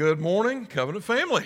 Good 0.00 0.18
morning, 0.18 0.64
Covenant 0.64 1.04
family. 1.04 1.44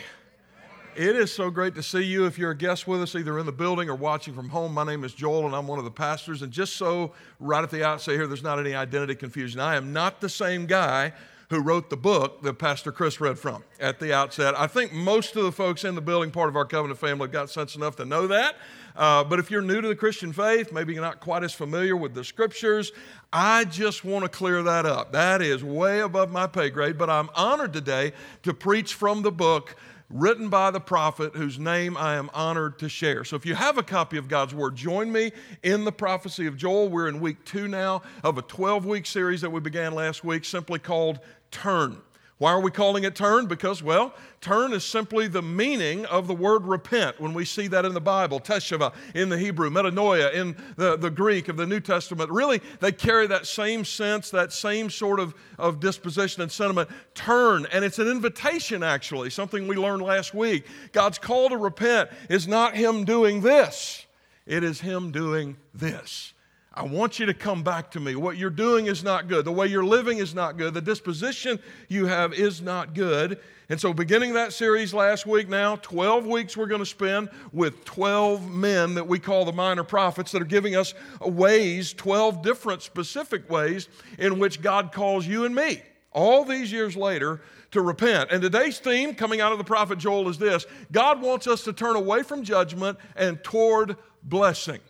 It 0.95 1.17
is 1.17 1.33
so 1.33 1.51
great 1.51 1.75
to 1.75 1.83
see 1.83 2.03
you. 2.05 2.25
If 2.25 2.39
you're 2.39 2.53
a 2.53 2.57
guest 2.57 2.87
with 2.87 3.03
us, 3.03 3.17
either 3.17 3.37
in 3.41 3.47
the 3.47 3.51
building 3.51 3.91
or 3.91 3.97
watching 3.97 4.33
from 4.33 4.49
home, 4.49 4.73
my 4.73 4.85
name 4.85 5.03
is 5.03 5.13
Joel 5.13 5.47
and 5.47 5.57
I'm 5.57 5.67
one 5.67 5.81
of 5.81 5.85
the 5.85 5.91
pastors. 5.91 6.41
And 6.41 6.53
just 6.53 6.77
so 6.77 7.15
right 7.41 7.65
at 7.65 7.71
the 7.73 7.85
outset 7.85 8.15
here, 8.15 8.29
there's 8.29 8.45
not 8.45 8.61
any 8.61 8.73
identity 8.73 9.17
confusion. 9.17 9.59
I 9.59 9.75
am 9.75 9.93
not 9.93 10.21
the 10.21 10.29
same 10.29 10.67
guy 10.67 11.15
who 11.51 11.61
wrote 11.61 11.91
the 11.91 11.97
book 11.97 12.43
that 12.43 12.55
Pastor 12.55 12.93
Chris 12.93 13.21
read 13.21 13.41
from 13.41 13.65
at 13.81 13.99
the 13.99 14.15
outset. 14.15 14.57
I 14.57 14.69
think 14.69 14.93
most 14.93 15.35
of 15.35 15.43
the 15.43 15.53
folks 15.53 15.83
in 15.83 15.97
the 15.97 16.01
building, 16.01 16.31
part 16.31 16.49
of 16.49 16.55
our 16.57 16.65
covenant 16.65 17.01
family, 17.01 17.27
got 17.27 17.51
sense 17.51 17.75
enough 17.75 17.97
to 17.97 18.05
know 18.05 18.29
that. 18.29 18.55
Uh, 18.97 19.25
but 19.25 19.41
if 19.41 19.51
you're 19.51 19.63
new 19.63 19.81
to 19.81 19.89
the 19.89 19.97
Christian 19.97 20.33
faith, 20.33 20.73
maybe 20.73 20.93
you're 20.93 21.03
not 21.03 21.19
quite 21.19 21.43
as 21.43 21.53
familiar 21.53 21.97
with 21.97 22.15
the 22.15 22.23
scriptures, 22.23 22.93
I 23.37 23.65
just 23.65 24.05
want 24.05 24.23
to 24.25 24.29
clear 24.29 24.63
that 24.63 24.87
up. 24.87 25.11
That 25.11 25.43
is 25.43 25.65
way 25.65 25.99
above 25.99 26.31
my 26.31 26.47
pay 26.47 26.71
grade, 26.71 26.97
but 26.97 27.11
I'm 27.11 27.29
honored 27.35 27.73
today 27.73 28.13
to 28.45 28.55
preach 28.55 28.95
from 28.95 29.23
the 29.23 29.33
book 29.33 29.75
written 30.09 30.49
by 30.49 30.71
the 30.71 30.79
prophet 30.79 31.35
whose 31.35 31.59
name 31.59 31.97
I 31.97 32.15
am 32.15 32.31
honored 32.33 32.79
to 32.79 32.89
share. 32.89 33.25
So 33.25 33.35
if 33.35 33.45
you 33.45 33.57
have 33.57 33.77
a 33.77 33.83
copy 33.83 34.19
of 34.19 34.29
God's 34.29 34.55
Word, 34.55 34.77
join 34.77 35.11
me 35.11 35.33
in 35.65 35.85
the 35.85 35.91
prophecy 35.91 36.47
of 36.47 36.57
Joel. 36.57 36.89
We're 36.89 37.09
in 37.09 37.19
week 37.19 37.45
two 37.45 37.67
now 37.67 38.03
of 38.23 38.39
a 38.39 38.43
12 38.43 38.87
week 38.87 39.05
series 39.05 39.41
that 39.41 39.51
we 39.51 39.59
began 39.59 39.97
last 39.97 40.23
week, 40.23 40.45
simply 40.45 40.79
called 40.79 41.19
Turn. 41.51 41.97
Why 42.39 42.51
are 42.51 42.61
we 42.61 42.73
calling 42.73 43.05
it 43.05 43.15
turn? 43.15 43.47
Because, 43.47 43.81
well, 43.81 44.13
turn 44.41 44.73
is 44.73 44.85
simply 44.85 45.29
the 45.29 45.41
meaning 45.41 46.05
of 46.07 46.27
the 46.27 46.35
word 46.35 46.65
repent 46.65 47.21
when 47.21 47.33
we 47.33 47.45
see 47.45 47.69
that 47.69 47.85
in 47.85 47.95
the 47.95 48.01
Bible. 48.01 48.41
Teshuvah 48.41 48.93
in 49.15 49.29
the 49.29 49.39
Hebrew, 49.39 49.71
metanoia 49.71 50.35
in 50.35 50.57
the, 50.77 50.97
the 50.97 51.11
Greek 51.11 51.49
of 51.49 51.57
the 51.57 51.67
New 51.67 51.79
Testament. 51.79 52.31
Really, 52.31 52.61
they 52.81 52.91
carry 52.91 53.29
that 53.29 53.47
same 53.47 53.85
sense, 53.85 54.31
that 54.31 54.53
same 54.53 54.91
sort 54.91 55.21
of, 55.21 55.33
of 55.61 55.79
disposition 55.79 56.43
and 56.43 56.51
sentiment. 56.51 56.91
Turn, 57.15 57.67
and 57.71 57.85
it's 57.85 58.01
an 58.01 58.09
invitation, 58.09 58.83
actually, 58.83 59.31
something 59.31 59.69
we 59.69 59.77
learned 59.77 60.03
last 60.03 60.35
week. 60.35 60.67
God's 60.91 61.19
call 61.19 61.49
to 61.51 61.57
repent 61.57 62.11
is 62.29 62.49
not 62.49 62.75
Him 62.77 63.05
doing 63.05 63.43
this, 63.43 64.07
it 64.45 64.65
is 64.65 64.81
Him 64.81 65.13
doing 65.13 65.57
this. 65.73 66.34
I 66.77 66.83
want 66.83 67.21
you 67.21 67.27
to 67.27 67.35
come 67.35 67.63
back 67.63 67.93
to 67.93 68.01
me. 68.01 68.17
What 68.17 68.37
you're 68.37 68.51
doing 68.51 68.87
is 68.87 69.05
not 69.05 69.29
good. 69.29 69.45
The 69.45 69.53
way 69.53 69.69
you're 69.69 69.85
living 69.85 70.19
is 70.19 70.35
not 70.35 70.57
good. 70.57 70.75
The 70.75 70.81
disposition 70.81 71.61
you 71.89 72.07
have 72.07 72.35
is 72.35 72.61
not 72.61 72.95
good. 72.95 73.39
And 73.69 73.81
so, 73.81 73.95
beginning 73.95 74.35
that 74.35 74.53
series 74.53 74.93
last 74.93 75.25
week, 75.25 75.49
now 75.49 75.77
12 75.77 76.27
weeks 76.27 76.57
we're 76.57 76.67
going 76.67 76.81
to 76.81 76.87
spend 76.87 77.31
with 77.53 77.85
12 77.85 78.51
men 78.51 78.95
that 78.95 79.07
we 79.07 79.21
call 79.21 79.45
the 79.45 79.53
minor 79.53 79.85
prophets 79.85 80.33
that 80.33 80.43
are 80.43 80.47
giving 80.47 80.75
us 80.75 80.95
ways, 81.21 81.93
12 81.93 82.43
different 82.43 82.83
specific 82.83 83.49
ways 83.49 83.89
in 84.19 84.41
which 84.41 84.61
God 84.61 84.91
calls 84.91 85.27
you 85.29 85.45
and 85.45 85.55
me, 85.55 85.81
all 86.11 86.45
these 86.45 86.73
years 86.73 86.97
later, 86.97 87.41
to 87.71 87.83
repent. 87.83 88.33
And 88.33 88.43
today's 88.43 88.81
theme 88.81 89.15
coming 89.15 89.41
out 89.41 89.53
of 89.53 89.59
the 89.59 89.65
prophet 89.65 89.99
Joel 89.99 90.29
is 90.29 90.39
this 90.39 90.67
God 90.91 91.23
wants 91.23 91.47
us 91.47 91.63
to 91.65 91.73
turn 91.73 91.95
away 91.95 92.25
from 92.25 92.43
judgment 92.43 92.99
and 93.15 93.43
toward 93.45 93.97
blessing. 94.25 94.81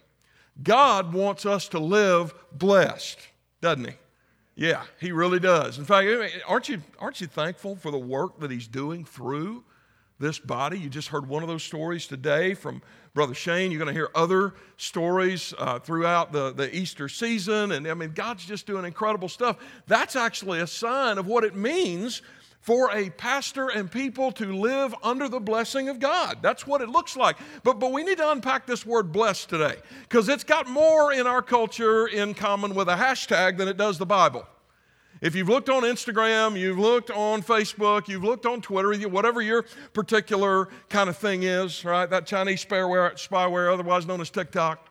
God 0.63 1.13
wants 1.13 1.47
us 1.47 1.69
to 1.69 1.79
live 1.79 2.35
blessed, 2.53 3.19
doesn't 3.61 3.87
He? 3.87 3.95
Yeah, 4.55 4.85
He 5.01 5.13
really 5.13 5.41
does. 5.41 5.79
In 5.79 5.85
fact, 5.85 6.09
aren't 6.47 6.69
you, 6.69 6.83
aren't 6.99 7.21
you 7.21 7.27
thankful 7.27 7.77
for 7.77 7.91
the 7.91 7.99
work 7.99 8.39
that 8.41 8.51
He's 8.51 8.69
doing 8.69 9.05
through 9.05 9.65
this 10.19 10.39
body? 10.39 10.79
You 10.79 10.89
just 10.89 11.09
heard 11.09 11.29
one 11.29 11.43
of 11.43 11.49
those 11.49 11.65
stories 11.65 12.07
today 12.07 12.55
from 12.55 12.83
Brother 13.15 13.35
Shane. 13.35 13.71
You're 13.71 13.79
going 13.79 13.93
to 13.93 13.99
hear 13.99 14.11
other 14.15 14.55
stories 14.77 15.55
uh, 15.59 15.79
throughout 15.79 16.33
the, 16.33 16.53
the 16.53 16.75
Easter 16.75 17.09
season. 17.09 17.73
And 17.73 17.87
I 17.87 17.95
mean, 17.95 18.13
God's 18.13 18.45
just 18.45 18.67
doing 18.67 18.85
incredible 18.85 19.29
stuff. 19.29 19.57
That's 19.87 20.17
actually 20.17 20.61
a 20.61 20.67
sign 20.67 21.19
of 21.19 21.27
what 21.27 21.45
it 21.45 21.55
means 21.55 22.23
for 22.65 22.91
a 22.97 23.11
pastor 23.11 23.69
and 23.69 23.93
people 23.93 24.33
to 24.33 24.47
live 24.57 24.95
under 25.03 25.29
the 25.29 25.39
blessing 25.39 25.91
of 25.91 26.01
God. 26.01 26.39
That's 26.41 26.67
what 26.67 26.81
it 26.81 26.89
looks 26.89 27.15
like. 27.15 27.37
But, 27.63 27.79
but 27.79 27.93
we 27.93 28.03
need 28.03 28.17
to 28.17 28.31
unpack 28.31 28.67
this 28.67 28.87
word 28.87 29.13
blessed 29.13 29.51
today 29.51 29.77
because 30.09 30.31
it's 30.31 30.45
got 30.45 30.67
more 30.67 31.13
in 31.13 31.27
our 31.27 31.43
culture 31.43 32.07
in 32.07 32.33
common 32.33 32.75
with 32.75 32.89
a 32.89 32.95
hashtag 32.95 33.59
than 33.59 33.69
it 33.69 33.77
does 33.77 33.99
the 33.99 34.07
Bible. 34.07 34.47
If 35.21 35.35
you've 35.35 35.51
looked 35.51 35.69
on 35.69 35.83
Instagram, 35.83 36.59
you've 36.59 36.79
looked 36.79 37.11
on 37.11 37.43
Facebook, 37.43 38.09
you've 38.09 38.25
looked 38.25 38.47
on 38.47 38.63
Twitter, 38.63 38.95
whatever 39.11 39.43
your 39.43 39.67
particular 39.93 40.71
kind 40.89 41.11
of 41.11 41.19
thing 41.19 41.43
is, 41.43 41.85
right? 41.85 42.09
That 42.09 42.25
Chinese 42.25 42.65
spyware, 42.65 43.13
spyware 43.13 43.71
otherwise 43.71 44.07
known 44.07 44.23
as 44.23 44.31
TikTok. 44.31 44.89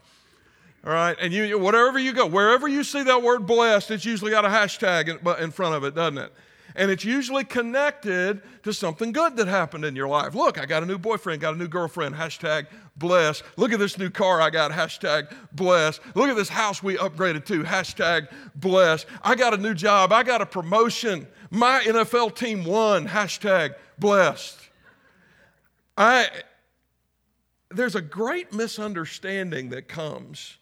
All 0.85 0.93
right, 0.93 1.17
and 1.19 1.33
you, 1.33 1.57
whatever 1.57 1.97
you 1.97 2.13
go, 2.13 2.27
wherever 2.27 2.67
you 2.67 2.83
see 2.83 3.01
that 3.01 3.23
word 3.23 3.47
blessed, 3.47 3.89
it's 3.89 4.05
usually 4.05 4.29
got 4.29 4.45
a 4.45 4.49
hashtag 4.49 5.07
in, 5.07 5.43
in 5.43 5.49
front 5.49 5.73
of 5.73 5.83
it, 5.85 5.95
doesn't 5.95 6.19
it? 6.19 6.33
And 6.75 6.89
it's 6.89 7.05
usually 7.05 7.43
connected 7.43 8.41
to 8.63 8.73
something 8.73 9.11
good 9.11 9.35
that 9.37 9.47
happened 9.47 9.85
in 9.85 9.95
your 9.95 10.07
life. 10.07 10.33
Look, 10.33 10.59
I 10.59 10.65
got 10.65 10.83
a 10.83 10.85
new 10.85 10.97
boyfriend, 10.97 11.41
got 11.41 11.53
a 11.53 11.57
new 11.57 11.67
girlfriend, 11.67 12.15
hashtag 12.15 12.67
bless. 12.97 13.43
Look 13.57 13.71
at 13.71 13.79
this 13.79 13.97
new 13.97 14.09
car 14.09 14.41
I 14.41 14.49
got, 14.49 14.71
hashtag 14.71 15.33
bless. 15.51 15.99
Look 16.15 16.29
at 16.29 16.35
this 16.35 16.49
house 16.49 16.81
we 16.81 16.97
upgraded 16.97 17.45
to, 17.45 17.63
hashtag 17.63 18.27
bless. 18.55 19.05
I 19.23 19.35
got 19.35 19.53
a 19.53 19.57
new 19.57 19.73
job, 19.73 20.11
I 20.11 20.23
got 20.23 20.41
a 20.41 20.45
promotion. 20.45 21.27
My 21.49 21.81
NFL 21.85 22.35
team 22.35 22.65
won, 22.65 23.07
hashtag 23.07 23.75
blessed. 23.99 24.59
I, 25.97 26.27
there's 27.69 27.95
a 27.95 28.01
great 28.01 28.51
misunderstanding 28.53 29.69
that 29.69 29.87
comes 29.87 30.57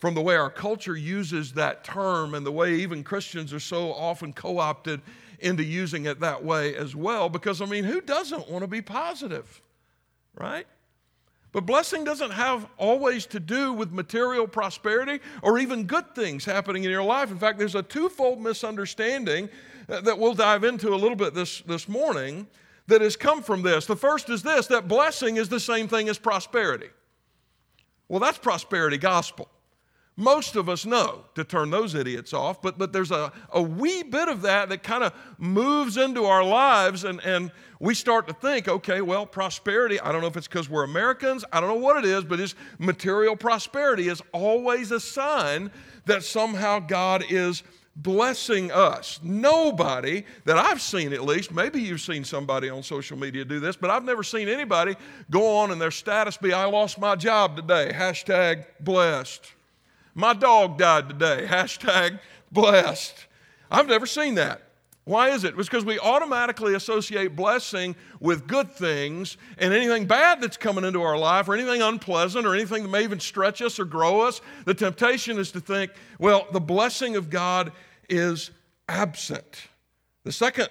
from 0.00 0.14
the 0.14 0.22
way 0.22 0.34
our 0.34 0.50
culture 0.50 0.96
uses 0.96 1.52
that 1.52 1.84
term 1.84 2.34
and 2.34 2.44
the 2.44 2.50
way 2.52 2.74
even 2.76 3.04
Christians 3.04 3.52
are 3.52 3.60
so 3.60 3.92
often 3.92 4.32
co 4.32 4.58
opted 4.58 5.02
into 5.42 5.64
using 5.64 6.06
it 6.06 6.20
that 6.20 6.44
way 6.44 6.74
as 6.74 6.94
well 6.94 7.28
because, 7.28 7.60
I 7.60 7.66
mean, 7.66 7.84
who 7.84 8.00
doesn't 8.00 8.48
want 8.48 8.62
to 8.62 8.68
be 8.68 8.82
positive, 8.82 9.60
right? 10.34 10.66
But 11.52 11.66
blessing 11.66 12.04
doesn't 12.04 12.30
have 12.30 12.66
always 12.78 13.26
to 13.26 13.40
do 13.40 13.72
with 13.72 13.90
material 13.90 14.46
prosperity 14.46 15.20
or 15.42 15.58
even 15.58 15.84
good 15.84 16.14
things 16.14 16.44
happening 16.44 16.84
in 16.84 16.90
your 16.90 17.02
life. 17.02 17.30
In 17.30 17.38
fact, 17.38 17.58
there's 17.58 17.74
a 17.74 17.82
twofold 17.82 18.40
misunderstanding 18.40 19.48
uh, 19.88 20.00
that 20.02 20.18
we'll 20.18 20.34
dive 20.34 20.62
into 20.62 20.94
a 20.94 20.96
little 20.96 21.16
bit 21.16 21.34
this, 21.34 21.60
this 21.62 21.88
morning 21.88 22.46
that 22.86 23.00
has 23.00 23.16
come 23.16 23.42
from 23.42 23.62
this. 23.62 23.86
The 23.86 23.96
first 23.96 24.30
is 24.30 24.42
this 24.42 24.68
that 24.68 24.86
blessing 24.86 25.36
is 25.36 25.48
the 25.48 25.60
same 25.60 25.88
thing 25.88 26.08
as 26.08 26.18
prosperity. 26.18 26.90
Well, 28.08 28.20
that's 28.20 28.38
prosperity 28.38 28.98
gospel. 28.98 29.48
Most 30.20 30.54
of 30.54 30.68
us 30.68 30.84
know 30.84 31.24
to 31.34 31.44
turn 31.44 31.70
those 31.70 31.94
idiots 31.94 32.34
off, 32.34 32.60
but, 32.60 32.76
but 32.76 32.92
there's 32.92 33.10
a, 33.10 33.32
a 33.54 33.62
wee 33.62 34.02
bit 34.02 34.28
of 34.28 34.42
that 34.42 34.68
that 34.68 34.82
kind 34.82 35.02
of 35.02 35.14
moves 35.38 35.96
into 35.96 36.26
our 36.26 36.44
lives, 36.44 37.04
and, 37.04 37.24
and 37.24 37.50
we 37.78 37.94
start 37.94 38.28
to 38.28 38.34
think, 38.34 38.68
okay, 38.68 39.00
well, 39.00 39.24
prosperity, 39.24 39.98
I 39.98 40.12
don't 40.12 40.20
know 40.20 40.26
if 40.26 40.36
it's 40.36 40.46
because 40.46 40.68
we're 40.68 40.84
Americans, 40.84 41.42
I 41.50 41.58
don't 41.58 41.70
know 41.70 41.82
what 41.82 42.04
it 42.04 42.04
is, 42.04 42.22
but 42.22 42.38
it's 42.38 42.54
material 42.78 43.34
prosperity 43.34 44.08
is 44.08 44.20
always 44.32 44.90
a 44.90 45.00
sign 45.00 45.70
that 46.04 46.22
somehow 46.22 46.80
God 46.80 47.24
is 47.30 47.62
blessing 47.96 48.70
us. 48.72 49.20
Nobody 49.22 50.26
that 50.44 50.58
I've 50.58 50.82
seen, 50.82 51.14
at 51.14 51.24
least, 51.24 51.50
maybe 51.50 51.80
you've 51.80 52.02
seen 52.02 52.24
somebody 52.24 52.68
on 52.68 52.82
social 52.82 53.16
media 53.16 53.46
do 53.46 53.58
this, 53.58 53.74
but 53.74 53.88
I've 53.88 54.04
never 54.04 54.22
seen 54.22 54.50
anybody 54.50 54.96
go 55.30 55.56
on 55.56 55.70
and 55.70 55.80
their 55.80 55.90
status 55.90 56.36
be, 56.36 56.52
I 56.52 56.66
lost 56.66 56.98
my 56.98 57.16
job 57.16 57.56
today, 57.56 57.90
hashtag 57.94 58.66
blessed. 58.80 59.54
My 60.14 60.34
dog 60.34 60.78
died 60.78 61.08
today. 61.08 61.46
Hashtag 61.48 62.18
blessed. 62.50 63.26
I've 63.70 63.86
never 63.86 64.06
seen 64.06 64.34
that. 64.34 64.62
Why 65.04 65.30
is 65.30 65.44
it? 65.44 65.54
It's 65.58 65.68
because 65.68 65.84
we 65.84 65.98
automatically 65.98 66.74
associate 66.74 67.34
blessing 67.34 67.96
with 68.20 68.46
good 68.46 68.70
things, 68.70 69.38
and 69.58 69.72
anything 69.72 70.06
bad 70.06 70.40
that's 70.40 70.56
coming 70.56 70.84
into 70.84 71.02
our 71.02 71.16
life, 71.18 71.48
or 71.48 71.54
anything 71.54 71.82
unpleasant, 71.82 72.46
or 72.46 72.54
anything 72.54 72.82
that 72.82 72.90
may 72.90 73.02
even 73.02 73.18
stretch 73.18 73.62
us 73.62 73.78
or 73.80 73.84
grow 73.84 74.20
us, 74.20 74.40
the 74.66 74.74
temptation 74.74 75.38
is 75.38 75.50
to 75.52 75.60
think, 75.60 75.90
well, 76.18 76.46
the 76.52 76.60
blessing 76.60 77.16
of 77.16 77.30
God 77.30 77.72
is 78.08 78.50
absent. 78.88 79.68
The 80.24 80.32
second 80.32 80.68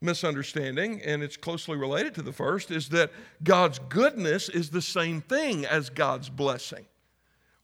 misunderstanding, 0.00 1.00
and 1.02 1.22
it's 1.22 1.36
closely 1.36 1.76
related 1.76 2.14
to 2.16 2.22
the 2.22 2.32
first, 2.32 2.70
is 2.70 2.90
that 2.90 3.10
God's 3.42 3.78
goodness 3.88 4.48
is 4.48 4.70
the 4.70 4.82
same 4.82 5.22
thing 5.22 5.64
as 5.64 5.90
God's 5.90 6.28
blessing. 6.28 6.84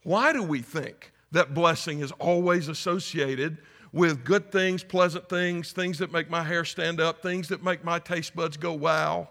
Why 0.03 0.33
do 0.33 0.43
we 0.43 0.61
think 0.61 1.13
that 1.33 1.55
blessing 1.55 2.01
is 2.01 2.13
always 2.13 2.69
associated 2.69 3.59
with 3.93 4.25
good 4.25 4.53
things, 4.53 4.85
pleasant 4.85 5.29
things, 5.29 5.73
things 5.73 5.99
that 5.99 6.13
make 6.13 6.31
my 6.31 6.43
hair 6.43 6.65
stand 6.65 7.01
up, 7.01 7.23
things 7.23 7.49
that 7.49 7.63
make 7.63 7.85
my 7.85 7.99
taste 7.99 8.37
buds 8.37 8.57
go 8.57 8.73
wow. 8.73 9.29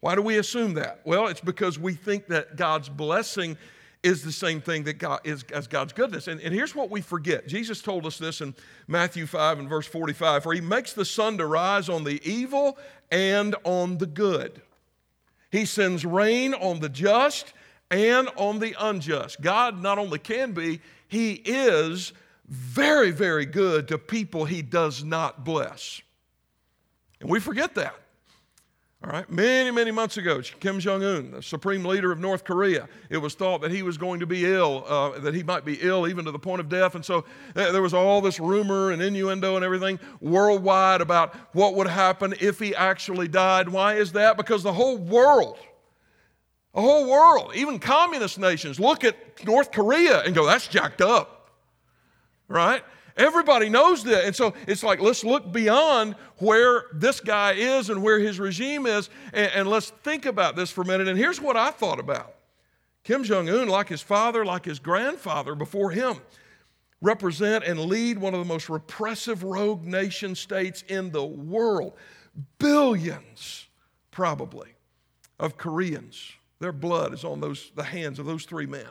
Why 0.00 0.14
do 0.14 0.22
we 0.22 0.38
assume 0.38 0.74
that? 0.74 1.00
Well, 1.04 1.28
it's 1.28 1.40
because 1.40 1.78
we 1.78 1.94
think 1.94 2.26
that 2.28 2.56
God's 2.56 2.88
blessing 2.88 3.56
is 4.02 4.22
the 4.22 4.32
same 4.32 4.60
thing 4.60 4.84
that 4.84 4.94
God 4.94 5.20
is 5.24 5.44
as 5.52 5.66
God's 5.66 5.92
goodness. 5.92 6.28
And, 6.28 6.40
and 6.40 6.54
here's 6.54 6.74
what 6.74 6.90
we 6.90 7.00
forget. 7.00 7.48
Jesus 7.48 7.82
told 7.82 8.06
us 8.06 8.18
this 8.18 8.40
in 8.40 8.54
Matthew 8.86 9.26
5 9.26 9.58
and 9.58 9.68
verse 9.68 9.86
45 9.86 10.42
for 10.42 10.52
he 10.52 10.60
makes 10.60 10.92
the 10.92 11.04
sun 11.04 11.38
to 11.38 11.46
rise 11.46 11.88
on 11.88 12.04
the 12.04 12.20
evil 12.28 12.78
and 13.10 13.56
on 13.64 13.98
the 13.98 14.06
good. 14.06 14.62
He 15.50 15.64
sends 15.64 16.04
rain 16.04 16.54
on 16.54 16.80
the 16.80 16.88
just 16.88 17.52
and 17.90 18.28
on 18.36 18.58
the 18.58 18.74
unjust. 18.78 19.40
God 19.40 19.82
not 19.82 19.98
only 19.98 20.18
can 20.18 20.52
be, 20.52 20.80
he 21.08 21.32
is 21.32 22.12
very, 22.48 23.10
very 23.10 23.46
good 23.46 23.88
to 23.88 23.98
people 23.98 24.44
he 24.44 24.62
does 24.62 25.04
not 25.04 25.44
bless. 25.44 26.00
And 27.20 27.30
we 27.30 27.40
forget 27.40 27.74
that. 27.74 27.94
All 29.04 29.12
right, 29.12 29.30
many, 29.30 29.70
many 29.70 29.90
months 29.90 30.16
ago, 30.16 30.40
Kim 30.58 30.80
Jong 30.80 31.04
un, 31.04 31.30
the 31.32 31.42
supreme 31.42 31.84
leader 31.84 32.10
of 32.10 32.18
North 32.18 32.44
Korea, 32.44 32.88
it 33.10 33.18
was 33.18 33.34
thought 33.34 33.60
that 33.60 33.70
he 33.70 33.82
was 33.82 33.98
going 33.98 34.20
to 34.20 34.26
be 34.26 34.46
ill, 34.46 34.84
uh, 34.88 35.20
that 35.20 35.34
he 35.34 35.42
might 35.42 35.64
be 35.64 35.78
ill 35.80 36.08
even 36.08 36.24
to 36.24 36.30
the 36.30 36.38
point 36.38 36.60
of 36.60 36.68
death. 36.68 36.94
And 36.94 37.04
so 37.04 37.24
uh, 37.54 37.72
there 37.72 37.82
was 37.82 37.92
all 37.92 38.20
this 38.20 38.40
rumor 38.40 38.90
and 38.90 39.02
innuendo 39.02 39.54
and 39.54 39.64
everything 39.64 40.00
worldwide 40.20 41.02
about 41.02 41.36
what 41.52 41.74
would 41.74 41.86
happen 41.86 42.34
if 42.40 42.58
he 42.58 42.74
actually 42.74 43.28
died. 43.28 43.68
Why 43.68 43.94
is 43.94 44.12
that? 44.12 44.36
Because 44.36 44.62
the 44.62 44.72
whole 44.72 44.96
world, 44.96 45.58
the 46.76 46.82
whole 46.82 47.08
world, 47.08 47.52
even 47.54 47.78
communist 47.78 48.38
nations, 48.38 48.78
look 48.78 49.02
at 49.02 49.16
North 49.46 49.72
Korea 49.72 50.20
and 50.20 50.34
go, 50.34 50.44
that's 50.44 50.68
jacked 50.68 51.00
up, 51.00 51.50
right? 52.48 52.84
Everybody 53.16 53.70
knows 53.70 54.04
that. 54.04 54.26
And 54.26 54.36
so 54.36 54.52
it's 54.68 54.82
like, 54.82 55.00
let's 55.00 55.24
look 55.24 55.50
beyond 55.50 56.16
where 56.36 56.84
this 56.92 57.18
guy 57.18 57.52
is 57.52 57.88
and 57.88 58.02
where 58.02 58.18
his 58.18 58.38
regime 58.38 58.84
is, 58.84 59.08
and, 59.32 59.50
and 59.52 59.70
let's 59.70 59.88
think 60.04 60.26
about 60.26 60.54
this 60.54 60.70
for 60.70 60.82
a 60.82 60.84
minute. 60.84 61.08
And 61.08 61.18
here's 61.18 61.40
what 61.40 61.56
I 61.56 61.70
thought 61.70 61.98
about 61.98 62.34
Kim 63.04 63.24
Jong 63.24 63.48
un, 63.48 63.68
like 63.68 63.88
his 63.88 64.02
father, 64.02 64.44
like 64.44 64.66
his 64.66 64.78
grandfather 64.78 65.54
before 65.54 65.92
him, 65.92 66.16
represent 67.00 67.64
and 67.64 67.80
lead 67.80 68.18
one 68.18 68.34
of 68.34 68.40
the 68.40 68.44
most 68.44 68.68
repressive 68.68 69.42
rogue 69.44 69.82
nation 69.82 70.34
states 70.34 70.84
in 70.88 71.10
the 71.10 71.24
world. 71.24 71.94
Billions, 72.58 73.66
probably, 74.10 74.74
of 75.40 75.56
Koreans. 75.56 76.35
Their 76.58 76.72
blood 76.72 77.12
is 77.12 77.24
on 77.24 77.40
those, 77.40 77.70
the 77.74 77.84
hands 77.84 78.18
of 78.18 78.26
those 78.26 78.44
three 78.44 78.66
men. 78.66 78.88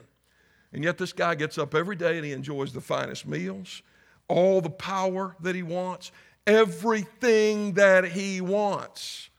And 0.73 0.83
yet, 0.83 0.97
this 0.97 1.13
guy 1.13 1.35
gets 1.35 1.57
up 1.57 1.73
every 1.73 1.95
day 1.95 2.17
and 2.17 2.25
he 2.25 2.31
enjoys 2.31 2.73
the 2.73 2.81
finest 2.81 3.25
meals 3.25 3.81
all 4.27 4.61
the 4.61 4.69
power 4.69 5.35
that 5.41 5.55
he 5.55 5.63
wants, 5.63 6.11
everything 6.47 7.73
that 7.73 8.05
he 8.05 8.41
wants, 8.41 9.29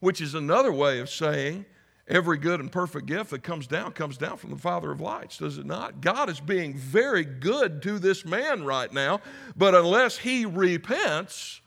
which 0.00 0.20
is 0.20 0.34
another 0.34 0.72
way 0.72 1.00
of 1.00 1.10
saying 1.10 1.64
every 2.06 2.38
good 2.38 2.60
and 2.60 2.72
perfect 2.72 3.06
gift 3.06 3.30
that 3.30 3.42
comes 3.42 3.66
down 3.66 3.92
comes 3.92 4.16
down 4.16 4.36
from 4.36 4.50
the 4.50 4.56
Father 4.56 4.90
of 4.90 5.00
lights, 5.00 5.38
does 5.38 5.58
it 5.58 5.66
not? 5.66 6.00
God 6.00 6.30
is 6.30 6.40
being 6.40 6.74
very 6.74 7.24
good 7.24 7.82
to 7.82 7.98
this 7.98 8.24
man 8.24 8.64
right 8.64 8.92
now, 8.92 9.20
but 9.56 9.74
unless 9.74 10.18
he 10.18 10.46
repents, 10.46 11.60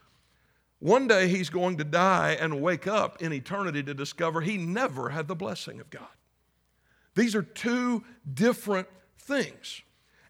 one 0.82 1.08
day 1.08 1.28
he's 1.28 1.52
going 1.52 1.78
to 1.78 1.84
die 1.84 2.36
and 2.40 2.60
wake 2.60 2.88
up 2.88 3.22
in 3.22 3.32
eternity 3.32 3.84
to 3.84 3.94
discover 3.94 4.42
he 4.42 4.58
never 4.58 5.10
had 5.10 5.28
the 5.28 5.36
blessing 5.36 5.80
of 5.80 5.92
God. 5.92 6.08
These 7.14 7.36
are 7.36 7.44
two 7.44 8.04
different 8.34 8.88
things. 9.20 9.84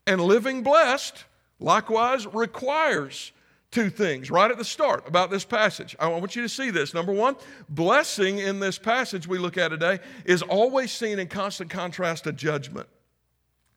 And 0.05 0.19
living 0.19 0.61
blessed 0.61 1.23
likewise 1.59 2.27
requires 2.27 3.31
two 3.71 3.89
things 3.89 4.29
right 4.29 4.51
at 4.51 4.57
the 4.57 4.65
start 4.65 5.07
about 5.07 5.31
this 5.31 5.45
passage. 5.45 5.95
I 5.97 6.09
want 6.09 6.35
you 6.35 6.41
to 6.41 6.49
see 6.49 6.69
this. 6.69 6.93
Number 6.93 7.13
one, 7.13 7.37
blessing 7.69 8.39
in 8.39 8.59
this 8.59 8.77
passage 8.77 9.27
we 9.27 9.37
look 9.37 9.57
at 9.57 9.69
today 9.69 9.99
is 10.25 10.41
always 10.41 10.91
seen 10.91 11.17
in 11.17 11.29
constant 11.29 11.69
contrast 11.69 12.25
to 12.25 12.33
judgment. 12.33 12.89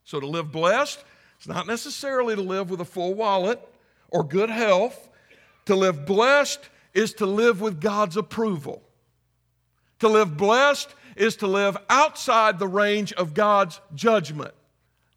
So 0.03 0.19
to 0.19 0.27
live 0.27 0.51
blessed 0.51 1.05
is 1.41 1.47
not 1.47 1.69
necessarily 1.69 2.35
to 2.35 2.43
live 2.43 2.69
with 2.69 2.81
a 2.81 2.85
full 2.85 3.15
wallet 3.15 3.61
or 4.09 4.25
good 4.25 4.51
health. 4.51 5.09
To 5.67 5.75
live 5.75 6.07
blessed 6.07 6.69
is 6.93 7.15
to 7.15 7.27
live 7.27 7.61
with 7.61 7.81
God's 7.81 8.17
approval. 8.17 8.83
To 10.01 10.09
live 10.09 10.37
blessed 10.37 10.95
is 11.17 11.37
to 11.37 11.47
live 11.47 11.77
outside 11.89 12.59
the 12.59 12.69
range 12.69 13.13
of 13.15 13.35
God's 13.35 13.81
judgment. 13.95 14.53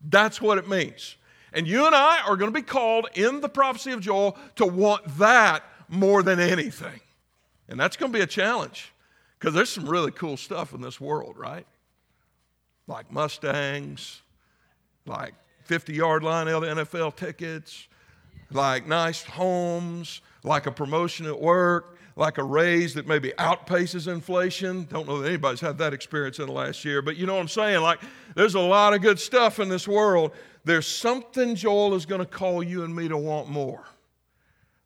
That's 0.02 0.42
what 0.42 0.58
it 0.58 0.68
means. 0.70 1.16
And 1.54 1.68
you 1.68 1.86
and 1.86 1.96
I 1.96 2.22
are 2.28 2.36
going 2.36 2.52
to 2.52 2.60
be 2.60 2.66
called 2.66 3.08
in 3.16 3.42
the 3.42 3.50
prophecy 3.50 3.92
of 3.92 4.02
Joel 4.02 4.38
to 4.56 4.66
want 4.66 5.18
that 5.18 5.64
more 5.90 6.22
than 6.22 6.40
anything. 6.40 7.00
And 7.68 7.80
that's 7.80 7.98
going 7.98 8.12
to 8.12 8.18
be 8.18 8.24
a 8.24 8.28
challenge 8.28 8.94
because 9.40 9.54
there's 9.54 9.70
some 9.70 9.88
really 9.88 10.12
cool 10.12 10.38
stuff 10.38 10.74
in 10.74 10.82
this 10.82 11.02
world, 11.02 11.38
right? 11.38 11.66
Like 12.88 13.12
Mustangs, 13.12 14.22
like 15.06 15.34
50 15.64 15.94
yard 15.94 16.24
line 16.24 16.48
NFL 16.48 17.16
tickets, 17.16 17.88
like 18.52 18.88
nice 18.88 19.24
homes, 19.24 20.22
like 20.48 20.66
a 20.66 20.72
promotion 20.72 21.26
at 21.26 21.40
work, 21.40 21.98
like 22.16 22.38
a 22.38 22.44
raise 22.44 22.94
that 22.96 23.08
maybe 23.08 23.32
outpaces 23.38 24.12
inflation. 24.12 24.86
Don't 24.90 25.08
know 25.08 25.20
that 25.22 25.28
anybody's 25.28 25.62
had 25.62 25.78
that 25.78 25.94
experience 25.94 26.40
in 26.40 26.48
the 26.48 26.52
last 26.52 26.84
year, 26.84 27.02
but 27.02 27.18
you 27.18 27.26
know 27.26 27.36
what 27.36 27.42
I'm 27.42 27.48
saying? 27.48 27.82
Like, 27.82 28.00
there's 28.36 28.56
a 28.56 28.60
lot 28.60 28.94
of 28.94 29.02
good 29.02 29.20
stuff 29.20 29.60
in 29.60 29.70
this 29.70 29.88
world 29.88 30.32
there's 30.68 30.86
something 30.86 31.56
Joel 31.56 31.96
is 31.96 32.06
going 32.06 32.20
to 32.20 32.26
call 32.26 32.62
you 32.62 32.84
and 32.84 32.94
me 32.96 33.08
to 33.08 33.18
want 33.18 33.50
more 33.50 33.86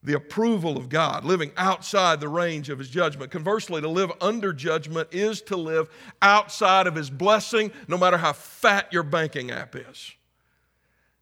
the 0.03 0.13
approval 0.13 0.77
of 0.77 0.89
God, 0.89 1.23
living 1.25 1.51
outside 1.57 2.19
the 2.19 2.27
range 2.27 2.69
of 2.69 2.79
His 2.79 2.89
judgment. 2.89 3.29
Conversely, 3.29 3.81
to 3.81 3.87
live 3.87 4.11
under 4.19 4.51
judgment 4.51 5.09
is 5.11 5.41
to 5.43 5.55
live 5.55 5.89
outside 6.23 6.87
of 6.87 6.95
His 6.95 7.11
blessing, 7.11 7.71
no 7.87 7.99
matter 7.99 8.17
how 8.17 8.33
fat 8.33 8.91
your 8.91 9.03
banking 9.03 9.51
app 9.51 9.75
is. 9.75 10.11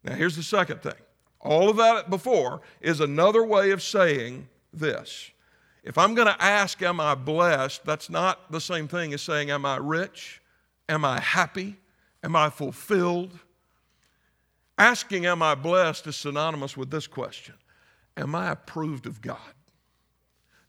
Now, 0.02 0.14
here's 0.14 0.36
the 0.36 0.42
second 0.42 0.80
thing 0.80 0.94
all 1.40 1.70
of 1.70 1.76
that 1.76 2.10
before 2.10 2.60
is 2.80 3.00
another 3.00 3.42
way 3.44 3.70
of 3.70 3.82
saying 3.82 4.48
this. 4.72 5.30
If 5.82 5.96
I'm 5.96 6.14
going 6.14 6.28
to 6.28 6.42
ask, 6.42 6.80
Am 6.82 7.00
I 7.00 7.14
blessed? 7.14 7.84
that's 7.84 8.10
not 8.10 8.50
the 8.52 8.60
same 8.60 8.88
thing 8.88 9.14
as 9.14 9.22
saying, 9.22 9.50
Am 9.50 9.64
I 9.64 9.76
rich? 9.76 10.42
Am 10.88 11.04
I 11.04 11.20
happy? 11.20 11.76
Am 12.22 12.36
I 12.36 12.50
fulfilled? 12.50 13.38
Asking, 14.76 15.26
Am 15.26 15.42
I 15.42 15.54
blessed, 15.54 16.06
is 16.06 16.16
synonymous 16.16 16.76
with 16.76 16.90
this 16.90 17.06
question 17.06 17.54
Am 18.16 18.34
I 18.34 18.50
approved 18.50 19.06
of 19.06 19.20
God? 19.20 19.54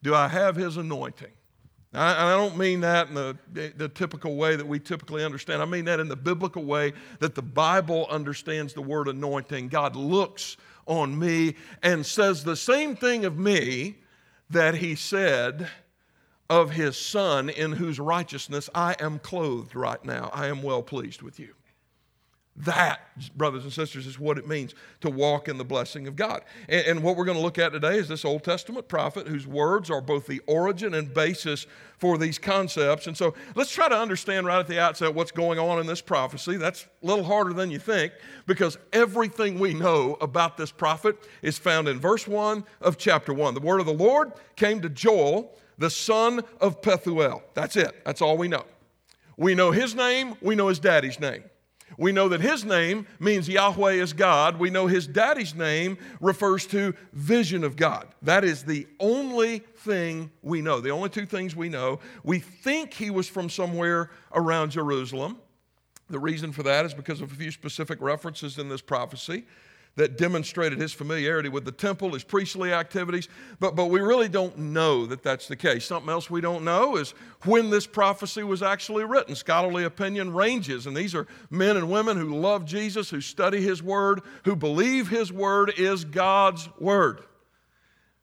Do 0.02 0.16
I 0.16 0.30
have 0.30 0.56
His 0.56 0.78
anointing? 0.78 1.32
I, 1.94 2.34
I 2.34 2.38
don't 2.38 2.58
mean 2.58 2.82
that 2.82 3.10
in 3.10 3.16
the, 3.16 3.38
the 3.76 3.90
typical 3.90 4.36
way 4.36 4.56
that 4.56 4.66
we 4.66 4.80
typically 4.80 5.24
understand. 5.24 5.62
I 5.62 5.66
mean 5.66 5.86
that 5.86 6.00
in 6.00 6.08
the 6.08 6.16
biblical 6.16 6.64
way 6.64 6.94
that 7.20 7.36
the 7.36 7.42
Bible 7.42 8.08
understands 8.10 8.74
the 8.74 8.82
word 8.82 9.08
anointing. 9.08 9.68
God 9.68 9.96
looks 9.96 10.58
on 10.86 11.18
me 11.18 11.56
and 11.84 12.06
says 12.06 12.44
the 12.44 12.56
same 12.56 12.96
thing 12.96 13.26
of 13.26 13.38
me 13.38 13.98
that 14.50 14.76
He 14.76 14.96
said 14.96 15.70
of 16.50 16.72
His 16.72 16.98
Son, 16.98 17.50
in 17.50 17.72
whose 17.72 18.00
righteousness 18.00 18.70
I 18.76 18.96
am 19.00 19.20
clothed 19.20 19.76
right 19.76 20.04
now. 20.04 20.30
I 20.34 20.48
am 20.48 20.62
well 20.64 20.84
pleased 20.84 21.22
with 21.22 21.40
you. 21.40 21.54
That, 22.58 23.00
brothers 23.38 23.64
and 23.64 23.72
sisters, 23.72 24.06
is 24.06 24.20
what 24.20 24.38
it 24.38 24.46
means 24.46 24.76
to 25.00 25.10
walk 25.10 25.48
in 25.48 25.58
the 25.58 25.64
blessing 25.64 26.06
of 26.06 26.18
God. 26.18 26.42
And, 26.68 26.86
and, 26.86 27.04
what 27.04 27.16
we're 27.16 27.24
going 27.24 27.38
to 27.38 27.44
look 27.44 27.58
at 27.58 27.72
today 27.72 27.98
is 27.98 28.10
this 28.10 28.26
Old 28.26 28.44
Testament 28.44 28.90
prophet 28.90 29.26
whose 29.26 29.48
words 29.48 29.90
are 29.90 30.02
both 30.02 30.28
the 30.28 30.42
origin 30.48 30.94
and 30.94 31.14
basis 31.14 31.66
for 31.98 32.18
these 32.18 32.38
concepts. 32.38 33.08
And 33.08 33.16
so 33.16 33.36
let's 33.56 33.72
try 33.72 33.88
to 33.88 33.98
understand 33.98 34.48
right 34.48 34.60
at 34.60 34.68
the 34.68 34.82
outset 34.82 35.16
what's 35.16 35.32
going 35.32 35.60
on 35.60 35.80
in 35.80 35.88
this 35.88 36.02
prophecy. 36.02 36.58
That's 36.58 36.88
a 37.02 37.06
little 37.06 37.24
harder 37.24 37.54
than 37.54 37.72
you 37.72 37.80
think 37.80 38.12
because 38.46 38.78
everything 38.92 39.58
we 39.58 39.74
know 39.74 40.18
about 40.20 40.58
this 40.58 40.72
prophet 40.72 41.18
is 41.42 41.58
found 41.58 41.88
in 41.88 42.02
verse 42.02 42.28
1 42.28 42.66
of 42.82 42.98
chapter 42.98 43.34
1. 43.34 43.54
The 43.54 43.62
word 43.62 43.80
of 43.80 43.86
the 43.86 43.94
Lord 43.94 44.34
came 44.58 44.82
to 44.82 44.90
Joel, 44.90 45.58
the 45.78 45.90
son 45.90 46.42
of 46.60 46.82
Pethuel. 46.82 47.44
That's 47.54 47.78
it, 47.78 48.04
that's 48.04 48.22
all 48.22 48.38
we 48.38 48.50
know. 48.50 48.66
We 49.38 49.56
know 49.56 49.72
his 49.72 49.96
name, 49.96 50.36
we 50.42 50.56
know 50.56 50.68
his 50.68 50.80
daddy's 50.80 51.20
name. 51.20 51.44
We 51.98 52.12
know 52.12 52.30
that 52.30 52.42
his 52.42 52.66
name 52.66 53.08
means 53.20 53.48
Yahweh 53.48 53.94
is 53.94 54.14
God. 54.14 54.60
We 54.60 54.70
know 54.70 54.88
his 54.88 55.08
daddy's 55.08 55.56
name 55.56 55.98
refers 56.20 56.66
to 56.68 56.96
vision 57.14 57.64
of 57.64 57.76
God. 57.76 58.08
That 58.22 58.44
is 58.44 58.64
the 58.64 58.88
only 59.00 59.60
thing 59.60 60.32
we 60.42 60.62
know, 60.62 60.80
the 60.80 60.90
only 60.92 61.10
two 61.10 61.26
things 61.26 61.56
we 61.56 61.70
know. 61.70 62.00
We 62.24 62.40
think 62.40 62.94
he 62.94 63.10
was 63.10 63.28
from 63.28 63.50
somewhere 63.50 64.10
around 64.34 64.72
Jerusalem. 64.72 65.38
The 66.10 66.20
reason 66.20 66.52
for 66.52 66.64
that 66.64 66.86
is 66.86 66.94
because 66.94 67.22
of 67.22 67.32
a 67.32 67.36
few 67.36 67.52
specific 67.52 68.02
references 68.02 68.58
in 68.58 68.70
this 68.70 68.82
prophecy 68.82 69.46
that 69.96 70.18
demonstrated 70.18 70.80
his 70.80 70.94
familiarity 70.94 71.50
with 71.50 71.66
the 71.66 71.72
temple, 71.72 72.14
his 72.14 72.24
priestly 72.24 72.72
activities, 72.72 73.28
but, 73.60 73.76
but 73.76 73.88
we 73.88 74.00
really 74.00 74.30
don't 74.30 74.58
know 74.58 75.06
that 75.06 75.22
that's 75.22 75.48
the 75.48 75.56
case. 75.56 75.86
Something 75.86 76.10
else 76.10 76.30
we 76.30 76.42
don't 76.42 76.64
know 76.64 76.96
is 76.96 77.14
when 77.44 77.70
this 77.70 77.86
prophecy 77.86 78.44
was 78.44 78.64
actually 78.64 79.04
written. 79.04 79.36
Scholarly 79.36 79.84
opinion 79.84 80.34
ranges, 80.34 80.88
and 80.88 80.96
these 80.96 81.14
are 81.14 81.28
men 81.50 81.76
and 81.76 81.90
women 81.90 82.18
who 82.18 82.36
love 82.40 82.66
Jesus, 82.66 83.10
who 83.10 83.22
study 83.22 83.62
his 83.62 83.84
word, 83.84 84.22
who 84.46 84.56
believe 84.56 85.10
his 85.10 85.32
word 85.32 85.74
is 85.78 86.06
God's 86.06 86.70
word, 86.80 87.22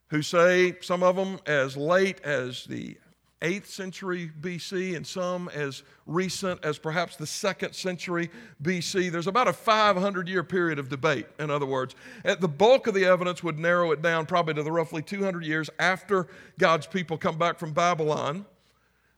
who 0.09 0.23
say, 0.23 0.77
some 0.81 1.03
of 1.03 1.17
them 1.17 1.39
as 1.47 1.77
late 1.77 2.21
as 2.23 2.65
the 2.65 2.97
8th 3.41 3.67
century 3.67 4.31
BC 4.41 4.97
and 4.97 5.07
some 5.07 5.49
as 5.51 5.85
recent 6.07 6.65
as 6.65 6.79
perhaps 6.79 7.17
the 7.17 7.25
2nd 7.25 7.75
century 7.75 8.31
BC. 8.63 9.13
There's 9.13 9.29
about 9.29 9.47
a 9.47 9.53
500 9.53 10.29
year 10.29 10.43
period 10.43 10.79
of 10.79 10.89
debate, 10.89 11.27
in 11.39 11.51
other 11.51 11.67
words. 11.67 11.95
Uh, 12.25 12.35
the 12.35 12.49
bulk 12.49 12.87
of 12.89 12.95
the 12.95 13.05
evidence 13.05 13.43
would 13.43 13.59
narrow 13.59 13.93
it 13.93 14.03
down 14.03 14.27
probably 14.27 14.55
to 14.55 14.63
the 14.63 14.73
roughly 14.73 15.03
200 15.03 15.45
years 15.45 15.71
after 15.79 16.27
God's 16.59 16.87
people 16.87 17.17
come 17.17 17.39
back 17.39 17.59
from 17.59 17.73
Babylon. 17.73 18.45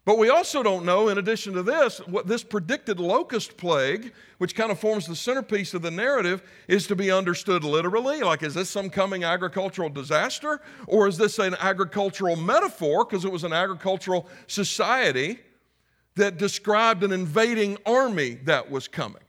But 0.06 0.16
we 0.16 0.30
also 0.30 0.62
don't 0.62 0.86
know, 0.86 1.08
in 1.08 1.18
addition 1.18 1.52
to 1.54 1.62
this, 1.62 1.98
what 2.06 2.26
this 2.26 2.42
predicted 2.42 2.98
locust 2.98 3.56
plague, 3.58 4.12
which 4.38 4.54
kind 4.54 4.72
of 4.72 4.78
forms 4.78 5.06
the 5.06 5.14
centerpiece 5.14 5.74
of 5.74 5.82
the 5.82 5.90
narrative, 5.90 6.42
is 6.68 6.86
to 6.86 6.96
be 6.96 7.10
understood 7.10 7.64
literally. 7.64 8.22
Like, 8.22 8.42
is 8.42 8.54
this 8.54 8.70
some 8.70 8.88
coming 8.88 9.24
agricultural 9.24 9.90
disaster? 9.90 10.60
Or 10.86 11.06
is 11.06 11.18
this 11.18 11.38
an 11.38 11.54
agricultural 11.60 12.36
metaphor 12.36 13.04
because 13.04 13.26
it 13.26 13.32
was 13.32 13.44
an 13.44 13.52
agricultural 13.52 14.26
society 14.46 15.38
that 16.16 16.38
described 16.38 17.02
an 17.04 17.12
invading 17.12 17.76
army 17.84 18.34
that 18.44 18.70
was 18.70 18.88
coming? 18.88 19.22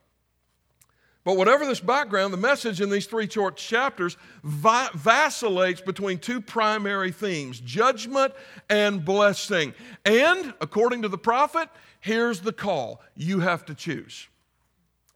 But 1.24 1.38
whatever 1.38 1.66
this 1.66 1.80
background, 1.80 2.34
the 2.34 2.38
message 2.38 2.82
in 2.82 2.90
these 2.90 3.06
three 3.06 3.30
short 3.30 3.56
chapters 3.56 4.18
va- 4.44 4.90
vacillates 4.96 5.80
between 5.80 6.18
two 6.18 6.42
primary 6.42 7.12
themes 7.12 7.60
judgment 7.60 8.34
and 8.70 9.06
blessing. 9.06 9.74
And 10.04 10.54
according 10.62 11.04
to 11.04 11.08
the 11.08 11.20
prophet, 11.20 11.70
here's 12.00 12.42
the 12.42 12.54
call 12.54 13.02
you 13.16 13.40
have 13.40 13.66
to 13.66 13.76
choose. 13.76 14.28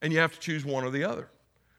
And 0.02 0.14
you 0.14 0.20
have 0.20 0.34
to 0.34 0.40
choose 0.40 0.64
one 0.64 0.84
or 0.84 0.92
the 0.92 1.04
other. 1.04 1.30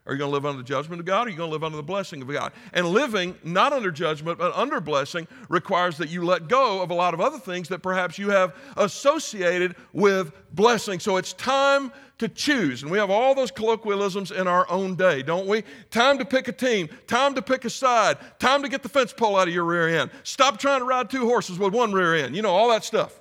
Are 0.06 0.12
you 0.12 0.18
going 0.18 0.30
to 0.30 0.34
live 0.34 0.46
under 0.46 0.58
the 0.58 0.68
judgment 0.68 1.00
of 1.00 1.06
God 1.06 1.26
or 1.26 1.26
are 1.26 1.30
you 1.30 1.36
going 1.36 1.48
to 1.50 1.52
live 1.52 1.64
under 1.64 1.76
the 1.76 1.82
blessing 1.82 2.22
of 2.22 2.28
God? 2.28 2.52
And 2.72 2.86
living 2.86 3.34
not 3.42 3.72
under 3.72 3.90
judgment 3.90 4.38
but 4.38 4.54
under 4.54 4.80
blessing 4.80 5.26
requires 5.48 5.98
that 5.98 6.08
you 6.08 6.24
let 6.24 6.46
go 6.48 6.80
of 6.80 6.90
a 6.90 6.94
lot 6.94 7.12
of 7.12 7.20
other 7.20 7.38
things 7.38 7.68
that 7.68 7.82
perhaps 7.82 8.16
you 8.16 8.30
have 8.30 8.54
associated 8.76 9.74
with 9.92 10.32
blessing. 10.54 11.00
So 11.00 11.16
it's 11.16 11.32
time 11.32 11.92
to 12.18 12.28
choose. 12.28 12.82
And 12.82 12.90
we 12.90 12.98
have 12.98 13.10
all 13.10 13.34
those 13.34 13.50
colloquialisms 13.50 14.30
in 14.30 14.46
our 14.46 14.68
own 14.70 14.94
day, 14.94 15.22
don't 15.22 15.46
we? 15.46 15.64
Time 15.90 16.18
to 16.18 16.24
pick 16.24 16.48
a 16.48 16.52
team, 16.52 16.88
time 17.06 17.34
to 17.34 17.42
pick 17.42 17.64
a 17.64 17.70
side, 17.70 18.16
time 18.38 18.62
to 18.62 18.68
get 18.68 18.82
the 18.82 18.88
fence 18.88 19.12
pole 19.12 19.36
out 19.36 19.48
of 19.48 19.54
your 19.54 19.64
rear 19.64 19.88
end. 19.88 20.10
Stop 20.22 20.58
trying 20.58 20.80
to 20.80 20.86
ride 20.86 21.10
two 21.10 21.26
horses 21.26 21.58
with 21.58 21.74
one 21.74 21.92
rear 21.92 22.14
end. 22.14 22.34
You 22.34 22.42
know, 22.42 22.54
all 22.54 22.70
that 22.70 22.84
stuff. 22.84 23.20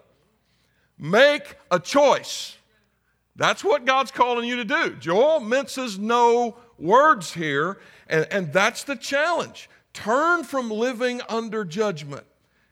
Make 0.98 1.56
a 1.72 1.80
choice. 1.80 2.58
That's 3.36 3.64
what 3.64 3.86
God's 3.86 4.12
calling 4.12 4.48
you 4.48 4.56
to 4.58 4.66
do. 4.66 4.96
Joel 4.96 5.42
minces 5.42 6.00
no 6.00 6.56
words 6.78 7.34
here, 7.34 7.80
and, 8.08 8.26
and 8.32 8.54
that's 8.54 8.84
the 8.84 8.96
challenge. 8.96 9.70
Turn 9.94 10.44
from 10.44 10.70
living 10.70 11.22
under 11.28 11.66
judgment. 11.66 12.26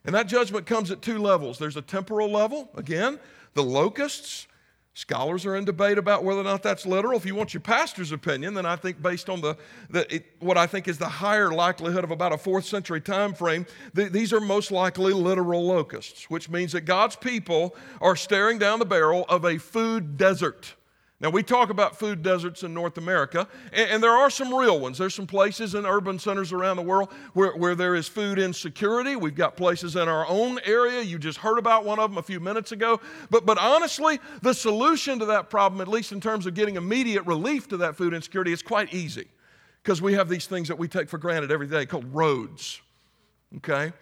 And 0.06 0.16
that 0.16 0.28
judgment 0.28 0.66
comes 0.66 0.92
at 0.92 1.02
two 1.02 1.18
levels 1.18 1.58
there's 1.58 1.78
a 1.78 1.82
temporal 1.82 2.30
level, 2.30 2.70
again, 2.76 3.20
the 3.54 3.64
locusts. 3.64 4.48
Scholars 4.96 5.44
are 5.48 5.56
in 5.56 5.66
debate 5.66 5.98
about 5.98 6.24
whether 6.24 6.42
or 6.42 6.44
not 6.44 6.62
that's 6.62 6.86
literal. 6.86 7.18
If 7.18 7.26
you 7.26 7.34
want 7.34 7.52
your 7.52 7.62
pastor's 7.62 8.12
opinion, 8.12 8.54
then 8.54 8.68
I 8.68 8.76
think 8.76 9.02
based 9.02 9.28
on 9.28 9.42
the, 9.42 9.58
the 9.90 10.14
it, 10.14 10.26
what 10.40 10.56
I 10.56 10.68
think 10.68 10.88
is 10.88 11.00
the 11.00 11.10
higher 11.10 11.52
likelihood 11.52 12.04
of 12.04 12.12
about 12.12 12.32
a 12.32 12.38
fourth 12.38 12.66
century 12.66 13.02
time 13.02 13.34
frame, 13.34 13.66
th- 13.96 14.12
these 14.12 14.32
are 14.32 14.40
most 14.40 14.72
likely 14.72 15.12
literal 15.12 15.66
locusts, 15.66 16.30
which 16.30 16.48
means 16.48 16.74
that 16.74 16.82
God's 16.82 17.16
people 17.16 17.76
are 18.02 18.16
staring 18.16 18.60
down 18.60 18.78
the 18.78 18.86
barrel 18.86 19.26
of 19.30 19.46
a 19.46 19.58
food 19.58 20.16
desert. 20.16 20.76
Now, 21.24 21.30
we 21.30 21.42
talk 21.42 21.70
about 21.70 21.98
food 21.98 22.22
deserts 22.22 22.64
in 22.64 22.74
North 22.74 22.98
America, 22.98 23.48
and, 23.72 23.92
and, 23.92 24.04
there 24.04 24.12
are 24.12 24.30
some 24.30 24.54
real 24.54 24.78
ones. 24.82 24.98
There's 24.98 25.16
some 25.16 25.26
places 25.26 25.74
in 25.74 25.86
urban 25.86 26.20
centers 26.20 26.52
around 26.52 26.76
the 26.76 26.84
world 26.84 27.14
where, 27.32 27.56
where 27.56 27.76
there 27.76 27.96
is 27.96 28.10
food 28.10 28.38
insecurity. 28.38 29.16
We've 29.16 29.34
got 29.34 29.56
places 29.56 29.96
in 29.96 30.10
our 30.10 30.28
own 30.28 30.60
area. 30.66 31.02
You 31.02 31.18
just 31.18 31.38
heard 31.38 31.58
about 31.60 31.86
one 31.86 31.98
of 31.98 32.12
them 32.12 32.18
a 32.18 32.22
few 32.22 32.42
minutes 32.42 32.74
ago. 32.74 33.00
But, 33.30 33.46
but 33.46 33.58
honestly, 33.58 34.20
the 34.42 34.54
solution 34.54 35.18
to 35.20 35.26
that 35.28 35.50
problem, 35.50 35.80
at 35.80 35.88
least 35.88 36.12
in 36.12 36.20
terms 36.20 36.46
of 36.46 36.56
getting 36.56 36.76
immediate 36.76 37.26
relief 37.26 37.70
to 37.70 37.78
that 37.78 37.96
food 37.96 38.14
insecurity, 38.14 38.52
is 38.52 38.62
quite 38.62 38.94
easy 38.94 39.30
because 39.82 40.02
we 40.02 40.16
have 40.16 40.28
these 40.28 40.46
things 40.46 40.68
that 40.68 40.78
we 40.78 40.90
take 40.90 41.08
for 41.08 41.18
granted 41.18 41.54
every 41.54 41.68
day 41.68 41.86
called 41.86 42.14
roads. 42.14 42.82
Okay? 43.56 43.94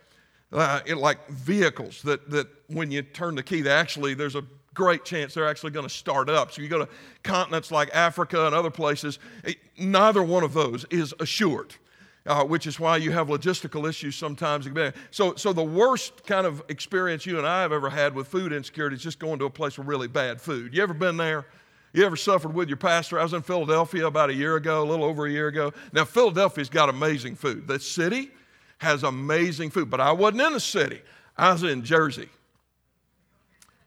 Uh, 0.52 0.80
it, 0.88 0.98
like 0.98 1.30
vehicles 1.30 2.02
that, 2.02 2.32
that 2.32 2.48
when 2.66 2.90
you 2.90 3.04
turn 3.04 3.36
the 3.36 3.44
key, 3.44 3.62
they 3.62 3.70
actually, 3.70 4.16
there's 4.16 4.36
a 4.36 4.44
great 4.74 5.04
chance 5.04 5.34
they're 5.34 5.48
actually 5.48 5.72
going 5.72 5.88
to 5.88 5.94
start 5.94 6.30
up. 6.30 6.52
So 6.52 6.62
you 6.62 6.68
go 6.68 6.80
to 6.80 6.90
continents 7.24 7.72
like 7.72 7.90
Africa 7.94 8.46
and 8.46 8.56
other 8.56 8.70
places, 8.70 9.20
eh, 9.46 9.54
neither 9.78 10.24
one 10.24 10.44
of 10.44 10.54
those 10.54 10.86
is 10.90 11.14
assured. 11.20 11.76
Uh, 12.24 12.46
which 12.46 12.68
is 12.68 12.80
why 12.80 12.98
you 12.98 13.12
have 13.12 13.30
logistical 13.30 13.90
issues 13.90 14.16
sometimes. 14.16 14.70
So, 15.10 15.34
so 15.34 15.54
the 15.54 15.64
worst 15.64 16.24
kind 16.28 16.46
of 16.46 16.64
experience 16.70 17.26
you 17.26 17.40
and 17.40 17.48
I 17.48 17.64
have 17.64 17.72
ever 17.72 17.90
had 17.90 18.14
with 18.14 18.28
food 18.28 18.54
insecurity 18.54 18.96
is 18.96 19.02
just 19.02 19.18
going 19.18 19.40
to 19.40 19.46
a 19.46 19.50
place 19.50 19.76
with 19.76 19.88
really 19.88 20.08
bad 20.08 20.40
food. 20.40 20.72
You 20.72 20.84
ever 20.84 20.94
been 20.94 21.18
there? 21.18 21.48
You 21.94 22.06
ever 22.06 22.16
suffered 22.16 22.54
with 22.54 22.70
your 22.70 22.78
pastor? 22.78 23.20
I 23.20 23.24
was 23.24 23.34
in 23.34 23.42
Philadelphia 23.42 24.06
about 24.06 24.30
a 24.30 24.36
year 24.36 24.56
ago, 24.56 24.84
a 24.84 24.86
little 24.86 25.04
over 25.04 25.26
a 25.26 25.32
year 25.32 25.48
ago. 25.48 25.74
Now, 25.94 26.06
Philadelphia's 26.06 26.70
got 26.70 26.90
amazing 26.90 27.38
food. 27.38 27.68
The 27.68 27.80
city 27.80 28.30
has 28.78 29.02
amazing 29.02 29.72
food, 29.72 29.90
but 29.90 30.00
I 30.00 30.12
wasn't 30.12 30.42
in 30.42 30.54
the 30.54 30.60
city. 30.60 31.02
I 31.36 31.52
was 31.52 31.64
in 31.64 31.84
Jersey 31.84 32.30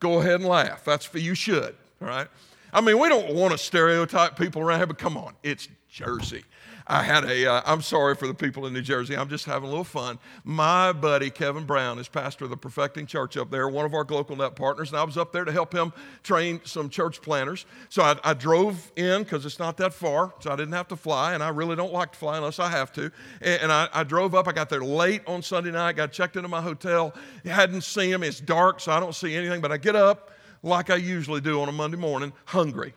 go 0.04 0.20
ahead 0.20 0.34
and 0.34 0.44
laugh. 0.44 0.84
That's 0.84 1.06
for 1.06 1.18
you 1.18 1.34
should, 1.34 1.74
all 2.02 2.08
right? 2.08 2.28
I 2.74 2.82
mean, 2.82 2.98
we 2.98 3.08
don't 3.08 3.34
want 3.34 3.52
to 3.52 3.58
stereotype 3.58 4.36
people 4.36 4.60
around 4.60 4.80
here, 4.80 4.86
but 4.86 4.98
come 4.98 5.16
on, 5.16 5.34
it's 5.42 5.66
Jersey. 5.88 6.44
I 6.86 7.02
had 7.02 7.24
a. 7.24 7.46
am 7.66 7.78
uh, 7.78 7.80
sorry 7.80 8.14
for 8.14 8.26
the 8.26 8.34
people 8.34 8.66
in 8.66 8.74
New 8.74 8.82
Jersey. 8.82 9.16
I'm 9.16 9.30
just 9.30 9.46
having 9.46 9.68
a 9.68 9.70
little 9.70 9.84
fun. 9.84 10.18
My 10.44 10.92
buddy 10.92 11.30
Kevin 11.30 11.64
Brown 11.64 11.98
is 11.98 12.08
pastor 12.08 12.44
of 12.44 12.50
the 12.50 12.58
Perfecting 12.58 13.06
Church 13.06 13.38
up 13.38 13.50
there, 13.50 13.68
one 13.68 13.86
of 13.86 13.94
our 13.94 14.04
Global 14.04 14.36
Net 14.36 14.54
partners, 14.54 14.90
and 14.90 14.98
I 14.98 15.04
was 15.04 15.16
up 15.16 15.32
there 15.32 15.46
to 15.46 15.52
help 15.52 15.72
him 15.72 15.94
train 16.22 16.60
some 16.64 16.90
church 16.90 17.22
planners. 17.22 17.64
So 17.88 18.02
I, 18.02 18.16
I 18.22 18.34
drove 18.34 18.92
in 18.96 19.22
because 19.22 19.46
it's 19.46 19.58
not 19.58 19.78
that 19.78 19.94
far, 19.94 20.34
so 20.40 20.50
I 20.50 20.56
didn't 20.56 20.74
have 20.74 20.88
to 20.88 20.96
fly, 20.96 21.32
and 21.32 21.42
I 21.42 21.48
really 21.48 21.74
don't 21.74 21.92
like 21.92 22.12
to 22.12 22.18
fly 22.18 22.36
unless 22.36 22.58
I 22.58 22.68
have 22.68 22.92
to. 22.94 23.10
And, 23.40 23.62
and 23.62 23.72
I, 23.72 23.88
I, 23.92 24.04
drove 24.04 24.34
up. 24.34 24.46
I 24.46 24.52
got 24.52 24.68
there 24.68 24.84
late 24.84 25.22
on 25.26 25.42
Sunday 25.42 25.70
night. 25.70 25.96
Got 25.96 26.12
checked 26.12 26.36
into 26.36 26.48
my 26.48 26.60
hotel. 26.60 27.14
Hadn't 27.46 27.82
seen 27.82 28.12
him. 28.12 28.22
It's 28.22 28.40
dark, 28.40 28.80
so 28.80 28.92
I 28.92 29.00
don't 29.00 29.14
see 29.14 29.34
anything. 29.34 29.62
But 29.62 29.72
I 29.72 29.78
get 29.78 29.96
up 29.96 30.32
like 30.62 30.90
I 30.90 30.96
usually 30.96 31.40
do 31.40 31.62
on 31.62 31.70
a 31.70 31.72
Monday 31.72 31.96
morning, 31.96 32.34
hungry, 32.44 32.92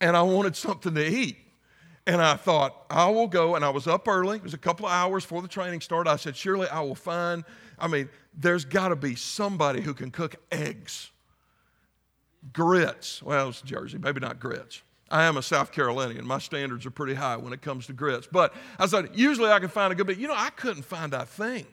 and 0.00 0.16
I 0.16 0.22
wanted 0.22 0.56
something 0.56 0.94
to 0.96 1.06
eat. 1.06 1.36
And 2.08 2.22
I 2.22 2.36
thought, 2.36 2.86
I 2.88 3.10
will 3.10 3.26
go. 3.26 3.54
And 3.54 3.62
I 3.62 3.68
was 3.68 3.86
up 3.86 4.08
early. 4.08 4.38
It 4.38 4.42
was 4.42 4.54
a 4.54 4.58
couple 4.58 4.86
of 4.86 4.92
hours 4.92 5.24
before 5.24 5.42
the 5.42 5.48
training 5.48 5.82
started. 5.82 6.08
I 6.08 6.16
said, 6.16 6.34
Surely 6.34 6.66
I 6.66 6.80
will 6.80 6.94
find, 6.94 7.44
I 7.78 7.86
mean, 7.86 8.08
there's 8.32 8.64
got 8.64 8.88
to 8.88 8.96
be 8.96 9.14
somebody 9.14 9.82
who 9.82 9.92
can 9.92 10.10
cook 10.10 10.36
eggs. 10.50 11.10
Grits. 12.54 13.22
Well, 13.22 13.50
it's 13.50 13.60
Jersey, 13.60 13.98
maybe 13.98 14.20
not 14.20 14.40
grits. 14.40 14.80
I 15.10 15.24
am 15.24 15.36
a 15.36 15.42
South 15.42 15.70
Carolinian. 15.70 16.26
My 16.26 16.38
standards 16.38 16.86
are 16.86 16.90
pretty 16.90 17.12
high 17.12 17.36
when 17.36 17.52
it 17.52 17.60
comes 17.60 17.86
to 17.88 17.92
grits. 17.92 18.26
But 18.30 18.54
I 18.78 18.86
said, 18.86 19.10
usually 19.14 19.50
I 19.50 19.58
can 19.58 19.68
find 19.68 19.92
a 19.92 19.94
good 19.94 20.06
bit. 20.06 20.16
You 20.16 20.28
know, 20.28 20.34
I 20.36 20.48
couldn't 20.48 20.84
find 20.84 21.12
a 21.12 21.26
thing. 21.26 21.66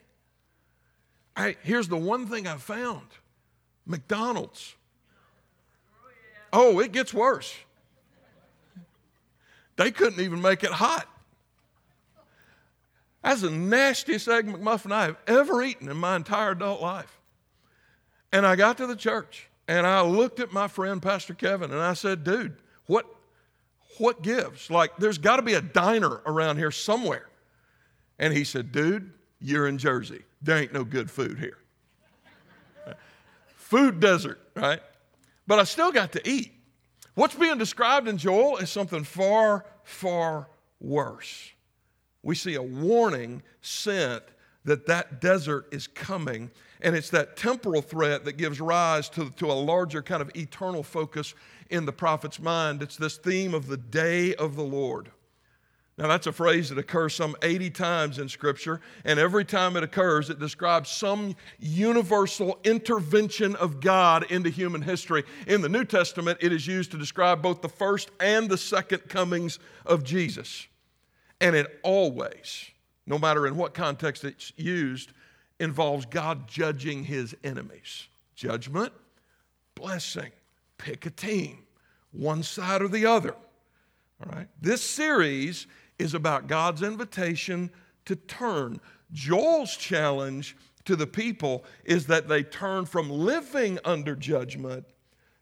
I, 1.34 1.56
here's 1.62 1.88
the 1.88 1.96
one 1.96 2.26
thing 2.26 2.46
I 2.46 2.58
found 2.58 3.06
McDonald's. 3.86 4.74
Oh, 6.52 6.78
it 6.78 6.92
gets 6.92 7.14
worse. 7.14 7.54
They 9.76 9.90
couldn't 9.90 10.20
even 10.20 10.40
make 10.40 10.64
it 10.64 10.72
hot. 10.72 11.06
That's 13.22 13.42
the 13.42 13.50
nastiest 13.50 14.28
Egg 14.28 14.46
McMuffin 14.46 14.92
I 14.92 15.06
have 15.06 15.16
ever 15.26 15.62
eaten 15.62 15.88
in 15.90 15.96
my 15.96 16.16
entire 16.16 16.52
adult 16.52 16.80
life. 16.80 17.18
And 18.32 18.46
I 18.46 18.56
got 18.56 18.76
to 18.78 18.86
the 18.86 18.96
church 18.96 19.48
and 19.68 19.86
I 19.86 20.02
looked 20.02 20.40
at 20.40 20.52
my 20.52 20.68
friend, 20.68 21.02
Pastor 21.02 21.34
Kevin, 21.34 21.72
and 21.72 21.80
I 21.80 21.94
said, 21.94 22.22
dude, 22.22 22.56
what, 22.86 23.06
what 23.98 24.22
gives? 24.22 24.70
Like, 24.70 24.96
there's 24.98 25.18
got 25.18 25.36
to 25.36 25.42
be 25.42 25.54
a 25.54 25.60
diner 25.60 26.20
around 26.24 26.58
here 26.58 26.70
somewhere. 26.70 27.26
And 28.18 28.32
he 28.32 28.44
said, 28.44 28.70
dude, 28.70 29.12
you're 29.40 29.66
in 29.66 29.78
Jersey. 29.78 30.22
There 30.40 30.56
ain't 30.56 30.72
no 30.72 30.84
good 30.84 31.10
food 31.10 31.38
here. 31.38 31.58
food 33.56 33.98
desert, 33.98 34.40
right? 34.54 34.80
But 35.46 35.58
I 35.58 35.64
still 35.64 35.90
got 35.90 36.12
to 36.12 36.28
eat. 36.28 36.52
What's 37.16 37.34
being 37.34 37.56
described 37.56 38.08
in 38.08 38.18
Joel 38.18 38.58
is 38.58 38.68
something 38.70 39.02
far, 39.02 39.64
far 39.84 40.50
worse. 40.80 41.50
We 42.22 42.34
see 42.34 42.56
a 42.56 42.62
warning 42.62 43.42
sent 43.62 44.22
that 44.66 44.84
that 44.86 45.18
desert 45.18 45.66
is 45.72 45.86
coming, 45.86 46.50
and 46.82 46.94
it's 46.94 47.08
that 47.10 47.38
temporal 47.38 47.80
threat 47.80 48.26
that 48.26 48.36
gives 48.36 48.60
rise 48.60 49.08
to, 49.10 49.30
to 49.30 49.46
a 49.46 49.54
larger 49.54 50.02
kind 50.02 50.20
of 50.20 50.30
eternal 50.36 50.82
focus 50.82 51.34
in 51.70 51.86
the 51.86 51.92
prophet's 51.92 52.38
mind. 52.38 52.82
It's 52.82 52.96
this 52.96 53.16
theme 53.16 53.54
of 53.54 53.66
the 53.66 53.78
day 53.78 54.34
of 54.34 54.54
the 54.54 54.64
Lord. 54.64 55.10
Now, 55.98 56.08
that's 56.08 56.26
a 56.26 56.32
phrase 56.32 56.68
that 56.68 56.76
occurs 56.76 57.14
some 57.14 57.36
80 57.40 57.70
times 57.70 58.18
in 58.18 58.28
Scripture, 58.28 58.82
and 59.06 59.18
every 59.18 59.46
time 59.46 59.78
it 59.78 59.82
occurs, 59.82 60.28
it 60.28 60.38
describes 60.38 60.90
some 60.90 61.34
universal 61.58 62.58
intervention 62.64 63.56
of 63.56 63.80
God 63.80 64.30
into 64.30 64.50
human 64.50 64.82
history. 64.82 65.24
In 65.46 65.62
the 65.62 65.70
New 65.70 65.86
Testament, 65.86 66.38
it 66.42 66.52
is 66.52 66.66
used 66.66 66.90
to 66.90 66.98
describe 66.98 67.40
both 67.40 67.62
the 67.62 67.70
first 67.70 68.10
and 68.20 68.46
the 68.46 68.58
second 68.58 69.08
comings 69.08 69.58
of 69.86 70.04
Jesus. 70.04 70.66
And 71.40 71.56
it 71.56 71.80
always, 71.82 72.70
no 73.06 73.18
matter 73.18 73.46
in 73.46 73.56
what 73.56 73.72
context 73.72 74.22
it's 74.22 74.52
used, 74.56 75.12
involves 75.58 76.04
God 76.04 76.46
judging 76.46 77.04
his 77.04 77.34
enemies. 77.42 78.08
Judgment, 78.34 78.92
blessing, 79.74 80.30
pick 80.76 81.06
a 81.06 81.10
team, 81.10 81.64
one 82.12 82.42
side 82.42 82.82
or 82.82 82.88
the 82.88 83.06
other. 83.06 83.34
All 84.20 84.32
right? 84.36 84.48
This 84.60 84.82
series 84.82 85.66
is 85.98 86.14
about 86.14 86.46
God's 86.46 86.82
invitation 86.82 87.70
to 88.04 88.16
turn. 88.16 88.80
Joel's 89.12 89.76
challenge 89.76 90.56
to 90.84 90.96
the 90.96 91.06
people 91.06 91.64
is 91.84 92.06
that 92.06 92.28
they 92.28 92.42
turn 92.42 92.86
from 92.86 93.10
living 93.10 93.78
under 93.84 94.14
judgment 94.14 94.84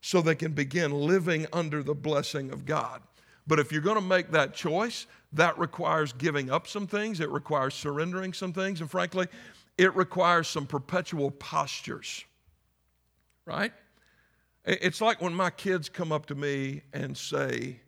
so 0.01 0.21
they 0.21 0.35
can 0.35 0.53
begin 0.53 0.93
living 0.93 1.47
under 1.53 1.83
the 1.83 1.95
blessing 1.95 2.51
of 2.51 2.67
God. 2.67 3.03
But 3.47 3.59
if 3.59 3.73
you're 3.73 3.83
going 3.83 3.97
to 3.97 4.03
make 4.03 4.31
that 4.31 4.55
choice, 4.55 5.07
that 5.33 5.59
requires 5.59 6.13
giving 6.13 6.51
up 6.51 6.67
some 6.67 6.87
things, 6.87 7.21
it 7.21 7.31
requires 7.31 7.75
surrendering 7.75 8.33
some 8.33 8.53
things, 8.53 8.81
and 8.81 8.91
frankly, 8.91 9.27
it 9.77 9.95
requires 9.97 10.49
some 10.49 10.67
perpetual 10.67 11.31
postures, 11.31 12.25
right? 13.45 13.73
It's 14.65 15.01
like 15.01 15.21
when 15.21 15.35
my 15.35 15.51
kids 15.51 15.89
come 15.89 16.13
up 16.13 16.27
to 16.27 16.35
me 16.35 16.83
and 16.93 17.17
say, 17.17 17.81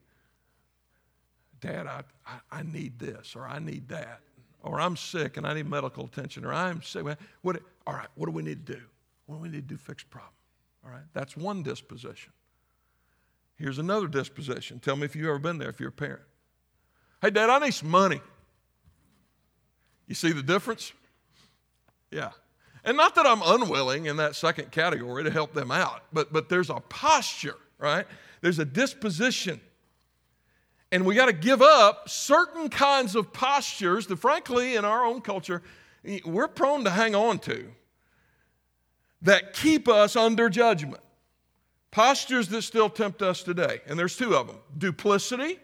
Dad, 1.67 1.87
I, 1.87 2.03
I, 2.27 2.61
I 2.61 2.63
need 2.63 2.99
this, 2.99 3.35
or 3.35 3.47
I 3.47 3.59
need 3.59 3.89
that, 3.89 4.21
or 4.63 4.81
I'm 4.81 4.97
sick 4.97 5.37
and 5.37 5.47
I 5.47 5.55
need 5.55 5.69
medical 5.69 6.05
attention, 6.05 6.45
or 6.45 6.53
I'm 6.53 6.83
sick. 6.83 7.05
What, 7.43 7.61
all 7.87 7.95
right, 7.95 8.09
what 8.15 8.27
do 8.27 8.33
we 8.33 8.43
need 8.43 8.67
to 8.67 8.75
do? 8.75 8.81
What 9.27 9.37
do 9.37 9.43
we 9.43 9.49
need 9.49 9.69
to 9.69 9.75
do 9.75 9.77
fix 9.77 10.05
the 10.05 10.09
problem? 10.11 10.33
All 10.85 10.93
right, 10.93 11.03
that's 11.13 11.37
one 11.37 11.63
disposition. 11.63 12.33
Here's 13.57 13.79
another 13.79 14.07
disposition. 14.07 14.79
Tell 14.79 14.97
me 14.97 15.05
if 15.05 15.17
you've 15.17 15.27
ever 15.27 15.39
been 15.39 15.59
there 15.59 15.71
if 15.71 15.81
you're 15.81 15.89
a 15.89 15.93
parent. 15.93 16.23
Hey, 17.23 17.31
Dad, 17.31 17.51
I 17.51 17.59
need 17.59 17.75
some 17.75 17.91
money. 17.91 18.21
You 20.07 20.15
see 20.15 20.31
the 20.31 20.43
difference? 20.43 20.93
Yeah. 22.13 22.31
And 22.85 22.97
not 22.97 23.17
that 23.17 23.27
I'm 23.27 23.43
unwilling 23.43 24.07
in 24.07 24.19
that 24.19 24.37
second 24.37 24.71
category 24.71 25.25
to 25.25 25.31
help 25.31 25.55
them 25.55 25.73
out, 25.73 26.03
but, 26.13 26.33
but 26.33 26.49
there's 26.49 26.71
a 26.71 26.81
posture, 26.89 27.57
right? 27.79 28.07
There's 28.43 28.61
a 28.61 28.65
disposition 28.65 29.61
and 30.93 31.05
we 31.05 31.14
got 31.14 31.26
to 31.26 31.33
give 31.33 31.62
up 31.62 32.09
certain 32.09 32.69
kinds 32.69 33.16
of 33.16 33.33
postures 33.33 34.07
that, 34.07 34.16
frankly, 34.16 34.76
in 34.76 34.85
our 34.85 35.05
own 35.05 35.21
culture, 35.21 35.62
we're 36.25 36.49
prone 36.49 36.85
to 36.85 36.90
hang 36.90 37.14
on 37.14 37.38
to 37.40 37.66
that 39.23 39.52
keep 39.52 39.88
us 39.88 40.14
under 40.14 40.49
judgment. 40.49 41.02
Postures 41.90 42.49
that 42.49 42.62
still 42.62 42.88
tempt 42.88 43.23
us 43.23 43.43
today. 43.43 43.81
And 43.87 43.99
there's 43.99 44.16
two 44.16 44.37
of 44.37 44.47
them 44.47 44.59
duplicity, 44.76 45.59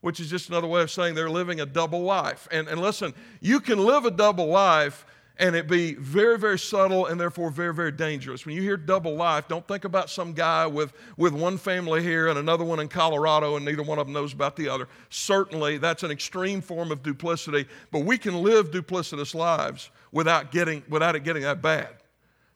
which 0.00 0.20
is 0.20 0.30
just 0.30 0.48
another 0.48 0.66
way 0.66 0.82
of 0.82 0.90
saying 0.90 1.14
they're 1.14 1.30
living 1.30 1.60
a 1.60 1.66
double 1.66 2.02
life. 2.02 2.46
And, 2.52 2.68
and 2.68 2.80
listen, 2.80 3.14
you 3.40 3.60
can 3.60 3.78
live 3.78 4.04
a 4.04 4.10
double 4.10 4.46
life 4.46 5.06
and 5.40 5.56
it 5.56 5.66
be 5.66 5.94
very, 5.94 6.38
very 6.38 6.58
subtle 6.58 7.06
and 7.06 7.18
therefore 7.18 7.50
very, 7.50 7.72
very 7.72 7.90
dangerous. 7.90 8.44
When 8.44 8.54
you 8.54 8.60
hear 8.60 8.76
double 8.76 9.16
life, 9.16 9.48
don't 9.48 9.66
think 9.66 9.86
about 9.86 10.10
some 10.10 10.34
guy 10.34 10.66
with, 10.66 10.92
with 11.16 11.32
one 11.32 11.56
family 11.56 12.02
here 12.02 12.28
and 12.28 12.38
another 12.38 12.62
one 12.62 12.78
in 12.78 12.88
Colorado 12.88 13.56
and 13.56 13.64
neither 13.64 13.82
one 13.82 13.98
of 13.98 14.06
them 14.06 14.12
knows 14.12 14.34
about 14.34 14.54
the 14.54 14.68
other. 14.68 14.86
Certainly, 15.08 15.78
that's 15.78 16.02
an 16.02 16.10
extreme 16.10 16.60
form 16.60 16.92
of 16.92 17.02
duplicity, 17.02 17.66
but 17.90 18.00
we 18.00 18.18
can 18.18 18.42
live 18.42 18.70
duplicitous 18.70 19.34
lives 19.34 19.90
without, 20.12 20.52
getting, 20.52 20.82
without 20.90 21.16
it 21.16 21.24
getting 21.24 21.42
that 21.42 21.62
bad. 21.62 21.88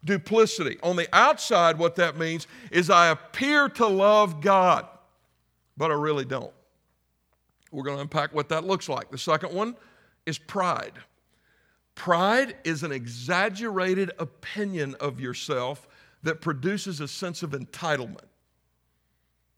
Duplicity. 0.04 0.76
On 0.82 0.94
the 0.94 1.08
outside, 1.14 1.78
what 1.78 1.96
that 1.96 2.18
means 2.18 2.46
is 2.70 2.90
I 2.90 3.08
appear 3.08 3.70
to 3.70 3.86
love 3.86 4.42
God, 4.42 4.86
but 5.78 5.90
I 5.90 5.94
really 5.94 6.26
don't. 6.26 6.52
We're 7.72 7.82
going 7.82 7.96
to 7.96 8.02
unpack 8.02 8.34
what 8.34 8.50
that 8.50 8.64
looks 8.64 8.90
like. 8.90 9.10
The 9.10 9.16
second 9.16 9.54
one 9.54 9.74
is 10.26 10.36
pride. 10.36 10.92
Pride 11.94 12.56
is 12.64 12.82
an 12.82 12.92
exaggerated 12.92 14.10
opinion 14.18 14.94
of 15.00 15.20
yourself 15.20 15.86
that 16.22 16.40
produces 16.40 17.00
a 17.00 17.08
sense 17.08 17.42
of 17.42 17.50
entitlement. 17.50 18.26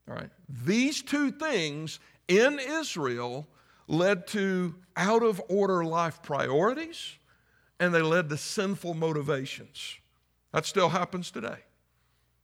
All 0.09 0.15
right. 0.15 0.31
These 0.65 1.03
two 1.03 1.31
things 1.31 1.99
in 2.29 2.59
Israel 2.59 3.47
led 3.89 4.27
to 4.29 4.75
out 4.97 5.23
of 5.23 5.41
order 5.49 5.85
life 5.85 6.23
priorities 6.23 7.15
and 7.79 7.95
they 7.95 8.03
led 8.03 8.29
to 8.29 8.37
sinful 8.37 8.95
motivations. 8.95 9.97
That 10.53 10.67
still 10.67 10.89
happens 10.89 11.31
today. 11.31 11.59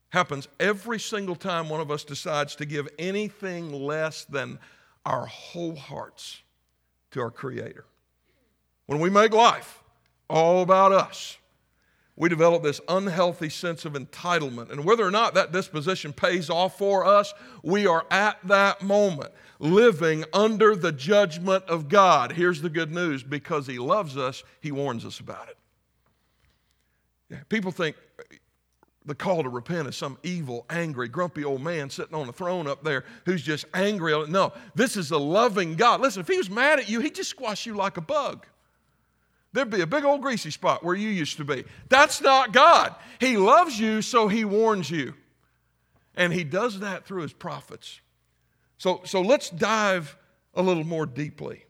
Happens 0.09 0.47
every 0.59 0.99
single 0.99 1.35
time 1.35 1.69
one 1.69 1.81
of 1.81 1.89
us 1.89 2.03
decides 2.03 2.55
to 2.57 2.65
give 2.65 2.87
anything 2.99 3.71
less 3.73 4.25
than 4.25 4.59
our 5.05 5.25
whole 5.25 5.75
hearts 5.75 6.43
to 7.11 7.21
our 7.21 7.31
Creator. 7.31 7.85
When 8.85 8.99
we 8.99 9.09
make 9.09 9.33
life 9.33 9.82
all 10.33 10.63
about 10.63 10.91
us. 10.91 11.37
We 12.15 12.27
develop 12.29 12.63
this 12.63 12.81
unhealthy 12.87 13.49
sense 13.49 13.85
of 13.85 13.93
entitlement. 13.93 14.71
And 14.71 14.83
whether 14.83 15.05
or 15.05 15.11
not 15.11 15.33
that 15.35 15.51
disposition 15.51 16.11
pays 16.13 16.49
off 16.49 16.77
for 16.77 17.05
us, 17.05 17.33
we 17.63 17.87
are 17.87 18.05
at 18.11 18.39
that 18.47 18.81
moment 18.81 19.31
living 19.59 20.25
under 20.33 20.75
the 20.75 20.91
judgment 20.91 21.63
of 21.65 21.87
God. 21.87 22.33
Here's 22.33 22.61
the 22.61 22.69
good 22.69 22.91
news 22.91 23.23
because 23.23 23.67
He 23.67 23.79
loves 23.79 24.17
us, 24.17 24.43
He 24.59 24.71
warns 24.71 25.05
us 25.05 25.19
about 25.19 25.49
it. 25.49 25.57
People 27.49 27.71
think 27.71 27.95
the 29.05 29.15
call 29.15 29.43
to 29.43 29.49
repent 29.49 29.87
is 29.87 29.95
some 29.95 30.17
evil, 30.23 30.65
angry, 30.69 31.07
grumpy 31.07 31.43
old 31.43 31.61
man 31.61 31.89
sitting 31.89 32.15
on 32.15 32.29
a 32.29 32.33
throne 32.33 32.67
up 32.67 32.83
there 32.83 33.05
who's 33.25 33.41
just 33.41 33.65
angry. 33.73 34.13
No, 34.27 34.53
this 34.75 34.97
is 34.97 35.11
a 35.11 35.17
loving 35.17 35.75
God. 35.75 35.99
Listen, 35.99 36.21
if 36.21 36.27
He 36.27 36.37
was 36.37 36.49
mad 36.49 36.79
at 36.79 36.89
you, 36.89 36.99
He'd 36.99 37.15
just 37.15 37.31
squash 37.31 37.65
you 37.65 37.75
like 37.75 37.97
a 37.97 38.01
bug. 38.01 38.45
There'd 39.53 39.69
be 39.69 39.81
a 39.81 39.87
big 39.87 40.03
old 40.03 40.21
greasy 40.21 40.51
spot 40.51 40.83
where 40.83 40.95
you 40.95 41.09
used 41.09 41.37
to 41.37 41.45
be. 41.45 41.63
That's 41.87 42.21
not 42.21 42.51
God. 42.51 42.95
He 43.19 43.37
loves 43.37 43.79
you, 43.79 44.01
so 44.01 44.27
He 44.27 44.43
warns 44.43 44.89
you. 44.89 45.13
And 46.15 46.33
He 46.33 46.43
does 46.43 46.79
that 46.79 47.05
through 47.05 47.21
His 47.21 47.33
prophets. 47.33 48.01
So, 48.77 49.01
so 49.05 49.21
let's 49.21 49.49
dive 49.49 50.17
a 50.55 50.61
little 50.61 50.83
more 50.83 51.05
deeply 51.05 51.65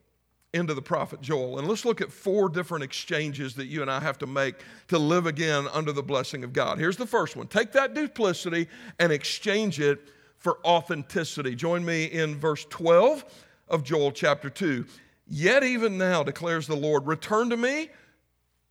into 0.54 0.74
the 0.74 0.82
prophet 0.82 1.20
Joel. 1.20 1.60
And 1.60 1.68
let's 1.68 1.84
look 1.84 2.00
at 2.00 2.12
four 2.12 2.48
different 2.48 2.84
exchanges 2.84 3.56
that 3.56 3.66
you 3.66 3.82
and 3.82 3.90
I 3.92 4.00
have 4.00 4.20
to 4.20 4.28
make 4.28 4.56
to 4.88 4.98
live 4.98 5.26
again 5.26 5.68
under 5.74 5.92
the 5.92 6.04
blessing 6.04 6.44
of 6.44 6.54
God. 6.54 6.78
Here's 6.78 6.98
the 6.98 7.08
first 7.08 7.36
one 7.36 7.48
take 7.48 7.72
that 7.74 7.94
duplicity 7.94 8.68
and 9.00 9.12
exchange 9.12 9.80
it 9.80 10.10
for 10.38 10.60
authenticity. 10.66 11.56
Join 11.56 11.84
me 11.84 12.06
in 12.06 12.40
verse 12.40 12.66
12 12.70 13.26
of 13.68 13.84
Joel 13.84 14.12
chapter 14.12 14.50
2. 14.50 14.86
Yet 15.28 15.64
even 15.64 15.98
now, 15.98 16.24
declares 16.24 16.68
the 16.68 16.76
Lord, 16.76 17.08
return 17.08 17.50
to 17.50 17.58
me 17.58 17.90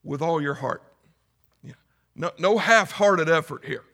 with 0.04 0.22
all 0.22 0.40
your 0.40 0.54
heart. 0.54 0.82
Yeah. 1.62 1.74
No, 2.14 2.30
no 2.38 2.58
half 2.58 2.92
hearted 2.92 3.28
effort 3.28 3.64
here. 3.64 3.84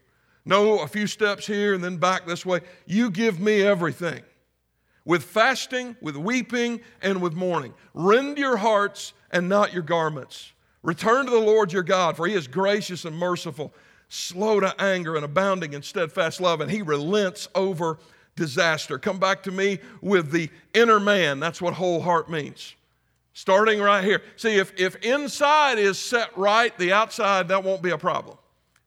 No, 0.45 0.81
a 0.81 0.89
few 0.89 1.07
steps 1.07 1.47
here 1.47 1.75
and 1.75 1.85
then 1.85 1.99
back 1.99 2.27
this 2.27 2.45
way. 2.45 2.61
You 2.87 3.11
give 3.11 3.39
me 3.39 3.63
everything 3.63 4.23
with 5.05 5.23
fasting, 5.23 5.97
with 6.01 6.17
weeping, 6.17 6.81
and 7.01 7.23
with 7.23 7.33
mourning. 7.33 7.75
Rend 7.95 8.39
your 8.39 8.57
hearts 8.57 9.15
and 9.31 9.49
not 9.49 9.73
your 9.73 9.83
garments. 9.83 10.53
Return 10.83 11.27
to 11.27 11.31
the 11.31 11.39
Lord 11.39 11.73
your 11.73 11.83
God, 11.83 12.17
for 12.17 12.27
he 12.27 12.35
is 12.35 12.47
gracious 12.47 13.05
and 13.05 13.17
merciful, 13.17 13.75
slow 14.09 14.61
to 14.61 14.75
anger 14.81 15.17
and 15.17 15.25
abounding 15.25 15.73
in 15.73 15.83
steadfast 15.83 16.41
love, 16.41 16.61
and 16.61 16.71
he 16.71 16.83
relents 16.83 17.49
over 17.55 17.99
disaster. 18.39 18.99
Come 18.99 19.19
back 19.19 19.43
to 19.43 19.51
me 19.51 19.81
with 20.01 20.31
the 20.31 20.49
inner 20.73 21.01
man. 21.01 21.41
That's 21.41 21.61
what 21.61 21.75
whole 21.75 22.01
heart 22.01 22.31
means. 22.31 22.75
Starting 23.35 23.81
right 23.81 24.03
here. 24.03 24.23
See, 24.37 24.57
if, 24.57 24.73
if 24.79 24.97
inside 24.97 25.79
is 25.79 25.99
set 25.99 26.37
right, 26.37 26.77
the 26.79 26.93
outside, 26.93 27.49
that 27.49 27.63
won't 27.63 27.83
be 27.83 27.91
a 27.91 27.99
problem. 27.99 28.39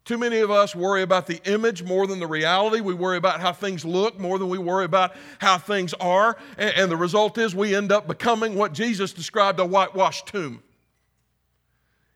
Too 0.04 0.18
many 0.18 0.40
of 0.40 0.50
us 0.50 0.76
worry 0.76 1.04
about 1.04 1.28
the 1.28 1.40
image 1.46 1.84
more 1.84 2.08
than 2.08 2.20
the 2.20 2.28
reality. 2.28 2.82
We 2.82 2.94
worry 2.94 3.18
about 3.18 3.40
how 3.40 3.54
things 3.54 3.86
look 3.86 4.20
more 4.20 4.40
than 4.40 4.50
we 4.50 4.58
worry 4.58 4.86
about 4.86 5.16
how 5.38 5.58
things 5.58 5.94
are. 5.96 6.38
And, 6.58 6.76
and 6.76 6.92
the 6.92 6.98
result 6.98 7.38
is 7.38 7.56
we 7.56 7.76
end 7.76 7.92
up 7.92 8.08
becoming 8.08 8.56
what 8.56 8.74
Jesus 8.74 9.14
described 9.14 9.60
a 9.60 9.66
whitewashed 9.66 10.28
tomb. 10.28 10.64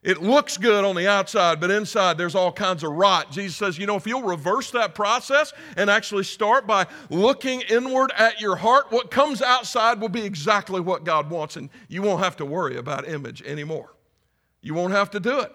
It 0.06 0.22
looks 0.22 0.58
good 0.58 0.86
on 0.86 0.96
the 0.96 1.10
outside, 1.10 1.60
but 1.60 1.72
inside 1.72 2.20
there's 2.20 2.36
all 2.36 2.52
kinds 2.52 2.84
of 2.84 2.91
rot. 2.91 3.32
Jesus 3.32 3.58
says, 3.58 3.80
you 3.80 3.88
know, 3.88 3.96
if 3.96 4.06
you'll 4.06 4.22
reverse 4.22 4.70
that 4.70 4.94
process 4.94 5.52
and 5.78 5.89
actually 5.89 6.26
start 6.26 6.68
by 6.68 6.86
looking 7.10 7.62
inward 7.62 8.12
at 8.15 8.39
your 8.39 8.56
heart, 8.56 8.91
what 8.91 9.10
comes 9.10 9.41
outside 9.41 10.00
will 10.00 10.10
be 10.10 10.24
exactly 10.24 10.80
what 10.80 11.06
God 11.06 11.32
wants, 11.32 11.56
and 11.56 11.72
you 11.88 12.04
won't 12.04 12.24
have 12.24 12.36
to 12.38 12.46
worry 12.46 12.78
about 12.78 13.08
image 13.08 13.41
anymore. 13.41 13.96
You 14.62 14.76
won't 14.76 14.94
have 14.94 15.10
to 15.10 15.20
do 15.20 15.39
it. 15.39 15.52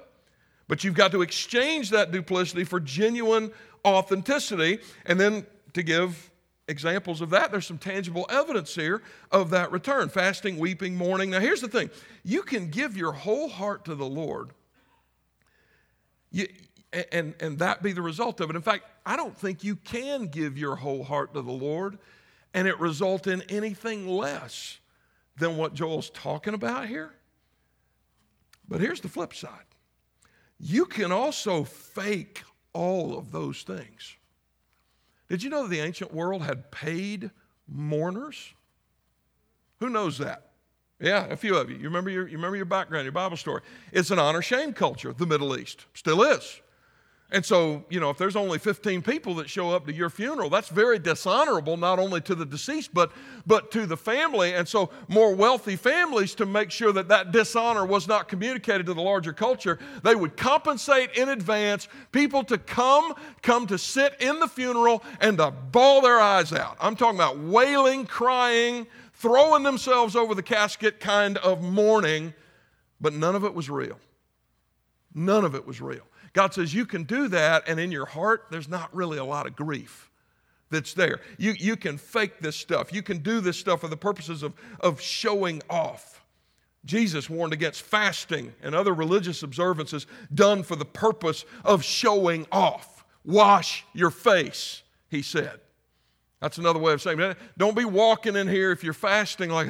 But 0.66 0.82
you've 0.82 0.94
got 0.94 1.12
to 1.12 1.22
exchange 1.22 1.90
that 1.90 2.10
duplicity 2.10 2.64
for 2.64 2.80
genuine 2.80 3.52
authenticity 3.84 4.80
and 5.06 5.18
then 5.18 5.46
to 5.74 5.84
give 5.84 6.29
examples 6.70 7.20
of 7.20 7.30
that. 7.30 7.50
There's 7.50 7.66
some 7.66 7.78
tangible 7.78 8.26
evidence 8.30 8.74
here 8.74 9.02
of 9.30 9.50
that 9.50 9.72
return 9.72 10.08
fasting, 10.08 10.58
weeping, 10.58 10.96
mourning. 10.96 11.30
Now, 11.30 11.40
here's 11.40 11.60
the 11.60 11.68
thing 11.68 11.90
you 12.24 12.42
can 12.42 12.68
give 12.68 12.96
your 12.96 13.12
whole 13.12 13.48
heart 13.48 13.84
to 13.86 13.94
the 13.94 14.06
Lord, 14.06 14.50
you, 16.30 16.46
and, 17.12 17.34
and 17.40 17.58
that 17.58 17.82
be 17.82 17.92
the 17.92 18.02
result 18.02 18.40
of 18.40 18.50
it. 18.50 18.56
In 18.56 18.62
fact, 18.62 18.84
I 19.04 19.16
don't 19.16 19.36
think 19.36 19.64
you 19.64 19.76
can 19.76 20.26
give 20.26 20.56
your 20.56 20.76
whole 20.76 21.04
heart 21.04 21.34
to 21.34 21.42
the 21.42 21.52
Lord 21.52 21.98
and 22.54 22.66
it 22.66 22.78
result 22.80 23.26
in 23.26 23.42
anything 23.48 24.08
less 24.08 24.78
than 25.38 25.56
what 25.56 25.74
Joel's 25.74 26.10
talking 26.10 26.54
about 26.54 26.86
here. 26.86 27.12
But 28.68 28.80
here's 28.80 29.00
the 29.00 29.08
flip 29.08 29.34
side 29.34 29.64
you 30.58 30.84
can 30.84 31.10
also 31.10 31.64
fake 31.64 32.42
all 32.72 33.16
of 33.16 33.32
those 33.32 33.62
things. 33.62 34.16
Did 35.30 35.44
you 35.44 35.48
know 35.48 35.68
the 35.68 35.78
ancient 35.78 36.12
world 36.12 36.42
had 36.42 36.72
paid 36.72 37.30
mourners? 37.68 38.52
Who 39.78 39.88
knows 39.88 40.18
that? 40.18 40.50
Yeah, 41.00 41.26
a 41.26 41.36
few 41.36 41.56
of 41.56 41.70
you. 41.70 41.76
You 41.76 41.84
remember 41.84 42.10
your, 42.10 42.26
you 42.26 42.36
remember 42.36 42.56
your 42.56 42.66
background, 42.66 43.04
your 43.04 43.12
Bible 43.12 43.36
story. 43.36 43.62
It's 43.92 44.10
an 44.10 44.18
honor 44.18 44.42
shame 44.42 44.72
culture, 44.72 45.12
the 45.12 45.26
Middle 45.26 45.56
East. 45.56 45.86
Still 45.94 46.22
is. 46.22 46.60
And 47.32 47.44
so, 47.44 47.84
you 47.88 48.00
know, 48.00 48.10
if 48.10 48.18
there's 48.18 48.34
only 48.34 48.58
15 48.58 49.02
people 49.02 49.36
that 49.36 49.48
show 49.48 49.70
up 49.70 49.86
to 49.86 49.92
your 49.92 50.10
funeral, 50.10 50.50
that's 50.50 50.68
very 50.68 50.98
dishonorable, 50.98 51.76
not 51.76 52.00
only 52.00 52.20
to 52.22 52.34
the 52.34 52.44
deceased, 52.44 52.92
but, 52.92 53.12
but 53.46 53.70
to 53.70 53.86
the 53.86 53.96
family. 53.96 54.54
And 54.54 54.66
so, 54.66 54.90
more 55.06 55.32
wealthy 55.32 55.76
families, 55.76 56.34
to 56.36 56.46
make 56.46 56.72
sure 56.72 56.92
that 56.92 57.06
that 57.06 57.30
dishonor 57.30 57.86
was 57.86 58.08
not 58.08 58.26
communicated 58.26 58.86
to 58.86 58.94
the 58.94 59.02
larger 59.02 59.32
culture, 59.32 59.78
they 60.02 60.16
would 60.16 60.36
compensate 60.36 61.12
in 61.12 61.28
advance 61.28 61.86
people 62.10 62.42
to 62.44 62.58
come, 62.58 63.14
come 63.42 63.64
to 63.68 63.78
sit 63.78 64.16
in 64.20 64.40
the 64.40 64.48
funeral 64.48 65.04
and 65.20 65.38
to 65.38 65.52
bawl 65.52 66.00
their 66.00 66.18
eyes 66.18 66.52
out. 66.52 66.76
I'm 66.80 66.96
talking 66.96 67.16
about 67.16 67.38
wailing, 67.38 68.06
crying, 68.06 68.88
throwing 69.14 69.62
themselves 69.62 70.16
over 70.16 70.34
the 70.34 70.42
casket 70.42 70.98
kind 70.98 71.36
of 71.38 71.62
mourning, 71.62 72.34
but 73.00 73.12
none 73.12 73.36
of 73.36 73.44
it 73.44 73.54
was 73.54 73.70
real. 73.70 74.00
None 75.14 75.44
of 75.44 75.54
it 75.54 75.64
was 75.64 75.80
real. 75.80 76.02
God 76.32 76.54
says 76.54 76.72
you 76.72 76.86
can 76.86 77.04
do 77.04 77.28
that, 77.28 77.68
and 77.68 77.80
in 77.80 77.90
your 77.90 78.06
heart, 78.06 78.46
there's 78.50 78.68
not 78.68 78.94
really 78.94 79.18
a 79.18 79.24
lot 79.24 79.46
of 79.46 79.56
grief 79.56 80.10
that's 80.70 80.94
there. 80.94 81.20
You, 81.36 81.54
you 81.58 81.76
can 81.76 81.98
fake 81.98 82.40
this 82.40 82.56
stuff. 82.56 82.92
You 82.92 83.02
can 83.02 83.18
do 83.18 83.40
this 83.40 83.56
stuff 83.58 83.80
for 83.80 83.88
the 83.88 83.96
purposes 83.96 84.42
of, 84.42 84.54
of 84.78 85.00
showing 85.00 85.62
off. 85.68 86.22
Jesus 86.84 87.28
warned 87.28 87.52
against 87.52 87.82
fasting 87.82 88.54
and 88.62 88.74
other 88.74 88.94
religious 88.94 89.42
observances 89.42 90.06
done 90.32 90.62
for 90.62 90.76
the 90.76 90.84
purpose 90.84 91.44
of 91.64 91.84
showing 91.84 92.46
off. 92.50 93.04
Wash 93.24 93.84
your 93.92 94.10
face, 94.10 94.82
he 95.08 95.20
said. 95.20 95.60
That's 96.40 96.56
another 96.56 96.78
way 96.78 96.94
of 96.94 97.02
saying 97.02 97.18
that. 97.18 97.36
Don't 97.58 97.76
be 97.76 97.84
walking 97.84 98.34
in 98.34 98.48
here 98.48 98.70
if 98.70 98.82
you're 98.82 98.94
fasting 98.94 99.50
like 99.50 99.68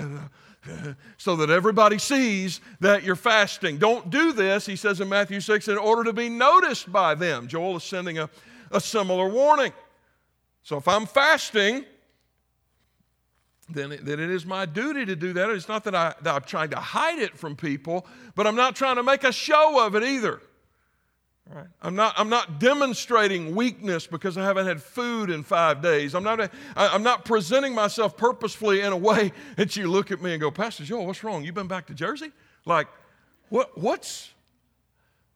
so 1.16 1.37
that 1.37 1.51
everybody 1.51 1.99
sees 1.99 2.61
that 2.81 3.03
you're 3.03 3.16
fasting. 3.16 3.79
Don't 3.79 4.11
do 4.11 4.33
this, 4.33 4.66
he 4.66 4.77
says 4.77 5.01
in 5.01 5.09
Matthew 5.09 5.40
6, 5.40 5.68
in 5.68 5.79
order 5.79 6.05
to 6.05 6.12
be 6.12 6.29
noticed 6.29 6.92
by 6.92 7.14
them. 7.14 7.49
Joel 7.49 7.77
is 7.77 7.85
sending 7.85 8.18
a, 8.18 8.29
a 8.70 8.81
similar 8.81 9.29
warning. 9.29 9.73
So 10.62 10.77
if 10.77 10.87
I'm 10.87 11.07
fasting, 11.07 11.85
then 13.68 13.92
it, 13.92 14.05
then 14.05 14.20
it 14.20 14.31
is 14.31 14.44
my 14.44 14.66
duty 14.66 15.07
to 15.07 15.16
do 15.16 15.33
that. 15.33 15.51
It's 15.51 15.68
not 15.68 15.85
that, 15.85 15.94
I, 15.94 16.14
that 16.23 16.35
I'm 16.35 16.42
trying 16.42 16.70
to 16.70 16.81
hide 16.81 17.18
it 17.18 17.38
from 17.38 17.57
people, 17.57 18.07
but 18.35 18.46
I'm 18.46 18.57
not 18.57 18.77
trying 18.77 18.96
to 18.96 19.03
make 19.03 19.25
a 19.25 19.33
show 19.33 19.85
of 19.85 19.94
it 19.94 20.03
either. 20.03 20.40
Right. 21.53 21.67
I'm, 21.83 21.97
not, 21.97 22.15
I'm 22.17 22.29
not 22.29 22.61
demonstrating 22.61 23.57
weakness 23.57 24.07
because 24.07 24.39
I 24.39 24.45
haven't 24.45 24.67
had 24.67 24.81
food 24.81 25.31
in 25.31 25.43
five 25.43 25.83
days. 25.83 26.15
I'm 26.15 26.23
not, 26.23 26.49
I'm 26.77 27.03
not 27.03 27.25
presenting 27.25 27.75
myself 27.75 28.17
purposefully 28.17 28.83
in 28.83 28.93
a 28.93 28.97
way 28.97 29.33
that 29.57 29.75
you 29.77 29.91
look 29.91 30.13
at 30.13 30.23
me 30.23 30.33
and 30.33 30.41
go, 30.41 30.53
Pastor 30.53 30.85
Joel, 30.85 31.07
what's 31.07 31.25
wrong? 31.25 31.43
You've 31.43 31.57
been 31.57 31.67
back 31.67 31.87
to 31.87 31.95
Jersey? 31.95 32.31
Like, 32.67 32.87
what, 33.49 33.77
what's? 33.77 34.31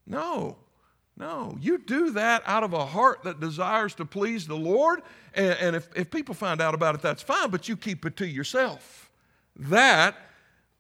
No, 0.07 0.57
no. 1.17 1.59
You 1.61 1.79
do 1.79 2.11
that 2.13 2.45
out 2.47 2.63
of 2.63 2.75
a 2.75 2.87
heart 2.87 3.25
that 3.25 3.41
desires 3.41 3.95
to 3.97 4.05
please 4.05 4.47
the 4.47 4.57
Lord. 4.57 5.03
And, 5.35 5.57
and 5.61 5.77
if, 5.77 5.89
if 5.97 6.13
people 6.13 6.35
find 6.37 6.61
out 6.61 6.75
about 6.75 6.95
it, 6.95 7.03
that's 7.03 7.23
fine, 7.23 7.51
but 7.51 7.69
you 7.69 7.77
keep 7.77 8.07
it 8.07 8.17
to 8.19 8.27
yourself. 8.27 9.11
That 9.57 10.17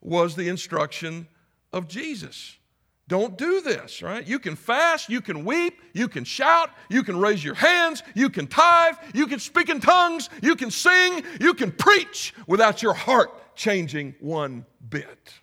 was 0.01 0.37
the 0.37 0.49
instruction 0.49 1.27
of 1.73 1.88
Jesus. 1.88 2.57
Don't 3.06 3.36
do 3.36 3.60
this, 3.60 4.00
right? 4.02 4.26
You 4.26 4.38
can 4.38 4.56
fast, 4.56 5.10
you 5.10 5.20
can 5.20 5.44
weep, 5.44 5.80
you 5.92 6.08
can 6.08 6.24
shout, 6.24 6.70
you 6.88 7.02
can 7.02 7.18
raise 7.18 7.44
your 7.44 7.54
hands, 7.54 8.02
you 8.14 8.30
can 8.30 8.46
tithe, 8.46 8.94
you 9.12 9.26
can 9.26 9.38
speak 9.38 9.68
in 9.68 9.80
tongues, 9.80 10.30
you 10.42 10.56
can 10.56 10.70
sing, 10.70 11.22
you 11.38 11.52
can 11.52 11.70
preach 11.70 12.32
without 12.46 12.82
your 12.82 12.94
heart 12.94 13.56
changing 13.56 14.14
one 14.20 14.64
bit. 14.88 15.34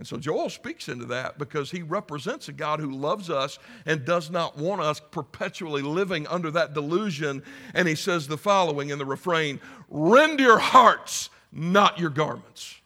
And 0.00 0.06
so 0.06 0.16
Joel 0.16 0.48
speaks 0.48 0.88
into 0.88 1.04
that 1.06 1.36
because 1.36 1.70
he 1.70 1.82
represents 1.82 2.48
a 2.48 2.52
God 2.52 2.80
who 2.80 2.90
loves 2.90 3.28
us 3.28 3.58
and 3.84 4.06
does 4.06 4.30
not 4.30 4.56
want 4.56 4.80
us 4.80 4.98
perpetually 4.98 5.82
living 5.82 6.26
under 6.26 6.50
that 6.52 6.72
delusion. 6.72 7.42
And 7.74 7.86
he 7.86 7.94
says 7.94 8.26
the 8.26 8.38
following 8.38 8.88
in 8.88 8.98
the 8.98 9.04
refrain 9.04 9.60
Rend 9.90 10.40
your 10.40 10.58
hearts, 10.58 11.28
not 11.52 11.98
your 11.98 12.08
garments. 12.08 12.79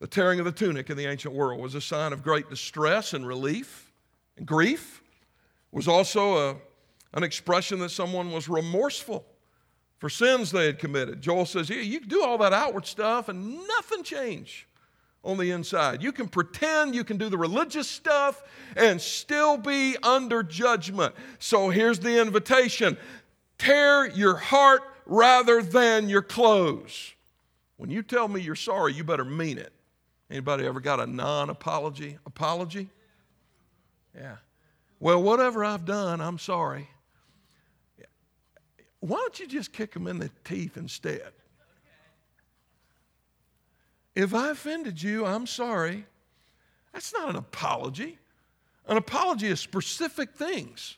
The 0.00 0.06
tearing 0.06 0.38
of 0.38 0.44
the 0.44 0.52
tunic 0.52 0.90
in 0.90 0.96
the 0.96 1.06
ancient 1.06 1.34
world 1.34 1.60
was 1.60 1.74
a 1.74 1.80
sign 1.80 2.12
of 2.12 2.22
great 2.22 2.48
distress 2.48 3.14
and 3.14 3.26
relief 3.26 3.92
and 4.36 4.46
grief. 4.46 5.02
It 5.72 5.76
was 5.76 5.88
also 5.88 6.50
a, 6.50 6.56
an 7.14 7.24
expression 7.24 7.80
that 7.80 7.90
someone 7.90 8.30
was 8.30 8.48
remorseful 8.48 9.24
for 9.98 10.08
sins 10.08 10.52
they 10.52 10.66
had 10.66 10.78
committed. 10.78 11.20
Joel 11.20 11.46
says, 11.46 11.68
yeah, 11.68 11.80
you 11.80 11.98
can 12.00 12.08
do 12.08 12.22
all 12.22 12.38
that 12.38 12.52
outward 12.52 12.86
stuff 12.86 13.28
and 13.28 13.66
nothing 13.66 14.04
change 14.04 14.68
on 15.24 15.36
the 15.36 15.50
inside. 15.50 16.00
You 16.00 16.12
can 16.12 16.28
pretend, 16.28 16.94
you 16.94 17.02
can 17.02 17.18
do 17.18 17.28
the 17.28 17.36
religious 17.36 17.88
stuff 17.88 18.44
and 18.76 19.00
still 19.00 19.56
be 19.56 19.96
under 20.04 20.44
judgment. 20.44 21.14
So 21.40 21.70
here's 21.70 21.98
the 21.98 22.20
invitation 22.20 22.96
tear 23.58 24.06
your 24.06 24.36
heart 24.36 24.82
rather 25.06 25.60
than 25.60 26.08
your 26.08 26.22
clothes. 26.22 27.14
When 27.76 27.90
you 27.90 28.04
tell 28.04 28.28
me 28.28 28.40
you're 28.40 28.54
sorry, 28.54 28.94
you 28.94 29.02
better 29.02 29.24
mean 29.24 29.58
it. 29.58 29.72
Anybody 30.30 30.66
ever 30.66 30.80
got 30.80 31.00
a 31.00 31.06
non-apology 31.06 32.18
apology? 32.26 32.90
Yeah. 34.14 34.36
Well, 35.00 35.22
whatever 35.22 35.64
I've 35.64 35.84
done, 35.84 36.20
I'm 36.20 36.38
sorry. 36.38 36.88
Why 39.00 39.16
don't 39.16 39.38
you 39.38 39.46
just 39.46 39.72
kick 39.72 39.94
them 39.94 40.06
in 40.06 40.18
the 40.18 40.30
teeth 40.44 40.76
instead? 40.76 41.32
If 44.14 44.34
I 44.34 44.50
offended 44.50 45.00
you, 45.02 45.24
I'm 45.24 45.46
sorry. 45.46 46.04
That's 46.92 47.12
not 47.12 47.30
an 47.30 47.36
apology. 47.36 48.18
An 48.86 48.96
apology 48.96 49.46
is 49.46 49.60
specific 49.60 50.34
things 50.34 50.97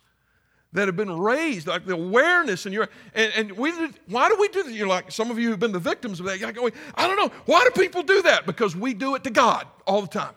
that 0.73 0.87
have 0.87 0.97
been 0.97 1.19
raised, 1.19 1.67
like 1.67 1.85
the 1.85 1.95
awareness 1.95 2.65
and 2.65 2.75
your 2.75 2.89
and, 3.15 3.33
and 3.37 3.53
we 3.53 3.73
why 4.07 4.29
do 4.29 4.37
we 4.39 4.49
do 4.49 4.63
that? 4.63 4.73
You're 4.73 4.87
like 4.87 5.11
some 5.11 5.31
of 5.31 5.39
you 5.39 5.49
who've 5.49 5.59
been 5.59 5.73
the 5.73 5.79
victims 5.81 6.21
of 6.21 6.27
that. 6.27 6.39
You're 6.39 6.49
like, 6.49 6.59
oh, 6.59 6.71
I 6.95 7.07
don't 7.07 7.17
know. 7.17 7.37
Why 7.47 7.65
do 7.65 7.71
people 7.71 8.03
do 8.03 8.23
that? 8.23 8.47
Because 8.47 8.77
we 8.77 8.95
do 8.95 9.15
it 9.17 9.25
to 9.25 9.31
God 9.31 9.67
all 9.87 10.01
the 10.01 10.09
time. 10.09 10.35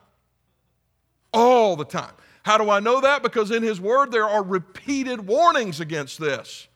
All 1.32 1.76
the 1.76 1.86
time. 1.86 2.14
How 2.44 2.58
do 2.58 2.70
I 2.70 2.80
know 2.80 3.02
that? 3.02 3.24
Because 3.24 3.52
in 3.52 3.64
His 3.64 3.80
Word 3.80 4.12
there 4.12 4.28
are 4.28 4.44
repeated 4.44 5.26
warnings 5.26 5.80
against 5.80 6.20
this. 6.20 6.68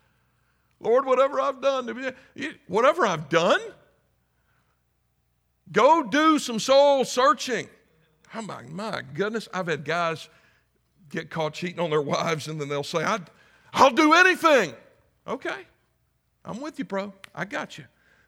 Lord, 0.79 1.05
whatever 1.05 1.41
I've 1.41 1.59
done, 1.59 2.13
whatever 2.67 3.07
I've 3.07 3.29
done, 3.29 3.59
go 5.71 6.03
do 6.03 6.37
some 6.37 6.59
soul 6.59 7.03
searching. 7.03 7.67
Oh 8.35 8.43
my, 8.43 8.61
my 8.63 9.01
goodness, 9.13 9.47
I've 9.51 9.67
had 9.67 9.83
guys 9.83 10.29
get 11.09 11.29
caught 11.29 11.53
cheating 11.53 11.79
on 11.79 11.89
their 11.89 12.01
wives 12.01 12.47
and 12.47 12.61
then 12.61 12.69
they'll 12.69 12.83
say, 12.83 13.03
I, 13.03 13.19
I'll 13.73 13.91
do 13.91 14.13
anything. 14.13 14.73
Okay. 15.27 15.65
I'm 16.45 16.61
with 16.61 16.79
you, 16.79 16.85
bro. 16.85 17.13
I 17.35 17.45
got 17.45 17.77
you. 17.77 17.83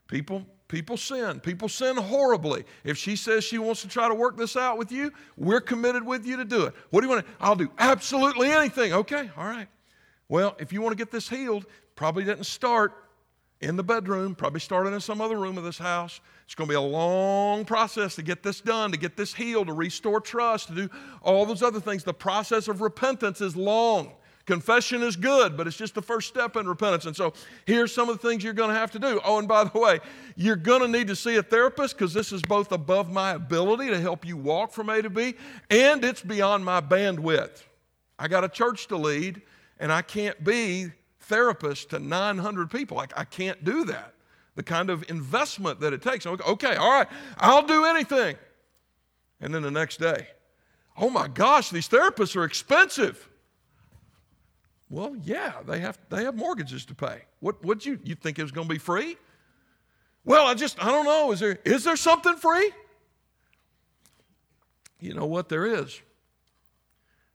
People, 0.07 0.45
people 0.67 0.97
sin. 0.97 1.39
People 1.39 1.69
sin 1.69 1.95
horribly. 1.95 2.65
If 2.83 2.97
she 2.97 3.15
says 3.15 3.43
she 3.43 3.57
wants 3.57 3.81
to 3.83 3.87
try 3.87 4.07
to 4.07 4.15
work 4.15 4.37
this 4.37 4.57
out 4.57 4.77
with 4.77 4.91
you, 4.91 5.11
we're 5.37 5.61
committed 5.61 6.05
with 6.05 6.25
you 6.25 6.37
to 6.37 6.45
do 6.45 6.65
it. 6.65 6.73
What 6.89 7.01
do 7.01 7.07
you 7.07 7.13
want 7.13 7.25
to? 7.25 7.31
I'll 7.39 7.55
do 7.55 7.71
absolutely 7.77 8.51
anything. 8.51 8.93
Okay, 8.93 9.29
all 9.37 9.45
right. 9.45 9.67
Well, 10.27 10.55
if 10.59 10.73
you 10.73 10.81
want 10.81 10.91
to 10.91 10.97
get 10.97 11.11
this 11.11 11.29
healed, 11.29 11.65
probably 11.95 12.23
didn't 12.23 12.45
start 12.45 12.93
in 13.61 13.75
the 13.75 13.83
bedroom, 13.83 14.35
probably 14.35 14.59
started 14.59 14.93
in 14.93 15.01
some 15.01 15.21
other 15.21 15.37
room 15.37 15.57
of 15.57 15.63
this 15.63 15.77
house. 15.77 16.21
It's 16.45 16.55
going 16.55 16.67
to 16.67 16.71
be 16.71 16.77
a 16.77 16.81
long 16.81 17.65
process 17.65 18.15
to 18.15 18.21
get 18.21 18.41
this 18.41 18.61
done, 18.61 18.91
to 18.91 18.97
get 18.97 19.17
this 19.17 19.33
healed, 19.33 19.67
to 19.67 19.73
restore 19.73 20.21
trust, 20.21 20.69
to 20.69 20.75
do 20.75 20.89
all 21.21 21.45
those 21.45 21.61
other 21.61 21.79
things. 21.79 22.03
The 22.03 22.13
process 22.13 22.67
of 22.67 22.81
repentance 22.81 23.41
is 23.41 23.55
long. 23.55 24.13
Confession 24.49 25.03
is 25.03 25.15
good, 25.15 25.55
but 25.55 25.67
it's 25.67 25.77
just 25.77 25.93
the 25.93 26.01
first 26.01 26.27
step 26.27 26.55
in 26.55 26.67
repentance. 26.67 27.05
And 27.05 27.15
so 27.15 27.33
here's 27.67 27.93
some 27.93 28.09
of 28.09 28.19
the 28.19 28.27
things 28.27 28.43
you're 28.43 28.51
going 28.51 28.71
to 28.71 28.75
have 28.75 28.89
to 28.93 28.97
do. 28.97 29.21
Oh, 29.23 29.37
and 29.37 29.47
by 29.47 29.63
the 29.63 29.77
way, 29.77 29.99
you're 30.35 30.55
going 30.55 30.81
to 30.81 30.87
need 30.87 31.05
to 31.09 31.15
see 31.15 31.35
a 31.35 31.43
therapist 31.43 31.95
because 31.95 32.15
this 32.15 32.31
is 32.31 32.41
both 32.41 32.71
above 32.71 33.11
my 33.11 33.33
ability 33.33 33.91
to 33.91 34.01
help 34.01 34.25
you 34.25 34.35
walk 34.37 34.71
from 34.71 34.89
A 34.89 35.03
to 35.03 35.09
B 35.11 35.35
and 35.69 36.03
it's 36.03 36.23
beyond 36.23 36.65
my 36.65 36.81
bandwidth. 36.81 37.61
I 38.17 38.27
got 38.27 38.43
a 38.43 38.49
church 38.49 38.87
to 38.87 38.97
lead 38.97 39.43
and 39.79 39.93
I 39.93 40.01
can't 40.01 40.43
be 40.43 40.93
therapist 41.19 41.91
to 41.91 41.99
900 41.99 42.71
people. 42.71 42.97
I, 42.97 43.05
I 43.15 43.25
can't 43.25 43.63
do 43.63 43.85
that. 43.85 44.15
The 44.55 44.63
kind 44.63 44.89
of 44.89 45.07
investment 45.11 45.79
that 45.81 45.93
it 45.93 46.01
takes. 46.01 46.25
Okay, 46.25 46.75
all 46.75 46.91
right, 46.91 47.07
I'll 47.37 47.67
do 47.67 47.85
anything. 47.85 48.35
And 49.41 49.53
then 49.53 49.61
the 49.61 49.69
next 49.69 49.97
day, 49.99 50.25
oh 50.97 51.11
my 51.11 51.27
gosh, 51.27 51.69
these 51.69 51.87
therapists 51.87 52.35
are 52.35 52.45
expensive. 52.45 53.28
Well, 54.89 55.15
yeah, 55.23 55.53
they 55.67 55.79
have, 55.79 55.99
they 56.09 56.23
have 56.23 56.35
mortgages 56.35 56.85
to 56.85 56.95
pay. 56.95 57.21
What 57.41 57.63
would 57.63 57.85
you 57.85 57.99
you 58.03 58.15
think 58.15 58.39
it 58.39 58.41
was 58.41 58.51
going 58.51 58.67
to 58.67 58.73
be 58.73 58.79
free? 58.79 59.17
Well, 60.25 60.47
I 60.47 60.55
just 60.55 60.83
I 60.83 60.91
don't 60.91 61.05
know. 61.05 61.31
Is 61.31 61.39
there 61.39 61.59
is 61.63 61.83
there 61.83 61.95
something 61.95 62.35
free? 62.35 62.71
You 64.99 65.13
know 65.13 65.25
what 65.25 65.47
there 65.47 65.65
is. 65.65 66.01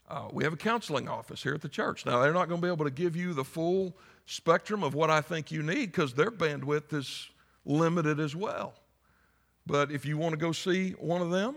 Uh, 0.08 0.28
we 0.32 0.44
have 0.44 0.52
a 0.52 0.56
counseling 0.56 1.08
office 1.08 1.42
here 1.42 1.54
at 1.54 1.62
the 1.62 1.68
church. 1.68 2.04
Now, 2.04 2.20
they're 2.20 2.32
not 2.32 2.48
going 2.48 2.60
to 2.60 2.66
be 2.66 2.70
able 2.70 2.84
to 2.84 2.90
give 2.90 3.16
you 3.16 3.32
the 3.32 3.44
full 3.44 3.96
spectrum 4.26 4.82
of 4.82 4.94
what 4.94 5.08
I 5.08 5.22
think 5.22 5.50
you 5.50 5.62
need 5.62 5.86
because 5.86 6.12
their 6.12 6.30
bandwidth 6.30 6.92
is 6.92 7.30
limited 7.64 8.20
as 8.20 8.36
well. 8.36 8.74
But 9.66 9.90
if 9.90 10.04
you 10.04 10.18
want 10.18 10.32
to 10.32 10.36
go 10.36 10.52
see 10.52 10.90
one 10.92 11.22
of 11.22 11.30
them, 11.30 11.56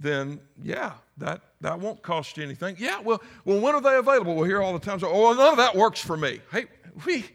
then 0.00 0.40
yeah, 0.62 0.92
that, 1.18 1.42
that 1.60 1.78
won't 1.78 2.02
cost 2.02 2.36
you 2.36 2.42
anything. 2.42 2.76
Yeah, 2.78 3.00
well, 3.00 3.22
well, 3.44 3.60
when 3.60 3.74
are 3.74 3.80
they 3.80 3.96
available? 3.96 4.34
We'll 4.34 4.46
hear 4.46 4.62
all 4.62 4.72
the 4.72 4.78
time, 4.78 4.98
oh, 5.02 5.34
none 5.34 5.52
of 5.52 5.56
that 5.58 5.76
works 5.76 6.00
for 6.00 6.16
me. 6.16 6.40
Hey, 6.50 6.64
we, 7.04 7.26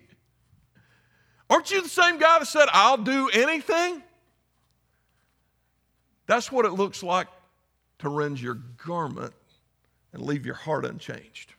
aren't 1.49 1.71
you 1.71 1.82
the 1.82 1.89
same 1.89 2.17
guy 2.17 2.39
that 2.39 2.47
said, 2.47 2.67
I'll 2.73 2.97
do 2.97 3.30
anything? 3.30 4.01
That's 6.25 6.51
what 6.51 6.65
it 6.65 6.71
looks 6.71 7.04
like 7.04 7.28
to 7.99 8.10
rend 8.10 8.41
your 8.41 8.56
garment 8.56 9.34
and 10.12 10.23
leave 10.23 10.45
your 10.45 10.56
heart 10.56 10.86
unchanged. 10.86 11.54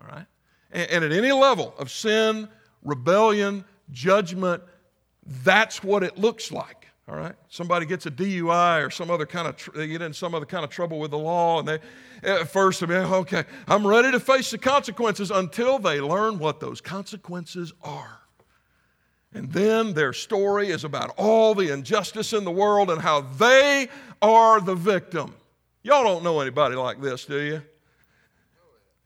All 0.00 0.08
right? 0.08 0.26
And, 0.72 0.90
and 0.90 1.04
at 1.04 1.12
any 1.12 1.30
level 1.30 1.72
of 1.78 1.90
sin, 1.90 2.48
rebellion, 2.82 3.64
judgment, 3.92 4.62
that's 5.44 5.84
what 5.84 6.02
it 6.02 6.18
looks 6.18 6.50
like. 6.50 6.87
All 7.08 7.16
right? 7.16 7.34
Somebody 7.48 7.86
gets 7.86 8.04
a 8.04 8.10
DUI 8.10 8.86
or 8.86 8.90
some 8.90 9.10
other 9.10 9.24
kind 9.24 9.48
of, 9.48 9.56
tr- 9.56 9.70
they 9.70 9.86
get 9.86 10.02
in 10.02 10.12
some 10.12 10.34
other 10.34 10.44
kind 10.44 10.62
of 10.62 10.70
trouble 10.70 10.98
with 10.98 11.10
the 11.10 11.18
law, 11.18 11.58
and 11.58 11.66
they, 11.66 11.78
at 12.22 12.48
first, 12.48 12.82
mean, 12.82 12.98
okay, 12.98 13.44
I'm 13.66 13.86
ready 13.86 14.10
to 14.12 14.20
face 14.20 14.50
the 14.50 14.58
consequences 14.58 15.30
until 15.30 15.78
they 15.78 16.00
learn 16.00 16.38
what 16.38 16.60
those 16.60 16.82
consequences 16.82 17.72
are. 17.82 18.20
And 19.32 19.50
then 19.52 19.94
their 19.94 20.12
story 20.12 20.68
is 20.68 20.84
about 20.84 21.14
all 21.16 21.54
the 21.54 21.72
injustice 21.72 22.32
in 22.32 22.44
the 22.44 22.50
world 22.50 22.90
and 22.90 23.00
how 23.00 23.22
they 23.22 23.88
are 24.20 24.60
the 24.60 24.74
victim. 24.74 25.34
Y'all 25.82 26.04
don't 26.04 26.24
know 26.24 26.40
anybody 26.40 26.74
like 26.74 27.00
this, 27.00 27.24
do 27.24 27.40
you? 27.40 27.62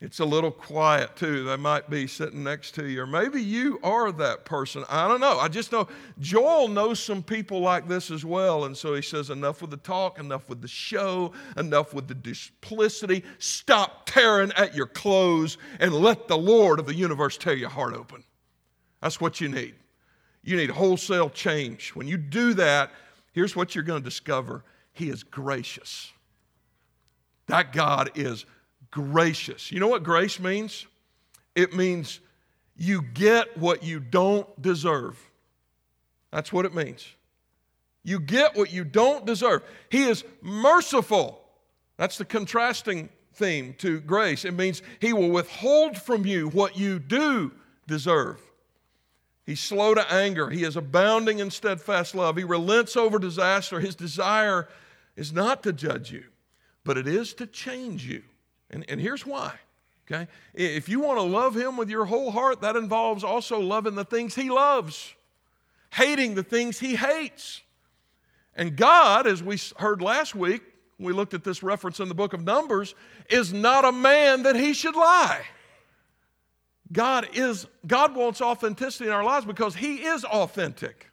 It's 0.02 0.18
a 0.18 0.24
little 0.24 0.50
quiet 0.50 1.14
too. 1.14 1.44
They 1.44 1.56
might 1.56 1.88
be 1.88 2.08
sitting 2.08 2.42
next 2.42 2.74
to 2.74 2.84
you, 2.84 3.02
or 3.02 3.06
maybe 3.06 3.40
you 3.40 3.78
are 3.84 4.10
that 4.10 4.44
person. 4.44 4.84
I 4.90 5.06
don't 5.06 5.20
know. 5.20 5.38
I 5.38 5.46
just 5.46 5.70
know 5.70 5.86
Joel 6.18 6.66
knows 6.66 6.98
some 6.98 7.22
people 7.22 7.60
like 7.60 7.86
this 7.86 8.10
as 8.10 8.24
well. 8.24 8.64
And 8.64 8.76
so 8.76 8.94
he 8.94 9.02
says, 9.02 9.30
Enough 9.30 9.60
with 9.60 9.70
the 9.70 9.76
talk, 9.76 10.18
enough 10.18 10.48
with 10.48 10.60
the 10.60 10.66
show, 10.66 11.32
enough 11.56 11.94
with 11.94 12.08
the 12.08 12.16
duplicity. 12.16 13.22
Stop 13.38 14.06
tearing 14.06 14.50
at 14.56 14.74
your 14.74 14.88
clothes 14.88 15.56
and 15.78 15.94
let 15.94 16.26
the 16.26 16.36
Lord 16.36 16.80
of 16.80 16.86
the 16.86 16.94
universe 16.94 17.38
tear 17.38 17.54
your 17.54 17.70
heart 17.70 17.94
open. 17.94 18.24
That's 19.00 19.20
what 19.20 19.40
you 19.40 19.48
need. 19.48 19.76
You 20.42 20.56
need 20.56 20.70
wholesale 20.70 21.30
change. 21.30 21.90
When 21.90 22.08
you 22.08 22.16
do 22.16 22.54
that, 22.54 22.90
here's 23.30 23.54
what 23.54 23.76
you're 23.76 23.84
going 23.84 24.02
to 24.02 24.04
discover 24.04 24.64
He 24.94 25.10
is 25.10 25.22
gracious. 25.22 26.10
That 27.46 27.72
God 27.72 28.10
is 28.16 28.46
gracious. 28.92 29.72
You 29.72 29.80
know 29.80 29.88
what 29.88 30.04
grace 30.04 30.38
means? 30.38 30.86
It 31.56 31.74
means 31.74 32.20
you 32.76 33.02
get 33.02 33.58
what 33.58 33.82
you 33.82 33.98
don't 33.98 34.62
deserve. 34.62 35.18
That's 36.30 36.52
what 36.52 36.64
it 36.64 36.74
means. 36.74 37.04
You 38.04 38.20
get 38.20 38.56
what 38.56 38.72
you 38.72 38.84
don't 38.84 39.26
deserve. 39.26 39.62
He 39.90 40.04
is 40.04 40.24
merciful. 40.40 41.40
That's 41.96 42.18
the 42.18 42.24
contrasting 42.24 43.08
theme 43.34 43.74
to 43.78 44.00
grace. 44.00 44.44
It 44.44 44.54
means 44.54 44.82
He 45.00 45.12
will 45.12 45.30
withhold 45.30 45.98
from 45.98 46.24
you 46.26 46.48
what 46.48 46.76
you 46.76 46.98
do 46.98 47.52
deserve. 47.86 48.40
He's 49.44 49.60
slow 49.60 49.94
to 49.94 50.12
anger. 50.12 50.50
He 50.50 50.64
is 50.64 50.76
abounding 50.76 51.40
in 51.40 51.50
steadfast 51.50 52.14
love. 52.14 52.36
He 52.36 52.44
relents 52.44 52.96
over 52.96 53.18
disaster. 53.18 53.80
His 53.80 53.96
desire 53.96 54.68
is 55.16 55.32
not 55.32 55.62
to 55.64 55.72
judge 55.72 56.12
you, 56.12 56.24
but 56.84 56.96
it 56.96 57.06
is 57.06 57.34
to 57.34 57.46
change 57.46 58.06
you. 58.06 58.22
And, 58.72 58.84
and 58.88 59.00
here's 59.00 59.26
why. 59.26 59.54
Okay? 60.10 60.28
If 60.54 60.88
you 60.88 61.00
want 61.00 61.18
to 61.18 61.22
love 61.22 61.54
him 61.54 61.76
with 61.76 61.88
your 61.88 62.04
whole 62.04 62.30
heart, 62.30 62.60
that 62.62 62.76
involves 62.76 63.22
also 63.22 63.60
loving 63.60 63.94
the 63.94 64.04
things 64.04 64.34
he 64.34 64.50
loves, 64.50 65.14
hating 65.90 66.34
the 66.34 66.42
things 66.42 66.80
he 66.80 66.96
hates. 66.96 67.62
And 68.54 68.76
God, 68.76 69.26
as 69.26 69.42
we 69.42 69.58
heard 69.78 70.02
last 70.02 70.34
week, 70.34 70.62
we 70.98 71.12
looked 71.12 71.34
at 71.34 71.44
this 71.44 71.62
reference 71.62 72.00
in 72.00 72.08
the 72.08 72.14
book 72.14 72.32
of 72.32 72.42
Numbers, 72.42 72.94
is 73.30 73.52
not 73.52 73.84
a 73.84 73.92
man 73.92 74.42
that 74.44 74.56
he 74.56 74.72
should 74.72 74.94
lie. 74.94 75.42
God 76.92 77.28
is 77.32 77.66
God 77.86 78.14
wants 78.14 78.42
authenticity 78.42 79.06
in 79.06 79.12
our 79.12 79.24
lives 79.24 79.46
because 79.46 79.74
he 79.74 80.04
is 80.04 80.24
authentic. 80.24 81.10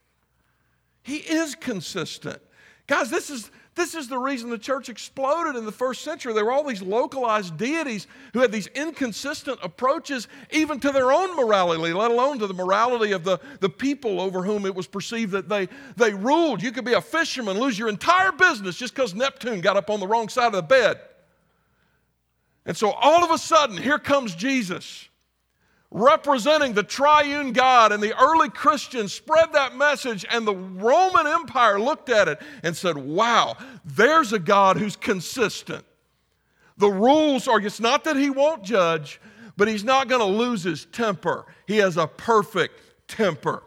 He 1.04 1.18
is 1.18 1.56
consistent. 1.56 2.42
Guys, 2.86 3.10
this 3.10 3.30
is 3.30 3.50
this 3.80 3.96
is 3.96 4.08
the 4.08 4.18
reason 4.18 4.50
the 4.50 4.58
church 4.58 4.90
exploded 4.90 5.56
in 5.56 5.66
the 5.66 5.72
first 5.72 6.02
century. 6.04 6.34
There 6.34 6.46
were 6.46 6.52
all 6.52 6.64
these 6.66 6.82
localized 6.82 7.58
deities 7.58 8.08
who 8.34 8.40
had 8.40 8.52
these 8.52 8.68
inconsistent 8.68 9.60
approaches 9.64 10.28
even 10.52 10.80
to 10.82 10.92
their 10.92 11.12
own 11.12 11.36
morality, 11.36 11.94
let 11.94 12.12
alone 12.12 12.40
to 12.40 12.48
the 12.48 12.54
morality 12.54 13.14
of 13.14 13.24
the, 13.24 13.40
the 13.60 13.70
people 13.70 14.22
over 14.22 14.44
whom 14.44 14.66
it 14.66 14.76
was 14.76 14.86
perceived 14.86 15.32
that 15.32 15.50
they, 15.50 15.70
they 15.96 16.14
ruled. 16.14 16.62
You 16.62 16.72
could 16.72 16.86
be 16.86 16.94
a 16.94 17.02
fisherman, 17.02 17.60
lose 17.60 17.80
your 17.80 17.90
entire 17.90 18.32
business 18.32 18.76
just 18.76 18.94
because 18.94 19.16
Neptune 19.16 19.62
got 19.62 19.78
up 19.78 19.90
on 19.90 20.00
the 20.00 20.08
wrong 20.08 20.30
side 20.30 20.48
of 20.48 20.54
the 20.54 20.62
bed. 20.62 21.00
And 22.66 22.78
so 22.78 22.92
all 22.92 23.24
of 23.24 23.32
a 23.32 23.38
sudden, 23.38 23.78
here 23.78 23.98
comes 23.98 24.36
Jesus 24.36 25.09
representing 25.92 26.74
the 26.74 26.84
triune 26.84 27.52
God, 27.52 27.92
and 27.92 28.02
the 28.02 28.18
early 28.22 28.50
Christians 28.50 29.12
spread 29.12 29.54
that 29.54 29.76
message, 29.76 30.26
and 30.30 30.46
the 30.46 30.56
Roman 30.56 31.26
Empire 31.26 31.80
looked 31.80 32.10
at 32.10 32.28
it 32.28 32.40
and 32.64 32.76
said, 32.76 32.98
Wow, 32.98 33.58
there's 33.84 34.34
a 34.34 34.40
God 34.40 34.78
who's 34.78 34.96
consistent. 34.96 35.86
The 36.78 36.90
rules 36.90 37.48
are, 37.48 37.60
it's 37.60 37.80
not 37.80 38.04
that 38.06 38.16
he 38.16 38.30
won't 38.30 38.64
judge, 38.64 39.20
but 39.58 39.68
he's 39.68 39.84
not 39.84 40.08
going 40.08 40.22
to 40.22 40.26
lose 40.26 40.64
his 40.64 40.86
temper. 40.86 41.46
He 41.68 41.78
has 41.78 41.98
a 41.98 42.08
perfect 42.08 42.80
temper. 43.08 43.64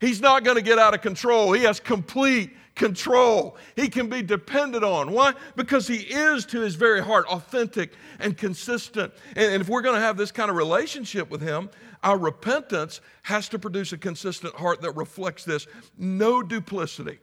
He's 0.00 0.20
not 0.20 0.44
going 0.44 0.56
to 0.56 0.62
get 0.62 0.78
out 0.78 0.94
of 0.94 1.00
control. 1.00 1.52
He 1.52 1.62
has 1.62 1.78
complete 1.78 2.50
control. 2.74 3.56
He 3.76 3.88
can 3.88 4.08
be 4.08 4.22
depended 4.22 4.82
on. 4.82 5.12
Why? 5.12 5.34
Because 5.56 5.86
he 5.86 5.96
is 5.96 6.44
to 6.46 6.60
his 6.60 6.74
very 6.74 7.00
heart 7.00 7.26
authentic 7.26 7.92
and 8.18 8.36
consistent. 8.36 9.12
And, 9.36 9.62
if 9.62 9.68
we're 9.68 9.82
going 9.82 9.94
to 9.94 10.00
have 10.00 10.16
this 10.16 10.32
kind 10.32 10.50
of 10.50 10.56
relationship 10.56 11.30
with 11.30 11.40
him, 11.40 11.70
our 12.02 12.18
repentance 12.18 13.00
has 13.22 13.48
to 13.50 13.58
produce 13.58 13.92
a 13.92 13.98
consistent 13.98 14.54
heart 14.54 14.82
that 14.82 14.92
reflects 14.92 15.44
this. 15.44 15.66
No 15.96 16.42
duplicity. 16.42 17.18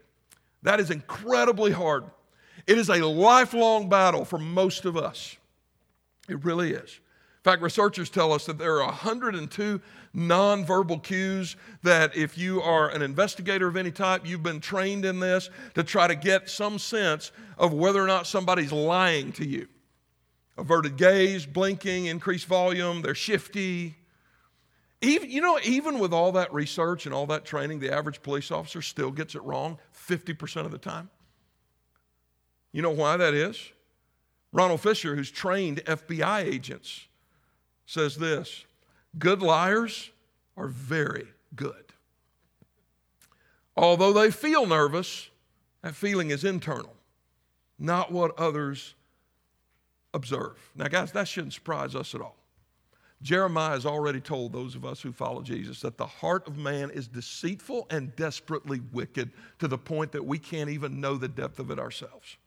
That 0.63 0.79
is 0.79 0.89
incredibly 0.89 1.71
hard. 1.71 2.05
It 2.67 2.77
is 2.77 2.89
a 2.89 3.05
lifelong 3.05 3.89
battle 3.89 4.25
for 4.25 4.37
most 4.37 4.85
of 4.85 4.95
us. 4.95 5.35
It 6.29 6.43
really 6.45 6.71
is. 6.71 6.99
In 7.41 7.51
fact, 7.51 7.63
researchers 7.63 8.12
tell 8.12 8.34
us 8.34 8.45
that 8.45 8.60
there 8.60 8.84
are 8.84 8.86
102 8.86 9.82
nonverbal 10.15 11.01
cues 11.01 11.56
that 11.82 12.15
if 12.15 12.38
you 12.38 12.62
are 12.62 12.89
an 12.89 13.01
investigator 13.01 13.67
of 13.67 13.75
any 13.75 13.89
type, 13.89 14.27
you've 14.27 14.43
been 14.43 14.60
trained 14.60 15.06
in 15.06 15.19
this 15.19 15.49
to 15.73 15.84
try 15.84 16.06
to 16.06 16.13
get 16.13 16.51
some 16.51 16.77
sense 16.77 17.32
of 17.58 17.73
whether 17.73 17.99
or 17.99 18.06
not 18.06 18.27
somebody's 18.27 18.71
lying 18.71 19.32
to 19.32 19.47
you. 19.47 19.67
Averted 20.56 20.97
gaze, 20.97 21.47
blinking, 21.47 22.06
increased 22.06 22.45
volume, 22.45 23.01
they're 23.01 23.15
shifty. 23.15 23.95
Even, 25.01 25.32
you 25.32 25.41
know, 25.41 25.60
even 25.63 25.97
with 25.97 26.13
all 26.13 26.32
that 26.34 26.54
research 26.54 27.08
and 27.08 27.15
all 27.15 27.25
that 27.25 27.43
training, 27.43 27.80
the 27.80 27.91
average 27.91 28.21
police 28.21 28.51
officer 28.51 28.84
still 28.84 29.10
gets 29.10 29.34
it 29.34 29.41
wrong 29.41 29.80
50% 29.95 30.65
of 30.65 30.69
the 30.69 30.77
time. 30.77 31.10
You 32.71 32.84
know 32.84 32.91
why 32.91 33.17
that 33.17 33.34
is? 33.34 33.71
Ronald 34.54 34.82
Fisher, 34.82 35.15
who's 35.15 35.32
trained 35.32 35.84
FBI 35.86 36.43
agents, 36.43 37.08
says 37.91 38.15
this 38.15 38.65
Good 39.19 39.41
liars 39.41 40.12
are 40.56 40.67
very 40.67 41.27
good. 41.56 41.84
Although 43.75 44.13
they 44.13 44.32
feel 44.32 44.65
nervous, 44.65 45.30
that 45.82 45.95
feeling 45.95 46.30
is 46.30 46.43
internal, 46.43 46.93
not 47.77 48.12
what 48.12 48.38
others 48.39 48.95
observe. 50.13 50.58
Now, 50.75 50.88
guys, 50.88 51.12
that 51.13 51.27
shouldn't 51.27 51.54
surprise 51.54 51.95
us 51.95 52.13
at 52.15 52.21
all. 52.21 52.38
Jeremiah 53.21 53.71
has 53.71 53.86
already 53.86 54.19
told 54.19 54.51
those 54.51 54.75
of 54.75 54.84
us 54.84 55.01
who 55.01 55.12
follow 55.12 55.41
Jesus 55.41 55.82
that 55.82 55.97
the 55.97 56.08
heart 56.08 56.47
of 56.47 56.58
man 56.58 56.89
is 56.89 57.08
deceitful 57.08 57.88
and 57.89 58.15
desperately 58.15 58.82
wicked 58.91 59.32
to 59.60 59.67
the 59.67 59.77
point 59.77 60.12
that 60.13 60.25
we 60.25 60.39
can't 60.39 60.69
even 60.69 60.99
know 60.99 61.17
the 61.17 61.27
depth 61.27 61.60
of 61.60 61.69
it 61.69 61.77
ourselves. 61.77 62.38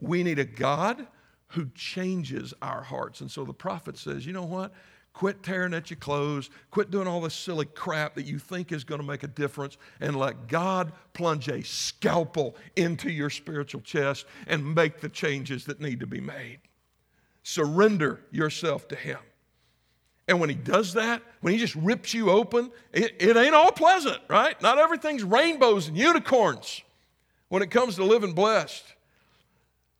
We 0.00 0.22
need 0.22 0.38
a 0.38 0.44
God 0.44 1.06
who 1.48 1.68
changes 1.74 2.52
our 2.62 2.82
hearts. 2.82 3.20
And 3.20 3.30
so 3.30 3.44
the 3.44 3.52
prophet 3.52 3.98
says, 3.98 4.26
you 4.26 4.32
know 4.32 4.44
what? 4.44 4.72
Quit 5.12 5.44
tearing 5.44 5.74
at 5.74 5.90
your 5.90 5.96
clothes. 5.98 6.50
Quit 6.72 6.90
doing 6.90 7.06
all 7.06 7.20
this 7.20 7.34
silly 7.34 7.66
crap 7.66 8.16
that 8.16 8.26
you 8.26 8.38
think 8.40 8.72
is 8.72 8.82
going 8.82 9.00
to 9.00 9.06
make 9.06 9.22
a 9.22 9.28
difference 9.28 9.76
and 10.00 10.16
let 10.16 10.48
God 10.48 10.92
plunge 11.12 11.48
a 11.48 11.62
scalpel 11.62 12.56
into 12.74 13.10
your 13.10 13.30
spiritual 13.30 13.80
chest 13.80 14.26
and 14.48 14.74
make 14.74 15.00
the 15.00 15.08
changes 15.08 15.66
that 15.66 15.80
need 15.80 16.00
to 16.00 16.06
be 16.06 16.20
made. 16.20 16.58
Surrender 17.44 18.20
yourself 18.32 18.88
to 18.88 18.96
Him. 18.96 19.18
And 20.26 20.40
when 20.40 20.48
He 20.48 20.56
does 20.56 20.94
that, 20.94 21.22
when 21.42 21.52
He 21.52 21.60
just 21.60 21.76
rips 21.76 22.12
you 22.12 22.30
open, 22.30 22.72
it, 22.92 23.14
it 23.20 23.36
ain't 23.36 23.54
all 23.54 23.70
pleasant, 23.70 24.18
right? 24.28 24.60
Not 24.60 24.78
everything's 24.78 25.22
rainbows 25.22 25.86
and 25.86 25.96
unicorns 25.96 26.82
when 27.50 27.62
it 27.62 27.70
comes 27.70 27.94
to 27.96 28.04
living 28.04 28.32
blessed. 28.32 28.82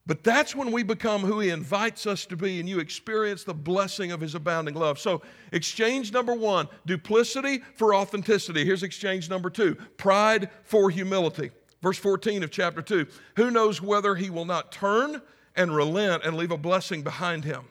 But 0.07 0.23
that's 0.23 0.55
when 0.55 0.71
we 0.71 0.83
become 0.83 1.23
who 1.23 1.41
He 1.41 1.49
invites 1.49 2.07
us 2.07 2.27
to 2.27 2.37
be, 2.37 2.61
and 2.61 2.69
you 2.69 2.79
experience 2.79 3.45
the 3.45 3.55
blessing 3.55 4.13
of 4.13 4.21
His 4.21 4.35
abounding 4.35 4.75
love. 4.75 4.99
So, 4.99 5.23
exchange 5.51 6.13
number 6.13 6.35
one 6.35 6.69
duplicity 6.85 7.63
for 7.75 7.95
authenticity. 7.95 8.65
Here's 8.65 8.83
exchange 8.83 9.31
number 9.31 9.49
two 9.49 9.77
pride 9.97 10.51
for 10.65 10.91
humility. 10.91 11.51
Verse 11.83 11.99
14 11.99 12.43
of 12.43 12.51
chapter 12.51 12.83
2 12.83 13.07
Who 13.37 13.51
knows 13.51 13.81
whether 13.81 14.15
He 14.15 14.29
will 14.29 14.45
not 14.45 14.73
turn 14.73 15.23
and 15.57 15.75
relent 15.75 16.25
and 16.25 16.37
leave 16.37 16.51
a 16.51 16.59
blessing 16.59 17.03
behind 17.03 17.45
Him? 17.45 17.65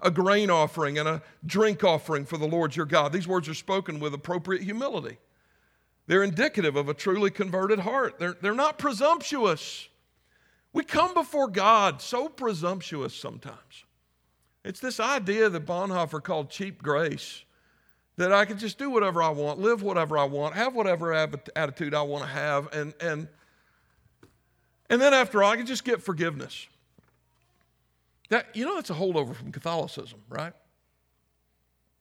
A 0.00 0.10
grain 0.10 0.50
offering 0.50 0.98
and 0.98 1.08
a 1.08 1.22
drink 1.44 1.84
offering 1.84 2.24
for 2.24 2.38
the 2.38 2.46
Lord 2.46 2.76
your 2.76 2.86
God. 2.86 3.12
These 3.12 3.28
words 3.28 3.48
are 3.48 3.54
spoken 3.54 4.00
with 4.00 4.14
appropriate 4.14 4.62
humility. 4.62 5.18
They're 6.06 6.22
indicative 6.22 6.76
of 6.76 6.88
a 6.88 6.94
truly 6.94 7.30
converted 7.30 7.80
heart, 7.80 8.18
they're, 8.18 8.36
they're 8.40 8.54
not 8.54 8.78
presumptuous. 8.78 9.88
We 10.74 10.82
come 10.82 11.14
before 11.14 11.48
God 11.48 12.02
so 12.02 12.28
presumptuous 12.28 13.14
sometimes. 13.14 13.84
It's 14.64 14.80
this 14.80 14.98
idea 14.98 15.48
that 15.48 15.64
Bonhoeffer 15.64 16.22
called 16.22 16.50
cheap 16.50 16.82
grace 16.82 17.44
that 18.16 18.32
I 18.32 18.44
can 18.44 18.58
just 18.58 18.76
do 18.76 18.90
whatever 18.90 19.22
I 19.22 19.28
want, 19.28 19.60
live 19.60 19.82
whatever 19.82 20.18
I 20.18 20.24
want, 20.24 20.54
have 20.54 20.74
whatever 20.74 21.12
attitude 21.14 21.94
I 21.94 22.02
want 22.02 22.24
to 22.24 22.30
have, 22.30 22.72
and, 22.72 22.92
and, 23.00 23.28
and 24.90 25.00
then 25.00 25.14
after 25.14 25.42
all, 25.42 25.52
I 25.52 25.56
can 25.56 25.66
just 25.66 25.84
get 25.84 26.02
forgiveness. 26.02 26.66
That, 28.30 28.54
you 28.54 28.64
know, 28.64 28.74
that's 28.74 28.90
a 28.90 28.94
holdover 28.94 29.34
from 29.34 29.52
Catholicism, 29.52 30.20
right? 30.28 30.52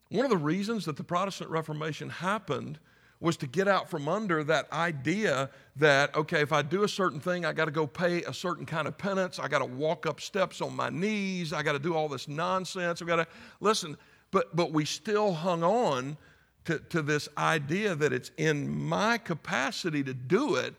One 0.09 0.25
of 0.25 0.31
the 0.31 0.38
reasons 0.38 0.86
that 0.86 0.97
the 0.97 1.03
Protestant 1.03 1.49
Reformation 1.49 2.09
happened 2.09 2.79
was 3.23 3.38
to 3.38 3.47
get 3.47 3.69
out 3.69 3.89
from 3.89 4.09
under 4.09 4.43
that 4.43 4.69
idea 4.73 5.49
that, 5.77 6.13
okay, 6.13 6.41
if 6.41 6.51
I 6.51 6.62
do 6.62 6.83
a 6.83 6.89
certain 6.89 7.21
thing, 7.21 7.45
I 7.45 7.53
got 7.53 7.65
to 7.65 7.71
go 7.71 7.88
pay 7.88 8.21
a 8.23 8.33
certain 8.33 8.65
kind 8.65 8.86
of 8.86 8.97
penance. 8.97 9.39
I 9.39 9.47
got 9.47 9.59
to 9.59 9.65
walk 9.65 10.05
up 10.05 10.19
steps 10.19 10.59
on 10.59 10.75
my 10.75 10.89
knees. 10.89 11.53
I 11.53 11.63
got 11.63 11.71
to 11.71 11.79
do 11.79 11.95
all 11.95 12.09
this 12.09 12.27
nonsense. 12.27 13.01
I 13.01 13.05
got 13.05 13.15
to 13.15 13.27
listen. 13.62 13.95
But, 14.31 14.53
but 14.53 14.73
we 14.73 14.83
still 14.83 15.33
hung 15.33 15.63
on 15.63 16.17
to, 16.65 16.79
to 16.89 17.01
this 17.01 17.29
idea 17.38 17.95
that 17.95 18.12
it's 18.12 18.29
in 18.36 18.69
my 18.69 19.17
capacity 19.17 20.03
to 20.03 20.13
do 20.13 20.55
it 20.55 20.75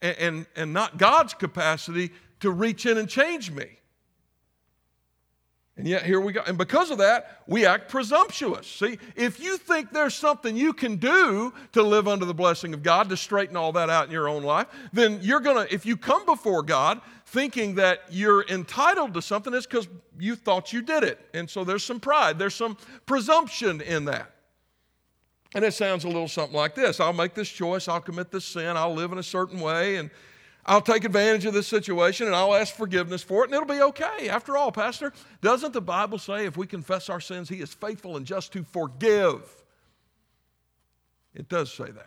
and, 0.00 0.16
and, 0.18 0.46
and 0.54 0.72
not 0.72 0.96
God's 0.96 1.34
capacity 1.34 2.12
to 2.38 2.52
reach 2.52 2.86
in 2.86 2.98
and 2.98 3.08
change 3.08 3.50
me. 3.50 3.79
And 5.80 5.88
yet 5.88 6.04
here 6.04 6.20
we 6.20 6.34
go. 6.34 6.42
And 6.46 6.58
because 6.58 6.90
of 6.90 6.98
that, 6.98 7.40
we 7.46 7.64
act 7.64 7.88
presumptuous. 7.88 8.66
See, 8.66 8.98
if 9.16 9.40
you 9.40 9.56
think 9.56 9.92
there's 9.92 10.14
something 10.14 10.54
you 10.54 10.74
can 10.74 10.96
do 10.96 11.54
to 11.72 11.82
live 11.82 12.06
under 12.06 12.26
the 12.26 12.34
blessing 12.34 12.74
of 12.74 12.82
God, 12.82 13.08
to 13.08 13.16
straighten 13.16 13.56
all 13.56 13.72
that 13.72 13.88
out 13.88 14.04
in 14.04 14.12
your 14.12 14.28
own 14.28 14.42
life, 14.42 14.66
then 14.92 15.20
you're 15.22 15.40
going 15.40 15.66
to, 15.66 15.72
if 15.72 15.86
you 15.86 15.96
come 15.96 16.26
before 16.26 16.62
God 16.62 17.00
thinking 17.24 17.76
that 17.76 18.02
you're 18.10 18.44
entitled 18.50 19.14
to 19.14 19.22
something, 19.22 19.54
it's 19.54 19.64
because 19.64 19.88
you 20.18 20.36
thought 20.36 20.70
you 20.70 20.82
did 20.82 21.02
it. 21.02 21.18
And 21.32 21.48
so 21.48 21.64
there's 21.64 21.82
some 21.82 21.98
pride, 21.98 22.38
there's 22.38 22.54
some 22.54 22.76
presumption 23.06 23.80
in 23.80 24.04
that. 24.04 24.30
And 25.54 25.64
it 25.64 25.72
sounds 25.72 26.04
a 26.04 26.08
little 26.08 26.28
something 26.28 26.54
like 26.54 26.74
this 26.74 27.00
I'll 27.00 27.14
make 27.14 27.32
this 27.32 27.48
choice, 27.48 27.88
I'll 27.88 28.02
commit 28.02 28.30
this 28.30 28.44
sin, 28.44 28.76
I'll 28.76 28.92
live 28.92 29.12
in 29.12 29.18
a 29.18 29.22
certain 29.22 29.60
way, 29.60 29.96
and 29.96 30.10
I'll 30.66 30.82
take 30.82 31.04
advantage 31.04 31.46
of 31.46 31.54
this 31.54 31.66
situation 31.66 32.26
and 32.26 32.36
I'll 32.36 32.54
ask 32.54 32.74
forgiveness 32.74 33.22
for 33.22 33.42
it 33.42 33.46
and 33.46 33.54
it'll 33.54 33.66
be 33.66 33.82
okay. 33.82 34.28
After 34.28 34.56
all, 34.56 34.70
Pastor, 34.70 35.12
doesn't 35.40 35.72
the 35.72 35.80
Bible 35.80 36.18
say 36.18 36.46
if 36.46 36.56
we 36.56 36.66
confess 36.66 37.08
our 37.08 37.20
sins, 37.20 37.48
He 37.48 37.56
is 37.56 37.72
faithful 37.72 38.16
and 38.16 38.26
just 38.26 38.52
to 38.52 38.62
forgive? 38.62 39.42
It 41.34 41.48
does 41.48 41.72
say 41.72 41.90
that. 41.90 42.06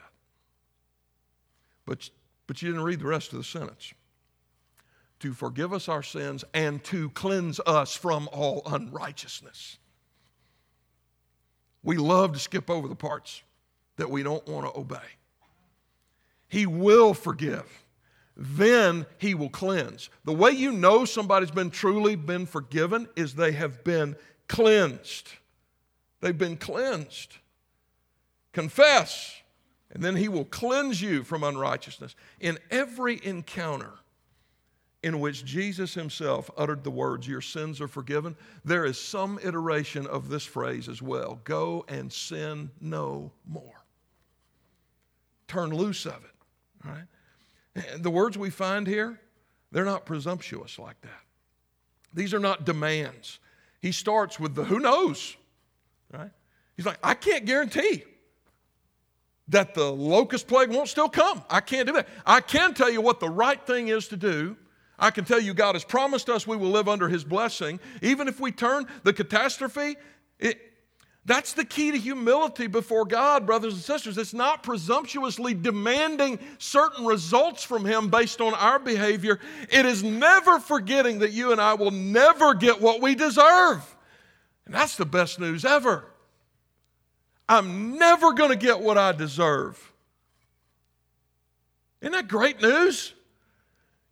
But, 1.85 2.09
but 2.47 2.61
you 2.61 2.69
didn't 2.69 2.85
read 2.85 2.99
the 2.99 3.07
rest 3.07 3.31
of 3.33 3.39
the 3.39 3.43
sentence. 3.43 3.93
To 5.19 5.33
forgive 5.33 5.73
us 5.73 5.87
our 5.87 6.03
sins 6.03 6.43
and 6.53 6.83
to 6.85 7.09
cleanse 7.11 7.59
us 7.65 7.95
from 7.95 8.29
all 8.31 8.61
unrighteousness. 8.65 9.77
We 11.81 11.97
love 11.97 12.33
to 12.33 12.39
skip 12.39 12.69
over 12.69 12.87
the 12.87 12.95
parts 12.95 13.41
that 13.97 14.09
we 14.09 14.23
don't 14.23 14.45
want 14.47 14.71
to 14.71 14.79
obey. 14.79 14.97
He 16.47 16.65
will 16.65 17.13
forgive 17.13 17.82
then 18.35 19.05
he 19.17 19.33
will 19.33 19.49
cleanse. 19.49 20.09
The 20.25 20.33
way 20.33 20.51
you 20.51 20.71
know 20.71 21.05
somebody's 21.05 21.51
been 21.51 21.69
truly 21.69 22.15
been 22.15 22.45
forgiven 22.45 23.07
is 23.15 23.35
they 23.35 23.51
have 23.51 23.83
been 23.83 24.15
cleansed. 24.47 25.29
They've 26.21 26.37
been 26.37 26.57
cleansed. 26.57 27.37
Confess, 28.53 29.41
and 29.91 30.03
then 30.03 30.15
he 30.15 30.27
will 30.27 30.45
cleanse 30.45 31.01
you 31.01 31.23
from 31.23 31.43
unrighteousness. 31.43 32.15
In 32.39 32.57
every 32.71 33.19
encounter 33.23 33.93
in 35.03 35.19
which 35.19 35.43
Jesus 35.43 35.93
himself 35.93 36.49
uttered 36.57 36.83
the 36.83 36.91
words, 36.91 37.27
Your 37.27 37.41
sins 37.41 37.81
are 37.81 37.87
forgiven, 37.87 38.35
there 38.63 38.85
is 38.85 38.97
some 38.97 39.39
iteration 39.43 40.07
of 40.07 40.29
this 40.29 40.45
phrase 40.45 40.87
as 40.87 41.01
well 41.01 41.39
Go 41.43 41.85
and 41.87 42.11
sin 42.11 42.71
no 42.79 43.31
more. 43.45 43.83
Turn 45.47 45.71
loose 45.71 46.05
of 46.05 46.23
it, 46.23 46.87
right? 46.87 47.03
The 47.97 48.09
words 48.09 48.37
we 48.37 48.49
find 48.49 48.87
here, 48.87 49.19
they're 49.71 49.85
not 49.85 50.05
presumptuous 50.05 50.77
like 50.77 50.99
that. 51.01 51.21
These 52.13 52.33
are 52.33 52.39
not 52.39 52.65
demands. 52.65 53.39
He 53.81 53.91
starts 53.91 54.39
with 54.39 54.55
the 54.55 54.63
who 54.63 54.79
knows, 54.79 55.35
right? 56.11 56.31
He's 56.77 56.85
like, 56.85 56.99
I 57.03 57.15
can't 57.15 57.45
guarantee 57.45 58.03
that 59.49 59.73
the 59.73 59.91
locust 59.91 60.47
plague 60.47 60.69
won't 60.69 60.87
still 60.87 61.09
come. 61.09 61.43
I 61.49 61.59
can't 61.59 61.87
do 61.87 61.93
that. 61.93 62.07
I 62.25 62.41
can 62.41 62.73
tell 62.73 62.89
you 62.89 63.01
what 63.01 63.19
the 63.19 63.29
right 63.29 63.63
thing 63.65 63.89
is 63.89 64.07
to 64.09 64.17
do. 64.17 64.55
I 64.97 65.11
can 65.11 65.25
tell 65.25 65.39
you 65.39 65.53
God 65.53 65.75
has 65.75 65.83
promised 65.83 66.29
us 66.29 66.47
we 66.47 66.55
will 66.55 66.69
live 66.69 66.87
under 66.87 67.09
His 67.09 67.23
blessing. 67.23 67.79
Even 68.01 68.27
if 68.27 68.39
we 68.39 68.51
turn 68.51 68.87
the 69.03 69.11
catastrophe, 69.11 69.95
it, 70.39 70.72
that's 71.25 71.53
the 71.53 71.63
key 71.63 71.91
to 71.91 71.97
humility 71.97 72.67
before 72.67 73.05
God, 73.05 73.45
brothers 73.45 73.73
and 73.73 73.81
sisters. 73.81 74.17
It's 74.17 74.33
not 74.33 74.61
presumptuously 74.61 75.53
demanding 75.53 76.37
certain 76.57 77.05
results 77.05 77.63
from 77.63 77.85
Him 77.85 78.09
based 78.09 78.41
on 78.41 78.53
our 78.53 78.77
behavior. 78.77 79.39
It 79.71 79.85
is 79.85 80.03
never 80.03 80.59
forgetting 80.59 81.19
that 81.19 81.31
you 81.31 81.53
and 81.53 81.61
I 81.61 81.75
will 81.75 81.91
never 81.91 82.53
get 82.53 82.81
what 82.81 83.01
we 83.01 83.15
deserve. 83.15 83.83
And 84.65 84.75
that's 84.75 84.97
the 84.97 85.05
best 85.05 85.39
news 85.39 85.63
ever. 85.63 86.05
I'm 87.47 87.97
never 87.97 88.33
going 88.33 88.49
to 88.49 88.57
get 88.57 88.81
what 88.81 88.97
I 88.97 89.13
deserve. 89.13 89.93
Isn't 92.01 92.13
that 92.13 92.27
great 92.27 92.61
news? 92.61 93.13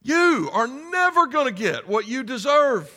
You 0.02 0.50
are 0.54 0.68
never 0.68 1.28
going 1.28 1.54
to 1.54 1.62
get 1.62 1.90
what 1.90 2.08
you 2.08 2.24
deserve. 2.24 2.90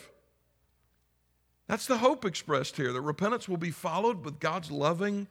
That's 1.67 1.87
the 1.87 1.97
hope 1.97 2.25
expressed 2.25 2.77
here 2.77 2.93
that 2.93 3.01
repentance 3.01 3.49
will 3.49 3.57
be 3.57 3.71
followed 3.71 4.23
with 4.23 4.39
God's 4.39 4.69
loving 4.69 5.27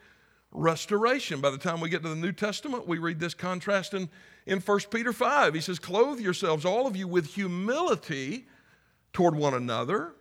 restoration. 0.50 1.40
By 1.40 1.50
the 1.50 1.58
time 1.58 1.80
we 1.80 1.88
get 1.88 2.02
to 2.02 2.08
the 2.08 2.16
New 2.16 2.32
Testament, 2.32 2.88
we 2.88 2.98
read 2.98 3.20
this 3.20 3.34
contrast 3.34 3.94
in, 3.94 4.08
in 4.46 4.60
1 4.60 4.80
Peter 4.90 5.12
5. 5.12 5.54
He 5.54 5.60
says, 5.60 5.78
Clothe 5.78 6.20
yourselves, 6.20 6.64
all 6.64 6.86
of 6.86 6.96
you, 6.96 7.06
with 7.06 7.34
humility 7.34 8.46
toward 9.12 9.36
one 9.36 9.54
another, 9.54 10.14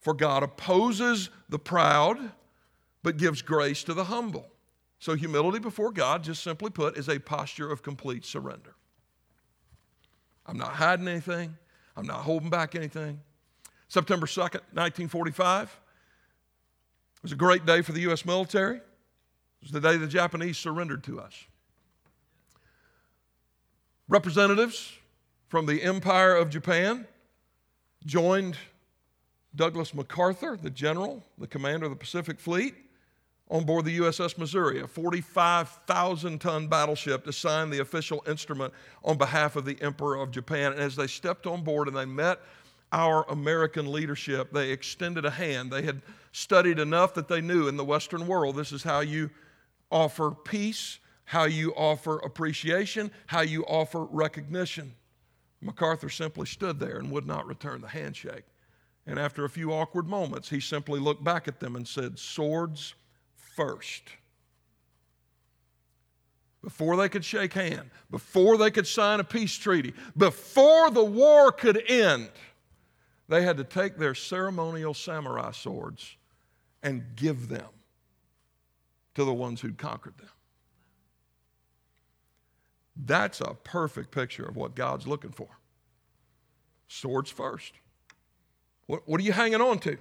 for 0.00 0.14
God 0.14 0.42
opposes 0.42 1.30
the 1.48 1.58
proud, 1.58 2.32
but 3.02 3.16
gives 3.16 3.42
grace 3.42 3.84
to 3.84 3.94
the 3.94 4.04
humble. 4.04 4.46
So, 4.98 5.14
humility 5.14 5.58
before 5.58 5.92
God, 5.92 6.24
just 6.24 6.42
simply 6.42 6.70
put, 6.70 6.98
is 6.98 7.08
a 7.08 7.18
posture 7.18 7.70
of 7.70 7.82
complete 7.82 8.24
surrender. 8.24 8.74
I'm 10.44 10.58
not 10.58 10.72
hiding 10.72 11.08
anything, 11.08 11.56
I'm 11.96 12.06
not 12.06 12.22
holding 12.22 12.50
back 12.50 12.74
anything. 12.74 13.20
September 13.90 14.26
2nd, 14.26 14.62
1945. 14.72 15.80
It 17.16 17.22
was 17.24 17.32
a 17.32 17.36
great 17.36 17.66
day 17.66 17.82
for 17.82 17.90
the 17.90 18.02
U.S. 18.02 18.24
military. 18.24 18.76
It 18.76 18.82
was 19.62 19.72
the 19.72 19.80
day 19.80 19.96
the 19.96 20.06
Japanese 20.06 20.56
surrendered 20.56 21.02
to 21.04 21.20
us. 21.20 21.34
Representatives 24.08 24.92
from 25.48 25.66
the 25.66 25.82
Empire 25.82 26.36
of 26.36 26.50
Japan 26.50 27.04
joined 28.06 28.56
Douglas 29.56 29.92
MacArthur, 29.92 30.56
the 30.56 30.70
general, 30.70 31.24
the 31.36 31.48
commander 31.48 31.86
of 31.86 31.90
the 31.90 31.96
Pacific 31.96 32.38
Fleet, 32.38 32.76
on 33.50 33.64
board 33.64 33.84
the 33.84 33.98
USS 33.98 34.38
Missouri, 34.38 34.80
a 34.80 34.86
45,000 34.86 36.40
ton 36.40 36.68
battleship, 36.68 37.24
to 37.24 37.32
sign 37.32 37.70
the 37.70 37.80
official 37.80 38.22
instrument 38.28 38.72
on 39.02 39.18
behalf 39.18 39.56
of 39.56 39.64
the 39.64 39.76
Emperor 39.82 40.14
of 40.14 40.30
Japan. 40.30 40.70
And 40.70 40.80
as 40.80 40.94
they 40.94 41.08
stepped 41.08 41.48
on 41.48 41.64
board 41.64 41.88
and 41.88 41.96
they 41.96 42.04
met 42.04 42.38
our 42.92 43.24
American 43.28 43.90
leadership. 43.90 44.52
They 44.52 44.70
extended 44.70 45.24
a 45.24 45.30
hand. 45.30 45.70
They 45.70 45.82
had 45.82 46.02
studied 46.32 46.78
enough 46.78 47.14
that 47.14 47.28
they 47.28 47.40
knew 47.40 47.68
in 47.68 47.76
the 47.76 47.84
Western 47.84 48.26
world 48.26 48.56
this 48.56 48.72
is 48.72 48.82
how 48.82 49.00
you 49.00 49.30
offer 49.90 50.30
peace, 50.30 50.98
how 51.24 51.44
you 51.44 51.72
offer 51.74 52.18
appreciation, 52.18 53.10
how 53.26 53.40
you 53.40 53.64
offer 53.64 54.04
recognition. 54.04 54.94
MacArthur 55.60 56.08
simply 56.08 56.46
stood 56.46 56.78
there 56.78 56.98
and 56.98 57.10
would 57.10 57.26
not 57.26 57.46
return 57.46 57.80
the 57.80 57.88
handshake. 57.88 58.44
And 59.06 59.18
after 59.18 59.44
a 59.44 59.50
few 59.50 59.72
awkward 59.72 60.06
moments, 60.06 60.48
he 60.48 60.60
simply 60.60 61.00
looked 61.00 61.24
back 61.24 61.48
at 61.48 61.60
them 61.60 61.76
and 61.76 61.86
said, 61.86 62.18
Swords 62.18 62.94
first. 63.34 64.02
Before 66.62 66.96
they 66.96 67.08
could 67.08 67.24
shake 67.24 67.54
hand, 67.54 67.90
before 68.10 68.58
they 68.58 68.70
could 68.70 68.86
sign 68.86 69.18
a 69.18 69.24
peace 69.24 69.56
treaty, 69.56 69.94
before 70.16 70.90
the 70.90 71.04
war 71.04 71.52
could 71.52 71.82
end, 71.90 72.28
they 73.30 73.42
had 73.42 73.56
to 73.58 73.64
take 73.64 73.96
their 73.96 74.14
ceremonial 74.14 74.92
samurai 74.92 75.52
swords 75.52 76.16
and 76.82 77.04
give 77.14 77.48
them 77.48 77.68
to 79.14 79.24
the 79.24 79.32
ones 79.32 79.60
who'd 79.60 79.78
conquered 79.78 80.18
them. 80.18 80.28
That's 82.96 83.40
a 83.40 83.54
perfect 83.54 84.10
picture 84.10 84.44
of 84.44 84.56
what 84.56 84.74
God's 84.74 85.06
looking 85.06 85.30
for. 85.30 85.48
Swords 86.88 87.30
first. 87.30 87.72
What, 88.86 89.08
what 89.08 89.20
are 89.20 89.24
you 89.24 89.32
hanging 89.32 89.60
on 89.60 89.78
to? 89.80 89.96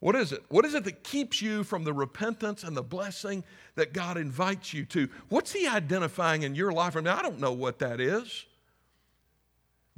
What 0.00 0.16
is 0.16 0.32
it? 0.32 0.42
What 0.48 0.64
is 0.64 0.74
it 0.74 0.84
that 0.84 1.04
keeps 1.04 1.42
you 1.42 1.62
from 1.62 1.84
the 1.84 1.92
repentance 1.92 2.64
and 2.64 2.74
the 2.74 2.82
blessing 2.82 3.44
that 3.74 3.92
God 3.92 4.16
invites 4.16 4.72
you 4.72 4.86
to? 4.86 5.10
What's 5.28 5.52
He 5.52 5.66
identifying 5.66 6.42
in 6.42 6.54
your 6.54 6.72
life? 6.72 6.94
Now, 6.94 7.18
I 7.18 7.22
don't 7.22 7.38
know 7.38 7.52
what 7.52 7.80
that 7.80 8.00
is. 8.00 8.46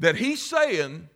That 0.01 0.16
He's 0.16 0.43
saying, 0.43 1.09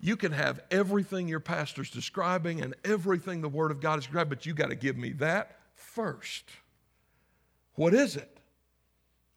you 0.00 0.16
can 0.16 0.32
have 0.32 0.60
everything 0.70 1.26
your 1.28 1.40
pastor's 1.40 1.90
describing 1.90 2.60
and 2.60 2.74
everything 2.84 3.40
the 3.40 3.48
Word 3.48 3.70
of 3.70 3.80
God 3.80 3.98
is 3.98 4.04
describing, 4.04 4.30
but 4.30 4.46
you 4.46 4.54
got 4.54 4.70
to 4.70 4.76
give 4.76 4.96
me 4.96 5.12
that 5.12 5.58
first. 5.74 6.44
What 7.74 7.94
is 7.94 8.16
it? 8.16 8.38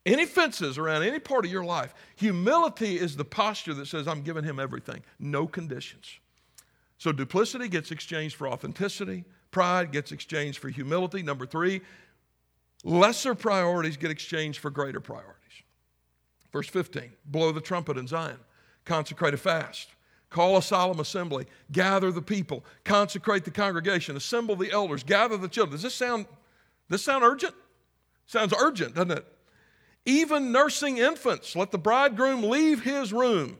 Any 0.05 0.25
fences 0.25 0.77
around 0.77 1.03
any 1.03 1.19
part 1.19 1.45
of 1.45 1.51
your 1.51 1.63
life, 1.63 1.93
humility 2.15 2.97
is 2.97 3.15
the 3.15 3.25
posture 3.25 3.73
that 3.75 3.87
says, 3.87 4.07
I'm 4.07 4.23
giving 4.23 4.43
him 4.43 4.59
everything, 4.59 5.03
no 5.19 5.45
conditions. 5.45 6.19
So 6.97 7.11
duplicity 7.11 7.67
gets 7.67 7.91
exchanged 7.91 8.35
for 8.35 8.47
authenticity, 8.47 9.25
pride 9.51 9.91
gets 9.91 10.11
exchanged 10.11 10.59
for 10.59 10.69
humility. 10.69 11.21
Number 11.21 11.45
three, 11.45 11.81
lesser 12.83 13.35
priorities 13.35 13.97
get 13.97 14.11
exchanged 14.11 14.59
for 14.59 14.69
greater 14.69 14.99
priorities. 14.99 15.35
Verse 16.51 16.67
15 16.67 17.11
blow 17.25 17.51
the 17.51 17.61
trumpet 17.61 17.97
in 17.97 18.07
Zion, 18.07 18.39
consecrate 18.85 19.33
a 19.33 19.37
fast. 19.37 19.89
Call 20.31 20.55
a 20.55 20.61
solemn 20.61 21.01
assembly, 21.01 21.45
gather 21.73 22.09
the 22.09 22.21
people, 22.21 22.63
consecrate 22.85 23.43
the 23.43 23.51
congregation, 23.51 24.15
assemble 24.15 24.55
the 24.55 24.71
elders, 24.71 25.03
gather 25.03 25.35
the 25.35 25.49
children. 25.49 25.73
Does 25.73 25.83
this 25.83 25.93
sound, 25.93 26.25
this 26.87 27.03
sound 27.03 27.25
urgent? 27.25 27.53
Sounds 28.25 28.53
urgent, 28.57 28.95
doesn't 28.95 29.11
it? 29.11 29.25
Even 30.05 30.53
nursing 30.53 30.97
infants, 30.97 31.53
let 31.53 31.71
the 31.71 31.77
bridegroom 31.77 32.43
leave 32.43 32.81
his 32.81 33.11
room 33.11 33.59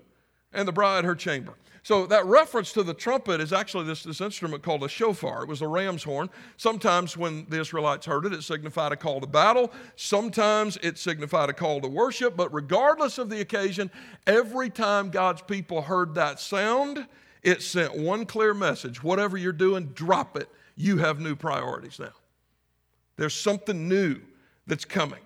and 0.54 0.66
the 0.66 0.72
bride 0.72 1.04
her 1.04 1.14
chamber. 1.14 1.54
So 1.84 2.06
that 2.08 2.26
reference 2.26 2.72
to 2.74 2.84
the 2.84 2.94
trumpet 2.94 3.42
is 3.42 3.52
actually 3.52 3.86
this, 3.86 4.04
this 4.04 4.22
instrument 4.22 4.62
called 4.62 4.84
a 4.84 4.90
shofar. 4.90 5.42
It 5.44 5.50
was 5.50 5.64
a 5.64 5.68
ram's 5.68 6.04
horn. 6.04 6.30
Sometimes 6.58 7.18
when 7.18 7.48
the 7.50 7.60
Israelites 7.60 8.06
heard 8.06 8.26
it, 8.26 8.34
it 8.34 8.44
signified 8.44 8.92
a 8.92 8.96
call 8.96 9.20
to 9.20 9.28
battle. 9.28 9.72
Sometimes 9.96 10.78
it 10.84 11.00
signified 11.00 11.50
a 11.50 11.54
call 11.54 11.82
to 11.82 11.88
worship. 11.88 12.38
But 12.38 12.54
regardless 12.54 13.18
of 13.18 13.30
the 13.30 13.42
occasion, 13.42 13.90
every 14.28 14.70
time 14.70 15.10
God's 15.10 15.42
people 15.42 15.82
heard 15.82 16.14
that 16.16 16.40
sound, 16.40 17.08
it 17.42 17.64
sent 17.64 17.98
one 17.98 18.28
clear 18.28 18.54
message. 18.54 19.02
Whatever 19.02 19.36
you're 19.36 19.52
doing, 19.52 19.88
drop 19.88 20.38
it. 20.38 20.50
You 20.76 20.98
have 21.00 21.20
new 21.20 21.36
priorities 21.36 22.00
now. 22.00 22.14
There's 23.18 23.34
something 23.34 23.88
new 23.90 24.20
that's 24.68 24.86
coming. 24.86 25.20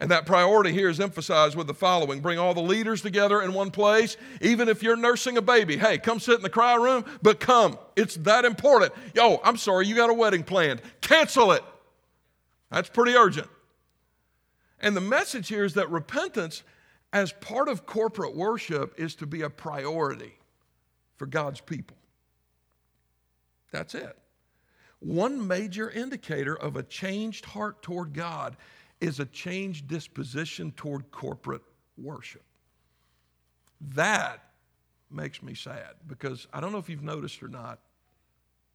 And 0.00 0.10
that 0.12 0.26
priority 0.26 0.72
here 0.72 0.88
is 0.88 1.00
emphasized 1.00 1.56
with 1.56 1.66
the 1.66 1.74
following 1.74 2.20
bring 2.20 2.38
all 2.38 2.54
the 2.54 2.60
leaders 2.60 3.02
together 3.02 3.42
in 3.42 3.52
one 3.52 3.70
place. 3.70 4.16
Even 4.40 4.68
if 4.68 4.82
you're 4.82 4.96
nursing 4.96 5.36
a 5.36 5.42
baby, 5.42 5.76
hey, 5.76 5.98
come 5.98 6.20
sit 6.20 6.36
in 6.36 6.42
the 6.42 6.50
cry 6.50 6.76
room, 6.76 7.04
but 7.20 7.40
come. 7.40 7.78
It's 7.96 8.14
that 8.16 8.44
important. 8.44 8.92
Yo, 9.14 9.40
I'm 9.42 9.56
sorry, 9.56 9.86
you 9.86 9.96
got 9.96 10.10
a 10.10 10.14
wedding 10.14 10.44
planned. 10.44 10.82
Cancel 11.00 11.52
it. 11.52 11.64
That's 12.70 12.88
pretty 12.88 13.14
urgent. 13.14 13.48
And 14.80 14.96
the 14.96 15.00
message 15.00 15.48
here 15.48 15.64
is 15.64 15.74
that 15.74 15.90
repentance, 15.90 16.62
as 17.12 17.32
part 17.32 17.68
of 17.68 17.84
corporate 17.84 18.36
worship, 18.36 18.94
is 18.98 19.16
to 19.16 19.26
be 19.26 19.42
a 19.42 19.50
priority 19.50 20.34
for 21.16 21.26
God's 21.26 21.60
people. 21.60 21.96
That's 23.72 23.96
it. 23.96 24.16
One 25.00 25.46
major 25.46 25.90
indicator 25.90 26.56
of 26.56 26.76
a 26.76 26.82
changed 26.82 27.44
heart 27.44 27.82
toward 27.82 28.14
God 28.14 28.56
is 29.00 29.20
a 29.20 29.26
changed 29.26 29.88
disposition 29.88 30.72
toward 30.72 31.10
corporate 31.10 31.62
worship. 31.96 32.42
That 33.94 34.42
makes 35.10 35.42
me 35.42 35.54
sad 35.54 35.94
because 36.06 36.46
I 36.52 36.60
don't 36.60 36.72
know 36.72 36.78
if 36.78 36.88
you've 36.88 37.02
noticed 37.02 37.42
or 37.42 37.48
not, 37.48 37.78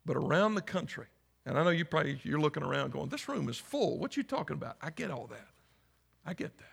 but 0.05 0.15
around 0.15 0.55
the 0.55 0.61
country, 0.61 1.07
and 1.45 1.57
I 1.57 1.63
know 1.63 1.69
you 1.69 1.85
probably 1.85 2.19
you're 2.23 2.39
looking 2.39 2.63
around 2.63 2.91
going, 2.91 3.09
"This 3.09 3.27
room 3.27 3.49
is 3.49 3.57
full. 3.57 3.99
What 3.99 4.15
you 4.15 4.23
talking 4.23 4.55
about?" 4.55 4.77
I 4.81 4.89
get 4.89 5.11
all 5.11 5.27
that. 5.27 5.49
I 6.25 6.33
get 6.33 6.57
that. 6.57 6.67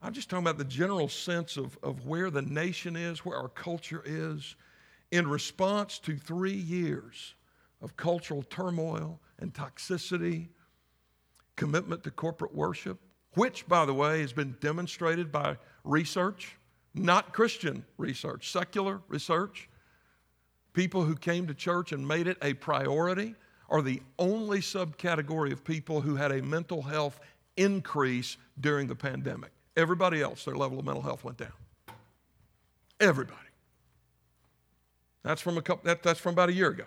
I'm 0.00 0.12
just 0.12 0.30
talking 0.30 0.44
about 0.44 0.58
the 0.58 0.64
general 0.64 1.08
sense 1.08 1.56
of, 1.56 1.76
of 1.82 2.06
where 2.06 2.30
the 2.30 2.42
nation 2.42 2.94
is, 2.94 3.24
where 3.24 3.36
our 3.36 3.48
culture 3.48 4.02
is, 4.04 4.54
in 5.10 5.26
response 5.26 5.98
to 6.00 6.16
three 6.16 6.52
years 6.52 7.34
of 7.80 7.96
cultural 7.96 8.42
turmoil 8.44 9.20
and 9.40 9.52
toxicity 9.52 10.48
commitment 11.58 12.04
to 12.04 12.10
corporate 12.10 12.54
worship, 12.54 12.98
which, 13.34 13.68
by 13.68 13.84
the 13.84 13.92
way, 13.92 14.20
has 14.22 14.32
been 14.32 14.56
demonstrated 14.60 15.30
by 15.30 15.56
research, 15.84 16.56
not 16.94 17.34
Christian 17.34 17.84
research, 17.98 18.50
secular 18.50 19.02
research. 19.08 19.68
People 20.72 21.02
who 21.02 21.16
came 21.16 21.46
to 21.48 21.54
church 21.54 21.92
and 21.92 22.06
made 22.06 22.28
it 22.28 22.38
a 22.40 22.54
priority 22.54 23.34
are 23.68 23.82
the 23.82 24.00
only 24.18 24.60
subcategory 24.60 25.52
of 25.52 25.64
people 25.64 26.00
who 26.00 26.14
had 26.14 26.30
a 26.30 26.40
mental 26.40 26.80
health 26.80 27.20
increase 27.56 28.36
during 28.60 28.86
the 28.86 28.94
pandemic. 28.94 29.50
Everybody 29.76 30.22
else, 30.22 30.44
their 30.44 30.54
level 30.54 30.78
of 30.78 30.84
mental 30.84 31.02
health 31.02 31.24
went 31.24 31.38
down. 31.38 31.52
Everybody. 33.00 33.36
That's 35.24 35.42
from 35.42 35.58
a 35.58 35.62
couple, 35.62 35.84
that, 35.84 36.02
that's 36.02 36.20
from 36.20 36.32
about 36.32 36.48
a 36.48 36.52
year 36.52 36.70
ago. 36.70 36.84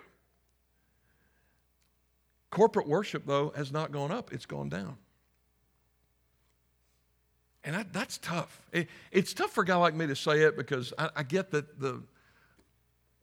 Corporate 2.52 2.86
worship, 2.86 3.24
though, 3.24 3.50
has 3.56 3.72
not 3.72 3.92
gone 3.92 4.12
up, 4.12 4.30
it's 4.30 4.44
gone 4.44 4.68
down. 4.68 4.98
And 7.64 7.74
that, 7.74 7.94
that's 7.94 8.18
tough. 8.18 8.60
It, 8.72 8.88
it's 9.10 9.32
tough 9.32 9.52
for 9.52 9.62
a 9.62 9.64
guy 9.64 9.76
like 9.76 9.94
me 9.94 10.06
to 10.06 10.14
say 10.14 10.42
it 10.42 10.54
because 10.54 10.92
I, 10.98 11.08
I 11.16 11.22
get 11.22 11.50
that 11.52 11.80
the, 11.80 12.02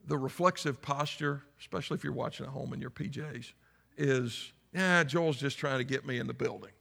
the 0.08 0.18
reflexive 0.18 0.82
posture, 0.82 1.44
especially 1.60 1.96
if 1.96 2.04
you're 2.04 2.12
watching 2.12 2.48
at 2.48 2.52
home 2.52 2.74
in 2.74 2.82
your 2.82 2.90
PJs, 2.90 3.52
is, 3.98 4.52
yeah, 4.74 5.04
Joel's 5.04 5.38
just 5.38 5.60
trying 5.60 5.78
to 5.78 5.84
get 5.84 6.08
me 6.08 6.18
in 6.18 6.26
the 6.26 6.34
building. 6.34 6.72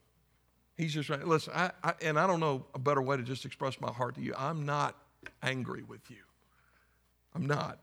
He's 0.75 0.95
just 0.95 1.05
trying, 1.05 1.27
listen, 1.27 1.53
I, 1.55 1.69
I, 1.83 1.93
and 2.01 2.17
I 2.17 2.25
don't 2.25 2.39
know 2.39 2.65
a 2.73 2.79
better 2.79 3.01
way 3.01 3.15
to 3.15 3.23
just 3.23 3.45
express 3.45 3.79
my 3.79 3.91
heart 3.91 4.15
to 4.15 4.21
you. 4.21 4.33
I'm 4.35 4.65
not 4.65 4.95
angry 5.43 5.83
with 5.83 6.09
you. 6.09 6.23
I'm 7.35 7.45
not. 7.45 7.77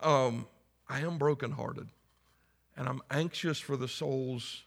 Um, 0.00 0.48
I 0.88 1.02
am 1.02 1.18
brokenhearted. 1.18 1.86
And 2.76 2.88
I'm 2.88 3.00
anxious 3.10 3.58
for 3.58 3.76
the 3.76 3.88
souls 3.88 4.64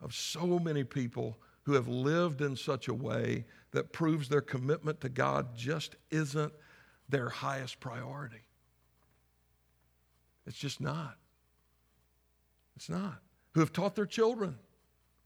of 0.00 0.14
so 0.14 0.58
many 0.58 0.84
people 0.84 1.38
who 1.62 1.72
have 1.74 1.88
lived 1.88 2.40
in 2.40 2.56
such 2.56 2.88
a 2.88 2.94
way 2.94 3.44
that 3.72 3.92
proves 3.92 4.28
their 4.28 4.40
commitment 4.40 5.00
to 5.00 5.08
God 5.08 5.56
just 5.56 5.96
isn't 6.10 6.52
their 7.08 7.28
highest 7.28 7.80
priority. 7.80 8.42
It's 10.46 10.58
just 10.58 10.80
not. 10.80 11.16
It's 12.76 12.88
not. 12.88 13.20
Who 13.52 13.60
have 13.60 13.72
taught 13.72 13.94
their 13.94 14.06
children 14.06 14.56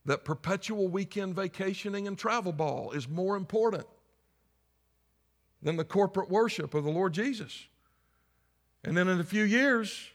that 0.05 0.25
perpetual 0.25 0.87
weekend 0.87 1.35
vacationing 1.35 2.07
and 2.07 2.17
travel 2.17 2.51
ball 2.51 2.91
is 2.91 3.07
more 3.07 3.35
important 3.35 3.85
than 5.61 5.77
the 5.77 5.85
corporate 5.85 6.29
worship 6.29 6.73
of 6.73 6.83
the 6.83 6.91
Lord 6.91 7.13
Jesus. 7.13 7.67
And 8.83 8.95
then 8.95 9.07
in 9.07 9.19
a 9.19 9.23
few 9.23 9.43
years, 9.43 10.11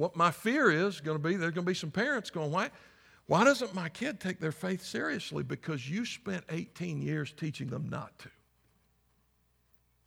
what 0.00 0.16
my 0.16 0.30
fear 0.30 0.70
is 0.70 0.98
going 0.98 1.18
to 1.18 1.22
be 1.22 1.36
there's 1.36 1.52
going 1.52 1.66
to 1.66 1.70
be 1.70 1.74
some 1.74 1.90
parents 1.90 2.30
going, 2.30 2.50
why, 2.50 2.70
why 3.26 3.44
doesn't 3.44 3.74
my 3.74 3.90
kid 3.90 4.18
take 4.18 4.40
their 4.40 4.50
faith 4.50 4.82
seriously? 4.82 5.42
Because 5.42 5.90
you 5.90 6.06
spent 6.06 6.42
18 6.48 7.02
years 7.02 7.34
teaching 7.36 7.68
them 7.68 7.86
not 7.90 8.18
to. 8.20 8.30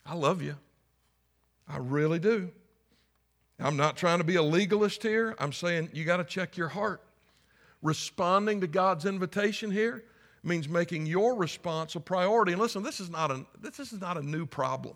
I 0.04 0.16
love 0.16 0.42
you. 0.42 0.56
I 1.70 1.78
really 1.78 2.18
do. 2.18 2.50
I'm 3.60 3.78
not 3.78 3.96
trying 3.96 4.18
to 4.18 4.24
be 4.24 4.36
a 4.36 4.42
legalist 4.42 5.04
here. 5.04 5.36
I'm 5.38 5.54
saying 5.54 5.92
you 5.94 6.06
got 6.06 6.18
to 6.18 6.24
check 6.24 6.58
your 6.58 6.70
heart. 6.70 7.04
Responding 7.84 8.62
to 8.62 8.68
God's 8.68 9.06
invitation 9.06 9.70
here 9.70 10.06
means 10.42 10.68
making 10.68 11.06
your 11.06 11.36
response 11.36 11.94
a 11.94 12.00
priority. 12.00 12.54
And 12.54 12.62
listen, 12.62 12.82
this 12.82 13.00
is 13.00 13.12
not 13.12 13.30
a, 13.30 13.46
this 13.62 13.80
is 13.80 14.02
not 14.02 14.18
a 14.18 14.24
new 14.24 14.48
problem. 14.48 14.96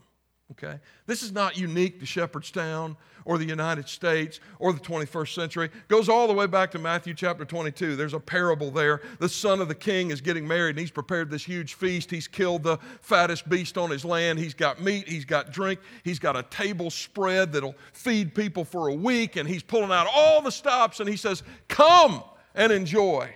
Okay? 0.52 0.80
This 1.06 1.24
is 1.24 1.32
not 1.32 1.58
unique 1.58 2.00
to 2.00 2.06
Shepherdstown 2.06 2.96
or 3.26 3.38
the 3.38 3.46
United 3.46 3.90
States 3.90 4.40
or 4.60 4.72
the 4.72 4.80
21st 4.80 5.36
century. 5.36 5.66
It 5.66 5.88
goes 5.90 6.08
all 6.08 6.26
the 6.28 6.34
way 6.34 6.48
back 6.48 6.72
to 6.72 6.80
Matthew 6.80 7.14
chapter 7.14 7.44
22. 7.44 7.98
There's 7.98 8.14
a 8.14 8.20
parable 8.20 8.72
there. 8.72 9.02
The 9.20 9.28
son 9.28 9.60
of 9.60 9.68
the 9.68 9.76
king 9.76 10.10
is 10.10 10.22
getting 10.22 10.48
married 10.48 10.72
and 10.72 10.80
he's 10.80 10.92
prepared 10.92 11.30
this 11.30 11.44
huge 11.44 11.74
feast. 11.74 12.10
He's 12.10 12.28
killed 12.28 12.64
the 12.64 12.78
fattest 13.02 13.50
beast 13.50 13.78
on 13.78 13.90
his 13.90 14.06
land. 14.06 14.40
He's 14.40 14.54
got 14.54 14.82
meat, 14.82 15.08
he's 15.08 15.26
got 15.26 15.52
drink, 15.52 15.82
he's 16.04 16.20
got 16.20 16.38
a 16.38 16.44
table 16.44 16.90
spread 16.90 17.52
that'll 17.52 17.76
feed 17.92 18.34
people 18.34 18.64
for 18.64 18.88
a 18.88 18.94
week 18.94 19.36
and 19.36 19.48
he's 19.48 19.64
pulling 19.64 19.92
out 19.92 20.08
all 20.14 20.42
the 20.42 20.52
stops 20.52 21.02
and 21.02 21.10
he 21.10 21.18
says, 21.18 21.44
"Come 21.68 22.24
and 22.56 22.72
enjoy." 22.72 23.34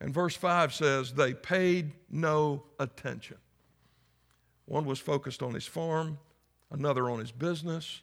And 0.00 0.14
verse 0.14 0.34
5 0.34 0.72
says, 0.72 1.12
They 1.12 1.34
paid 1.34 1.92
no 2.10 2.62
attention. 2.78 3.36
One 4.64 4.84
was 4.84 4.98
focused 4.98 5.42
on 5.42 5.52
his 5.52 5.66
farm, 5.66 6.18
another 6.70 7.10
on 7.10 7.18
his 7.18 7.32
business. 7.32 8.00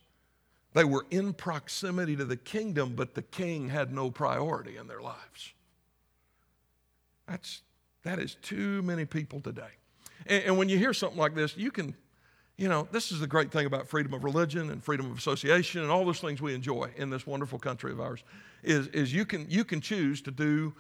They 0.74 0.84
were 0.84 1.06
in 1.10 1.34
proximity 1.34 2.16
to 2.16 2.26
the 2.26 2.38
kingdom, 2.38 2.94
but 2.96 3.16
the 3.16 3.22
king 3.22 3.70
had 3.70 3.92
no 3.92 4.12
priority 4.12 4.78
in 4.78 4.88
their 4.88 5.02
lives. 5.02 5.54
That's, 7.28 7.62
that 8.04 8.20
is 8.20 8.36
too 8.42 8.82
many 8.84 9.06
people 9.06 9.40
today. 9.42 9.72
And, 10.28 10.44
and 10.44 10.58
when 10.58 10.70
you 10.70 10.78
hear 10.78 10.94
something 10.94 11.18
like 11.18 11.36
this, 11.36 11.58
you 11.58 11.72
can, 11.72 11.96
you 12.58 12.68
know, 12.68 12.88
this 12.92 13.12
is 13.12 13.20
the 13.20 13.28
great 13.28 13.52
thing 13.52 13.66
about 13.66 13.88
freedom 13.88 14.14
of 14.14 14.24
religion 14.24 14.70
and 14.70 14.84
freedom 14.84 15.10
of 15.10 15.18
association 15.18 15.82
and 15.82 15.90
all 15.90 16.06
those 16.06 16.20
things 16.20 16.42
we 16.42 16.54
enjoy 16.54 16.90
in 16.96 17.10
this 17.10 17.26
wonderful 17.26 17.60
country 17.60 17.92
of 17.92 18.00
ours, 18.00 18.24
is, 18.64 18.88
is 18.88 19.14
you, 19.14 19.26
can, 19.26 19.46
you 19.50 19.64
can 19.64 19.82
choose 19.82 20.22
to 20.22 20.32
do 20.32 20.74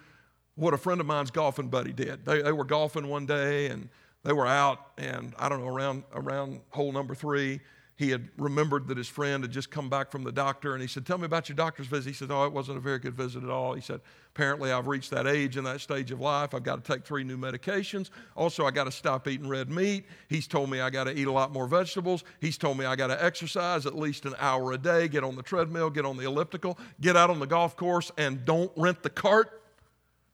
what 0.56 0.74
a 0.74 0.78
friend 0.78 1.00
of 1.00 1.08
mine's 1.08 1.32
golfing 1.32 1.70
buddy 1.70 1.94
did. 1.94 2.26
They, 2.26 2.42
they 2.42 2.52
were 2.52 2.66
golfing 2.66 3.08
one 3.08 3.26
day 3.26 3.68
and 3.68 3.90
they 4.24 4.34
were 4.34 4.48
out, 4.48 4.92
and 4.98 5.34
I 5.40 5.50
don't 5.50 5.62
know, 5.62 5.68
around, 5.68 6.04
around 6.14 6.62
hole 6.72 6.92
number 6.92 7.16
three, 7.16 7.62
he 7.98 8.12
had 8.12 8.30
remembered 8.38 8.88
that 8.88 8.98
his 8.98 9.08
friend 9.08 9.44
had 9.44 9.52
just 9.52 9.72
come 9.72 9.90
back 9.90 10.12
from 10.12 10.24
the 10.24 10.32
doctor 10.32 10.74
and 10.74 10.82
he 10.84 10.88
said, 10.88 11.04
Tell 11.04 11.18
me 11.18 11.26
about 11.26 11.50
your 11.50 11.56
doctor's 11.56 11.88
visit. 11.88 12.08
He 12.08 12.14
said, 12.14 12.30
Oh, 12.30 12.46
it 12.46 12.54
wasn't 12.54 12.78
a 12.78 12.80
very 12.80 13.00
good 13.00 13.16
visit 13.16 13.44
at 13.44 13.50
all. 13.50 13.74
He 13.74 13.82
said, 13.82 14.02
Apparently, 14.36 14.72
I've 14.72 14.86
reached 14.86 15.10
that 15.10 15.26
age 15.26 15.58
and 15.58 15.66
that 15.66 15.82
stage 15.82 16.12
of 16.12 16.22
life. 16.22 16.54
I've 16.54 16.62
got 16.62 16.86
to 16.86 16.94
take 16.94 17.04
three 17.04 17.24
new 17.24 17.38
medications. 17.38 18.12
Also, 18.36 18.68
I 18.68 18.72
got 18.72 18.84
to 18.84 18.92
stop 18.92 19.28
eating 19.28 19.50
red 19.50 19.72
meat. 19.72 20.06
He's 20.30 20.46
told 20.46 20.70
me 20.70 20.80
I 20.80 20.92
got 20.92 21.06
to 21.06 21.18
eat 21.18 21.26
a 21.26 21.32
lot 21.32 21.52
more 21.52 21.66
vegetables. 21.66 22.24
He's 22.40 22.56
told 22.56 22.78
me 22.78 22.86
I 22.86 22.96
got 22.96 23.08
to 23.08 23.24
exercise 23.24 23.88
at 23.88 23.98
least 23.98 24.26
an 24.26 24.36
hour 24.38 24.74
a 24.74 24.78
day, 24.78 25.08
get 25.08 25.24
on 25.24 25.36
the 25.36 25.42
treadmill, 25.42 25.90
get 25.90 26.06
on 26.06 26.18
the 26.18 26.26
elliptical, 26.26 26.78
get 27.02 27.18
out 27.18 27.32
on 27.32 27.40
the 27.40 27.48
golf 27.48 27.76
course, 27.76 28.12
and 28.16 28.46
don't 28.46 28.72
rent 28.78 29.02
the 29.02 29.10
cart. 29.10 29.64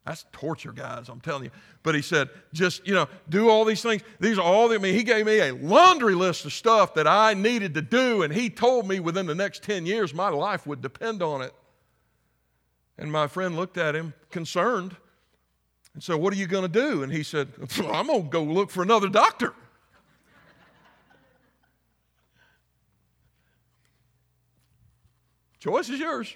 That's 0.06 0.26
torture, 0.34 0.74
guys, 0.74 1.08
I'm 1.08 1.22
telling 1.22 1.46
you. 1.46 1.52
But 1.82 1.96
he 1.96 2.02
said, 2.02 2.30
just, 2.52 2.86
you 2.86 2.94
know, 2.94 3.08
do 3.30 3.50
all 3.50 3.64
these 3.64 3.82
things. 3.82 4.02
These 4.20 4.38
are 4.38 4.44
all, 4.44 4.68
the, 4.68 4.76
I 4.76 4.78
mean, 4.78 4.96
he 4.96 5.04
gave 5.04 5.26
me 5.26 5.40
a 5.40 5.56
laundry 5.56 6.14
list 6.14 6.44
of 6.44 6.52
stuff 6.52 6.94
that 6.96 7.08
I 7.08 7.34
needed 7.34 7.74
to 7.76 7.82
do, 7.82 8.24
and 8.24 8.34
he 8.34 8.50
told 8.50 8.86
me 8.88 9.00
within 9.00 9.28
the 9.28 9.36
next 9.36 9.64
10 9.64 9.86
years 9.86 10.14
my 10.14 10.28
life 10.28 10.68
would 10.68 10.82
depend 10.82 11.24
on 11.24 11.42
it. 11.42 11.54
And 12.98 13.12
my 13.12 13.28
friend 13.28 13.56
looked 13.56 13.78
at 13.78 13.96
him 13.96 14.14
concerned 14.30 14.96
and 15.94 16.04
said, 16.04 16.16
What 16.16 16.34
are 16.34 16.38
you 16.38 16.48
going 16.48 16.64
to 16.64 16.68
do? 16.68 17.04
And 17.04 17.12
he 17.12 17.24
said, 17.24 17.48
I'm 17.80 18.08
going 18.08 18.24
to 18.24 18.30
go 18.30 18.44
look 18.44 18.72
for 18.72 18.84
another 18.84 19.10
doctor. 19.10 19.54
Choice 25.60 25.90
is 25.90 26.00
yours. 26.00 26.36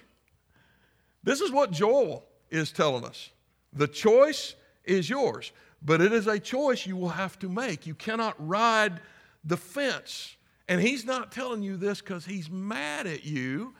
This 1.22 1.42
is 1.42 1.52
what 1.52 1.70
Joel 1.70 2.24
is 2.50 2.72
telling 2.72 3.04
us. 3.04 3.28
The 3.72 3.88
choice 3.88 4.54
is 4.84 5.08
yours, 5.08 5.52
but 5.82 6.00
it 6.00 6.12
is 6.12 6.26
a 6.26 6.38
choice 6.38 6.86
you 6.86 6.96
will 6.96 7.10
have 7.10 7.38
to 7.40 7.48
make. 7.48 7.86
You 7.86 7.94
cannot 7.94 8.34
ride 8.38 9.00
the 9.44 9.56
fence. 9.56 10.36
And 10.68 10.80
he's 10.80 11.04
not 11.04 11.32
telling 11.32 11.62
you 11.62 11.76
this 11.76 12.00
because 12.00 12.26
he's 12.26 12.50
mad 12.50 13.06
at 13.06 13.24
you, 13.24 13.74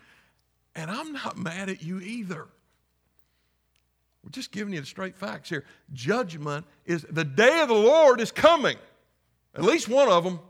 and 0.75 0.91
I'm 0.91 1.13
not 1.13 1.37
mad 1.37 1.69
at 1.69 1.83
you 1.83 2.01
either. 2.01 2.47
We're 4.23 4.31
just 4.31 4.53
giving 4.53 4.75
you 4.75 4.81
the 4.81 4.87
straight 4.87 5.17
facts 5.17 5.49
here. 5.49 5.65
Judgment 5.93 6.67
is 6.87 7.07
the 7.09 7.25
day 7.25 7.61
of 7.61 7.69
the 7.69 7.75
Lord 7.75 8.21
is 8.21 8.33
coming. 8.33 8.77
At 9.55 9.63
least 9.63 9.89
one 9.89 10.09
of 10.09 10.25
them. 10.25 10.41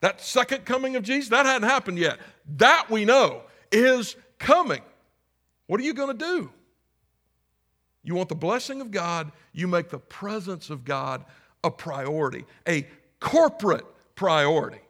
That 0.00 0.20
second 0.20 0.64
coming 0.64 0.96
of 0.96 1.02
Jesus, 1.02 1.30
that 1.30 1.46
hadn't 1.46 1.68
happened 1.68 1.98
yet. 1.98 2.18
That 2.56 2.90
we 2.90 3.04
know 3.04 3.42
is 3.70 4.16
coming. 4.38 4.82
What 5.66 5.80
are 5.80 5.84
you 5.84 5.94
going 5.94 6.16
to 6.16 6.24
do? 6.24 6.50
You 8.02 8.14
want 8.14 8.28
the 8.28 8.34
blessing 8.34 8.80
of 8.80 8.90
God, 8.90 9.30
you 9.52 9.68
make 9.68 9.90
the 9.90 9.98
presence 9.98 10.70
of 10.70 10.84
God 10.84 11.24
a 11.62 11.70
priority, 11.70 12.44
a 12.66 12.86
corporate 13.20 13.86
priority. 14.16 14.80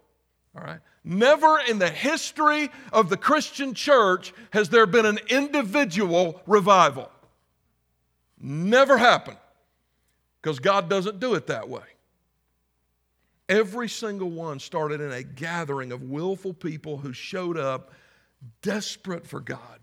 All 0.56 0.64
right? 0.64 0.80
Never 1.04 1.58
in 1.60 1.78
the 1.78 1.90
history 1.90 2.70
of 2.92 3.08
the 3.08 3.16
Christian 3.16 3.74
church 3.74 4.32
has 4.50 4.68
there 4.68 4.86
been 4.86 5.06
an 5.06 5.18
individual 5.28 6.40
revival. 6.46 7.10
Never 8.40 8.96
happened 8.96 9.38
because 10.40 10.58
God 10.58 10.88
doesn't 10.88 11.20
do 11.20 11.34
it 11.34 11.46
that 11.48 11.68
way. 11.68 11.82
Every 13.48 13.88
single 13.88 14.30
one 14.30 14.60
started 14.60 15.00
in 15.00 15.12
a 15.12 15.22
gathering 15.22 15.92
of 15.92 16.02
willful 16.02 16.54
people 16.54 16.98
who 16.98 17.12
showed 17.12 17.58
up 17.58 17.92
desperate 18.62 19.26
for 19.26 19.40
God, 19.40 19.80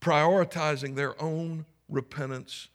prioritizing 0.00 0.94
their 0.94 1.20
own 1.22 1.64
repentance 1.94 2.68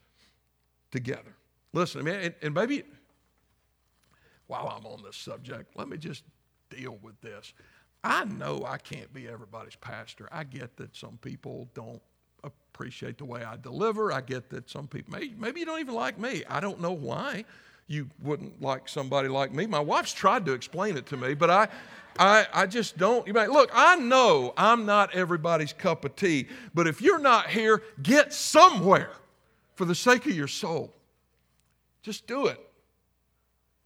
together. 0.92 1.36
Listen, 1.74 2.04
man, 2.04 2.22
and, 2.22 2.36
and 2.42 2.54
maybe 2.54 2.84
while 4.48 4.68
I'm 4.68 4.86
on 4.86 5.04
this 5.04 5.16
subject, 5.16 5.76
let 5.76 5.88
me 5.88 5.98
just 5.98 6.24
deal 6.70 6.98
with 7.02 7.20
this. 7.22 7.54
I 8.04 8.26
know 8.26 8.66
I 8.66 8.78
can't 8.78 9.14
be 9.14 9.28
everybody's 9.28 9.76
pastor. 9.76 10.28
I 10.32 10.44
get 10.44 10.78
that 10.78 10.96
some 10.96 11.18
people 11.22 11.70
don't 11.74 12.02
appreciate 12.44 13.18
the 13.18 13.26
way 13.26 13.44
I 13.44 13.58
deliver. 13.58 14.12
I 14.12 14.22
get 14.22 14.50
that 14.50 14.70
some 14.70 14.88
people, 14.88 15.14
maybe, 15.14 15.36
maybe 15.38 15.60
you 15.60 15.66
don't 15.66 15.80
even 15.80 15.94
like 15.94 16.18
me. 16.18 16.44
I 16.50 16.60
don't 16.60 16.80
know 16.80 16.94
why 16.94 17.46
you 17.90 18.08
wouldn't 18.22 18.62
like 18.62 18.88
somebody 18.88 19.28
like 19.28 19.52
me. 19.52 19.66
My 19.66 19.80
wife's 19.80 20.14
tried 20.14 20.46
to 20.46 20.54
explain 20.54 20.96
it 20.96 21.08
to 21.08 21.18
me, 21.18 21.34
but 21.34 21.50
I, 21.50 21.68
I, 22.20 22.46
I 22.54 22.66
just 22.68 22.98
don't. 22.98 23.26
You 23.28 23.34
might 23.34 23.50
look, 23.50 23.72
I 23.74 23.96
know 23.96 24.54
I'm 24.56 24.86
not 24.86 25.14
everybody's 25.16 25.74
cup 25.74 26.06
of 26.06 26.16
tea, 26.16 26.48
but 26.76 26.88
if 26.88 27.02
you're 27.02 27.20
not 27.20 27.50
here, 27.50 27.82
get 28.04 28.32
somewhere 28.32 29.12
for 29.76 29.86
the 29.86 29.96
sake 29.96 30.28
of 30.28 30.36
your 30.36 30.48
soul. 30.48 30.94
Just 32.04 32.28
do 32.28 32.46
it. 32.46 32.60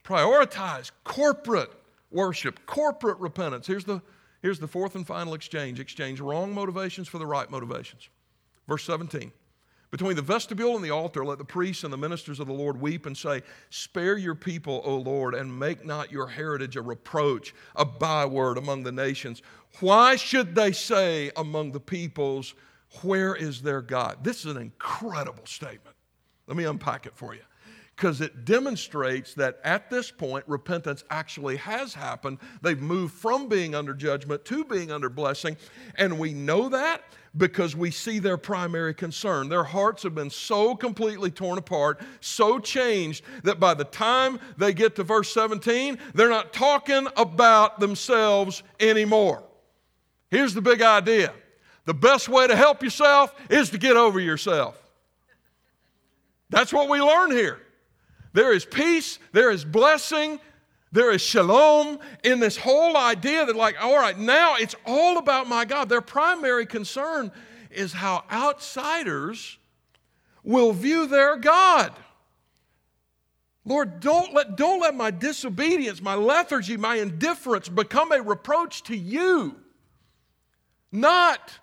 Prioritize 0.03 0.91
corporate 1.05 1.71
worship, 2.11 2.65
corporate 2.65 3.17
repentance. 3.19 3.65
Here's 3.65 3.85
the, 3.85 4.01
here's 4.41 4.59
the 4.59 4.67
fourth 4.67 4.95
and 4.95 5.07
final 5.07 5.33
exchange 5.33 5.79
exchange 5.79 6.19
wrong 6.19 6.53
motivations 6.53 7.07
for 7.07 7.19
the 7.19 7.25
right 7.25 7.49
motivations. 7.49 8.09
Verse 8.67 8.83
17. 8.83 9.31
Between 9.93 10.15
the 10.15 10.23
vestibule 10.23 10.75
and 10.75 10.83
the 10.83 10.89
altar, 10.89 11.23
let 11.23 11.37
the 11.37 11.45
priests 11.45 11.83
and 11.83 11.93
the 11.93 11.97
ministers 11.97 12.39
of 12.39 12.47
the 12.47 12.53
Lord 12.53 12.81
weep 12.81 13.05
and 13.05 13.15
say, 13.15 13.43
Spare 13.69 14.17
your 14.17 14.33
people, 14.33 14.81
O 14.83 14.95
Lord, 14.95 15.35
and 15.35 15.59
make 15.59 15.85
not 15.85 16.11
your 16.11 16.25
heritage 16.25 16.75
a 16.77 16.81
reproach, 16.81 17.53
a 17.75 17.85
byword 17.85 18.57
among 18.57 18.81
the 18.81 18.91
nations. 18.91 19.43
Why 19.81 20.15
should 20.15 20.55
they 20.55 20.71
say 20.71 21.29
among 21.37 21.73
the 21.73 21.79
peoples, 21.79 22.55
Where 23.03 23.35
is 23.35 23.61
their 23.61 23.83
God? 23.83 24.23
This 24.23 24.39
is 24.39 24.47
an 24.47 24.57
incredible 24.57 25.45
statement. 25.45 25.95
Let 26.47 26.57
me 26.57 26.63
unpack 26.63 27.05
it 27.05 27.15
for 27.15 27.35
you 27.35 27.41
because 27.95 28.21
it 28.21 28.45
demonstrates 28.45 29.33
that 29.35 29.59
at 29.63 29.89
this 29.89 30.09
point, 30.09 30.43
repentance 30.47 31.03
actually 31.09 31.57
has 31.57 31.93
happened. 31.93 32.39
They've 32.61 32.81
moved 32.81 33.13
from 33.13 33.47
being 33.47 33.75
under 33.75 33.93
judgment 33.93 34.45
to 34.45 34.65
being 34.65 34.91
under 34.91 35.09
blessing. 35.09 35.57
And 35.95 36.17
we 36.17 36.33
know 36.33 36.69
that 36.69 37.03
because 37.35 37.75
we 37.75 37.91
see 37.91 38.19
their 38.19 38.37
primary 38.37 38.93
concern. 38.93 39.49
Their 39.49 39.63
hearts 39.63 40.03
have 40.03 40.15
been 40.15 40.29
so 40.29 40.75
completely 40.75 41.31
torn 41.31 41.57
apart, 41.57 42.01
so 42.19 42.59
changed, 42.59 43.23
that 43.43 43.59
by 43.59 43.73
the 43.73 43.85
time 43.85 44.39
they 44.57 44.73
get 44.73 44.95
to 44.97 45.03
verse 45.03 45.31
17, 45.33 45.97
they're 46.13 46.29
not 46.29 46.53
talking 46.53 47.07
about 47.17 47.79
themselves 47.79 48.63
anymore. 48.79 49.43
Here's 50.29 50.53
the 50.53 50.61
big 50.61 50.81
idea 50.81 51.33
the 51.85 51.93
best 51.93 52.29
way 52.29 52.47
to 52.47 52.55
help 52.55 52.81
yourself 52.81 53.35
is 53.49 53.69
to 53.71 53.77
get 53.77 53.97
over 53.97 54.19
yourself. 54.19 54.79
That's 56.49 56.71
what 56.71 56.87
we 56.87 57.01
learn 57.01 57.31
here. 57.31 57.62
There 58.33 58.51
is 58.51 58.65
peace, 58.65 59.19
there 59.31 59.51
is 59.51 59.63
blessing, 59.63 60.39
there 60.91 61.11
is 61.11 61.21
shalom 61.21 61.99
in 62.23 62.39
this 62.39 62.57
whole 62.57 62.97
idea 62.97 63.45
that, 63.45 63.55
like, 63.55 63.75
all 63.81 63.95
right, 63.95 64.17
now 64.17 64.55
it's 64.55 64.75
all 64.85 65.17
about 65.17 65.47
my 65.47 65.65
God. 65.65 65.89
Their 65.89 66.01
primary 66.01 66.65
concern 66.65 67.31
is 67.71 67.93
how 67.93 68.23
outsiders 68.31 69.57
will 70.43 70.73
view 70.73 71.07
their 71.07 71.37
God. 71.37 71.93
Lord, 73.65 74.01
don't 74.01 74.33
let, 74.33 74.57
don't 74.57 74.81
let 74.81 74.93
my 74.93 75.09
disobedience, 75.09 76.01
my 76.01 76.15
lethargy, 76.15 76.75
my 76.75 76.97
indifference 76.97 77.69
become 77.69 78.11
a 78.11 78.21
reproach 78.21 78.83
to 78.83 78.97
you. 78.97 79.55
Not 80.91 81.59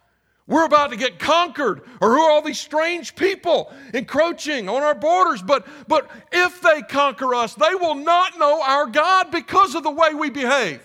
we're 0.50 0.64
about 0.64 0.90
to 0.90 0.96
get 0.96 1.20
conquered, 1.20 1.82
or 2.00 2.10
who 2.10 2.20
are 2.20 2.30
all 2.30 2.42
these 2.42 2.58
strange 2.58 3.14
people 3.14 3.72
encroaching 3.94 4.68
on 4.68 4.82
our 4.82 4.96
borders? 4.96 5.42
But, 5.42 5.64
but 5.86 6.10
if 6.32 6.60
they 6.60 6.82
conquer 6.82 7.36
us, 7.36 7.54
they 7.54 7.76
will 7.76 7.94
not 7.94 8.36
know 8.36 8.60
our 8.60 8.86
God 8.86 9.30
because 9.30 9.76
of 9.76 9.84
the 9.84 9.92
way 9.92 10.12
we 10.12 10.28
behave. 10.28 10.82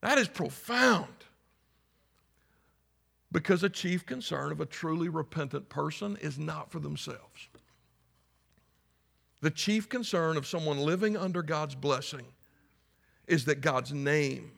That 0.00 0.18
is 0.18 0.28
profound. 0.28 1.08
Because 3.32 3.64
a 3.64 3.68
chief 3.68 4.06
concern 4.06 4.52
of 4.52 4.60
a 4.60 4.66
truly 4.66 5.08
repentant 5.08 5.68
person 5.68 6.16
is 6.20 6.38
not 6.38 6.70
for 6.70 6.78
themselves. 6.78 7.48
The 9.40 9.50
chief 9.50 9.88
concern 9.88 10.36
of 10.36 10.46
someone 10.46 10.78
living 10.78 11.16
under 11.16 11.42
God's 11.42 11.74
blessing 11.74 12.26
is 13.26 13.46
that 13.46 13.60
God's 13.60 13.92
name 13.92 14.52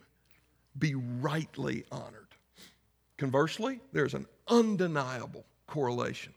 be 0.79 0.95
rightly 0.95 1.85
honored. 1.91 2.26
Conversely, 3.17 3.81
there's 3.93 4.14
an 4.14 4.27
undeniable 4.49 5.45
correlation 5.67 6.35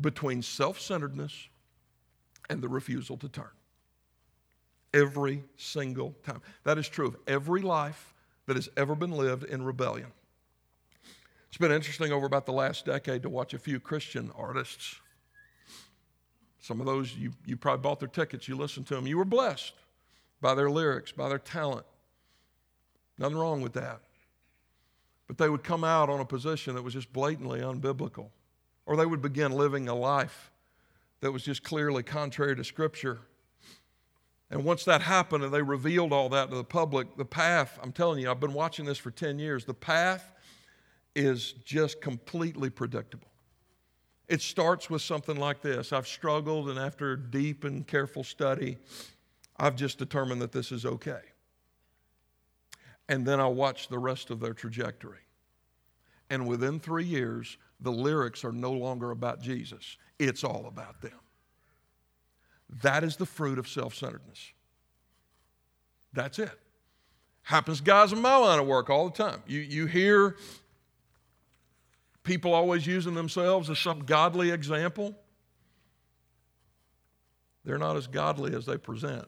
between 0.00 0.42
self 0.42 0.80
centeredness 0.80 1.48
and 2.48 2.62
the 2.62 2.68
refusal 2.68 3.16
to 3.18 3.28
turn. 3.28 3.50
Every 4.94 5.42
single 5.56 6.14
time. 6.24 6.40
That 6.64 6.78
is 6.78 6.88
true 6.88 7.08
of 7.08 7.16
every 7.26 7.60
life 7.60 8.14
that 8.46 8.56
has 8.56 8.68
ever 8.76 8.94
been 8.94 9.10
lived 9.10 9.44
in 9.44 9.64
rebellion. 9.64 10.12
It's 11.48 11.58
been 11.58 11.72
interesting 11.72 12.12
over 12.12 12.26
about 12.26 12.46
the 12.46 12.52
last 12.52 12.86
decade 12.86 13.22
to 13.22 13.28
watch 13.28 13.52
a 13.54 13.58
few 13.58 13.80
Christian 13.80 14.30
artists. 14.36 14.96
Some 16.60 16.80
of 16.80 16.86
those, 16.86 17.14
you, 17.14 17.32
you 17.44 17.56
probably 17.56 17.82
bought 17.82 18.00
their 18.00 18.08
tickets, 18.08 18.48
you 18.48 18.56
listened 18.56 18.86
to 18.88 18.94
them. 18.94 19.06
You 19.06 19.18
were 19.18 19.24
blessed 19.24 19.74
by 20.40 20.54
their 20.54 20.70
lyrics, 20.70 21.12
by 21.12 21.28
their 21.28 21.38
talent. 21.38 21.86
Nothing 23.18 23.38
wrong 23.38 23.60
with 23.60 23.72
that. 23.74 24.00
But 25.26 25.38
they 25.38 25.48
would 25.48 25.64
come 25.64 25.84
out 25.84 26.08
on 26.08 26.20
a 26.20 26.24
position 26.24 26.74
that 26.74 26.82
was 26.82 26.94
just 26.94 27.12
blatantly 27.12 27.60
unbiblical, 27.60 28.30
or 28.86 28.96
they 28.96 29.06
would 29.06 29.22
begin 29.22 29.52
living 29.52 29.88
a 29.88 29.94
life 29.94 30.52
that 31.20 31.32
was 31.32 31.42
just 31.42 31.62
clearly 31.62 32.02
contrary 32.02 32.54
to 32.54 32.64
Scripture. 32.64 33.20
And 34.50 34.64
once 34.64 34.84
that 34.84 35.02
happened 35.02 35.42
and 35.42 35.52
they 35.52 35.62
revealed 35.62 36.12
all 36.12 36.28
that 36.28 36.50
to 36.50 36.56
the 36.56 36.64
public, 36.64 37.16
the 37.16 37.24
path, 37.24 37.78
I'm 37.82 37.90
telling 37.90 38.20
you, 38.20 38.30
I've 38.30 38.38
been 38.38 38.52
watching 38.52 38.84
this 38.84 38.98
for 38.98 39.10
10 39.10 39.38
years, 39.38 39.64
the 39.64 39.74
path 39.74 40.32
is 41.16 41.52
just 41.64 42.00
completely 42.00 42.70
predictable. 42.70 43.28
It 44.28 44.42
starts 44.42 44.90
with 44.90 45.02
something 45.02 45.36
like 45.36 45.62
this 45.62 45.92
I've 45.92 46.06
struggled, 46.06 46.68
and 46.68 46.78
after 46.78 47.16
deep 47.16 47.64
and 47.64 47.86
careful 47.86 48.22
study, 48.22 48.76
I've 49.56 49.76
just 49.76 49.98
determined 49.98 50.42
that 50.42 50.52
this 50.52 50.70
is 50.70 50.84
okay 50.84 51.22
and 53.08 53.26
then 53.26 53.40
I'll 53.40 53.54
watch 53.54 53.88
the 53.88 53.98
rest 53.98 54.30
of 54.30 54.40
their 54.40 54.54
trajectory. 54.54 55.20
And 56.30 56.46
within 56.46 56.80
three 56.80 57.04
years, 57.04 57.56
the 57.80 57.92
lyrics 57.92 58.44
are 58.44 58.52
no 58.52 58.72
longer 58.72 59.10
about 59.10 59.40
Jesus, 59.40 59.96
it's 60.18 60.44
all 60.44 60.66
about 60.66 61.00
them. 61.00 61.18
That 62.82 63.04
is 63.04 63.16
the 63.16 63.26
fruit 63.26 63.58
of 63.58 63.68
self 63.68 63.94
centeredness. 63.94 64.52
That's 66.12 66.38
it. 66.38 66.58
Happens 67.42 67.80
guys 67.80 68.12
in 68.12 68.20
my 68.20 68.36
line 68.36 68.58
of 68.58 68.66
work 68.66 68.90
all 68.90 69.08
the 69.08 69.16
time. 69.16 69.42
You, 69.46 69.60
you 69.60 69.86
hear 69.86 70.36
people 72.24 72.52
always 72.52 72.86
using 72.86 73.14
themselves 73.14 73.70
as 73.70 73.78
some 73.78 74.00
godly 74.00 74.50
example. 74.50 75.14
They're 77.64 77.78
not 77.78 77.96
as 77.96 78.08
godly 78.08 78.54
as 78.54 78.66
they 78.66 78.76
present. 78.76 79.26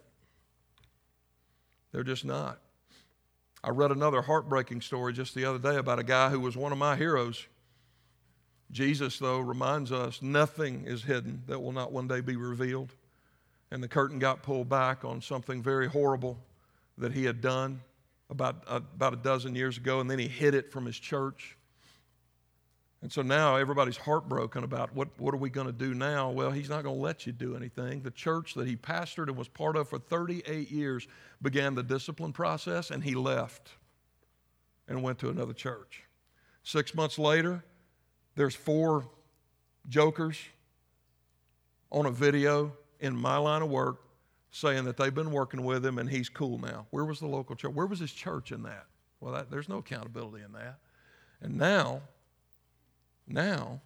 They're 1.93 2.03
just 2.03 2.25
not. 2.25 2.61
I 3.63 3.71
read 3.71 3.91
another 3.91 4.23
heartbreaking 4.23 4.83
story 4.83 5.13
just 5.13 5.35
the 5.35 5.45
other 5.45 5.59
day 5.59 5.77
about 5.77 5.99
a 5.99 6.05
guy 6.05 6.31
who 6.31 6.41
was 6.41 6.57
one 6.57 6.73
of 6.73 6.79
my 6.79 6.97
heroes. 6.97 7.47
Jesus, 8.71 9.19
though, 9.19 9.41
reminds 9.41 9.91
us 9.91 10.23
nothing 10.23 10.85
is 10.87 11.03
hidden 11.03 11.43
that 11.47 11.61
will 11.61 11.73
not 11.73 11.93
one 11.93 12.07
day 12.07 12.21
be 12.21 12.37
revealed. 12.37 12.95
And 13.71 13.83
the 13.83 13.89
curtain 13.89 14.19
got 14.19 14.43
pulled 14.43 14.69
back 14.69 15.05
on 15.05 15.21
something 15.21 15.63
very 15.63 15.89
horrible 15.89 16.39
that 16.97 17.13
he 17.13 17.25
had 17.25 17.41
done 17.41 17.81
about, 18.31 18.63
uh, 18.67 18.81
about 18.95 19.13
a 19.13 19.17
dozen 19.17 19.55
years 19.55 19.77
ago, 19.77 20.01
and 20.01 20.11
then 20.11 20.19
he 20.19 20.29
hid 20.29 20.55
it 20.55 20.71
from 20.71 20.87
his 20.87 20.99
church. 20.99 21.58
And 23.01 23.13
so 23.13 23.23
now 23.23 23.57
everybody's 23.57 23.97
heartbroken 23.97 24.65
about 24.65 24.93
what, 24.93 25.09
what 25.19 25.33
are 25.33 25.39
we 25.39 25.51
going 25.51 25.69
to 25.69 25.73
do 25.73 25.95
now? 25.95 26.31
Well, 26.31 26.51
he's 26.51 26.69
not 26.69 26.83
going 26.83 26.97
to 26.97 27.01
let 27.01 27.27
you 27.27 27.33
do 27.33 27.55
anything. 27.55 28.03
The 28.03 28.11
church 28.11 28.55
that 28.55 28.67
he 28.67 28.77
pastored 28.77 29.29
and 29.29 29.37
was 29.37 29.47
part 29.47 29.77
of 29.77 29.89
for 29.89 29.99
38 29.99 30.71
years 30.71 31.07
began 31.41 31.77
the 31.77 31.85
discipline 31.85 32.33
process, 32.33 32.91
and 32.91 33.05
he 33.05 33.15
left 33.15 33.71
and 34.89 35.03
went 35.03 35.21
to 35.21 35.29
another 35.29 35.53
church. 35.53 36.03
Six 36.65 36.95
months 36.95 37.19
later, 37.19 37.65
there's 38.35 38.55
four 38.55 39.09
jokers 39.89 40.39
on 41.93 42.07
a 42.07 42.11
video 42.11 42.73
in 43.01 43.17
my 43.17 43.37
line 43.37 43.63
of 43.63 43.71
work 43.71 44.03
saying 44.51 44.85
that 44.85 44.97
they've 44.97 45.15
been 45.15 45.31
working 45.31 45.63
with 45.63 45.85
him 45.85 45.99
and 45.99 46.09
he's 46.11 46.29
cool 46.29 46.59
now. 46.59 46.87
Where 46.91 47.05
was 47.05 47.21
the 47.21 47.27
local 47.27 47.55
church? 47.55 47.73
Where 47.73 47.87
was 47.87 48.01
his 48.01 48.13
church 48.13 48.51
in 48.51 48.63
that? 48.65 48.87
Well, 49.21 49.35
that, 49.35 49.51
there's 49.51 49.69
no 49.69 49.79
accountability 49.79 50.45
in 50.45 50.53
that. 50.53 50.79
And 51.41 51.57
now, 51.57 52.03
now, 53.29 53.81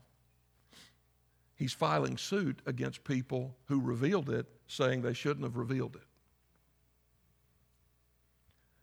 he's 1.55 1.73
filing 1.73 2.17
suit 2.17 2.61
against 2.67 3.05
people 3.05 3.57
who 3.67 3.81
revealed 3.81 4.31
it, 4.31 4.47
saying 4.67 5.03
they 5.03 5.15
shouldn't 5.15 5.45
have 5.45 5.57
revealed 5.57 5.97
it. 5.97 6.03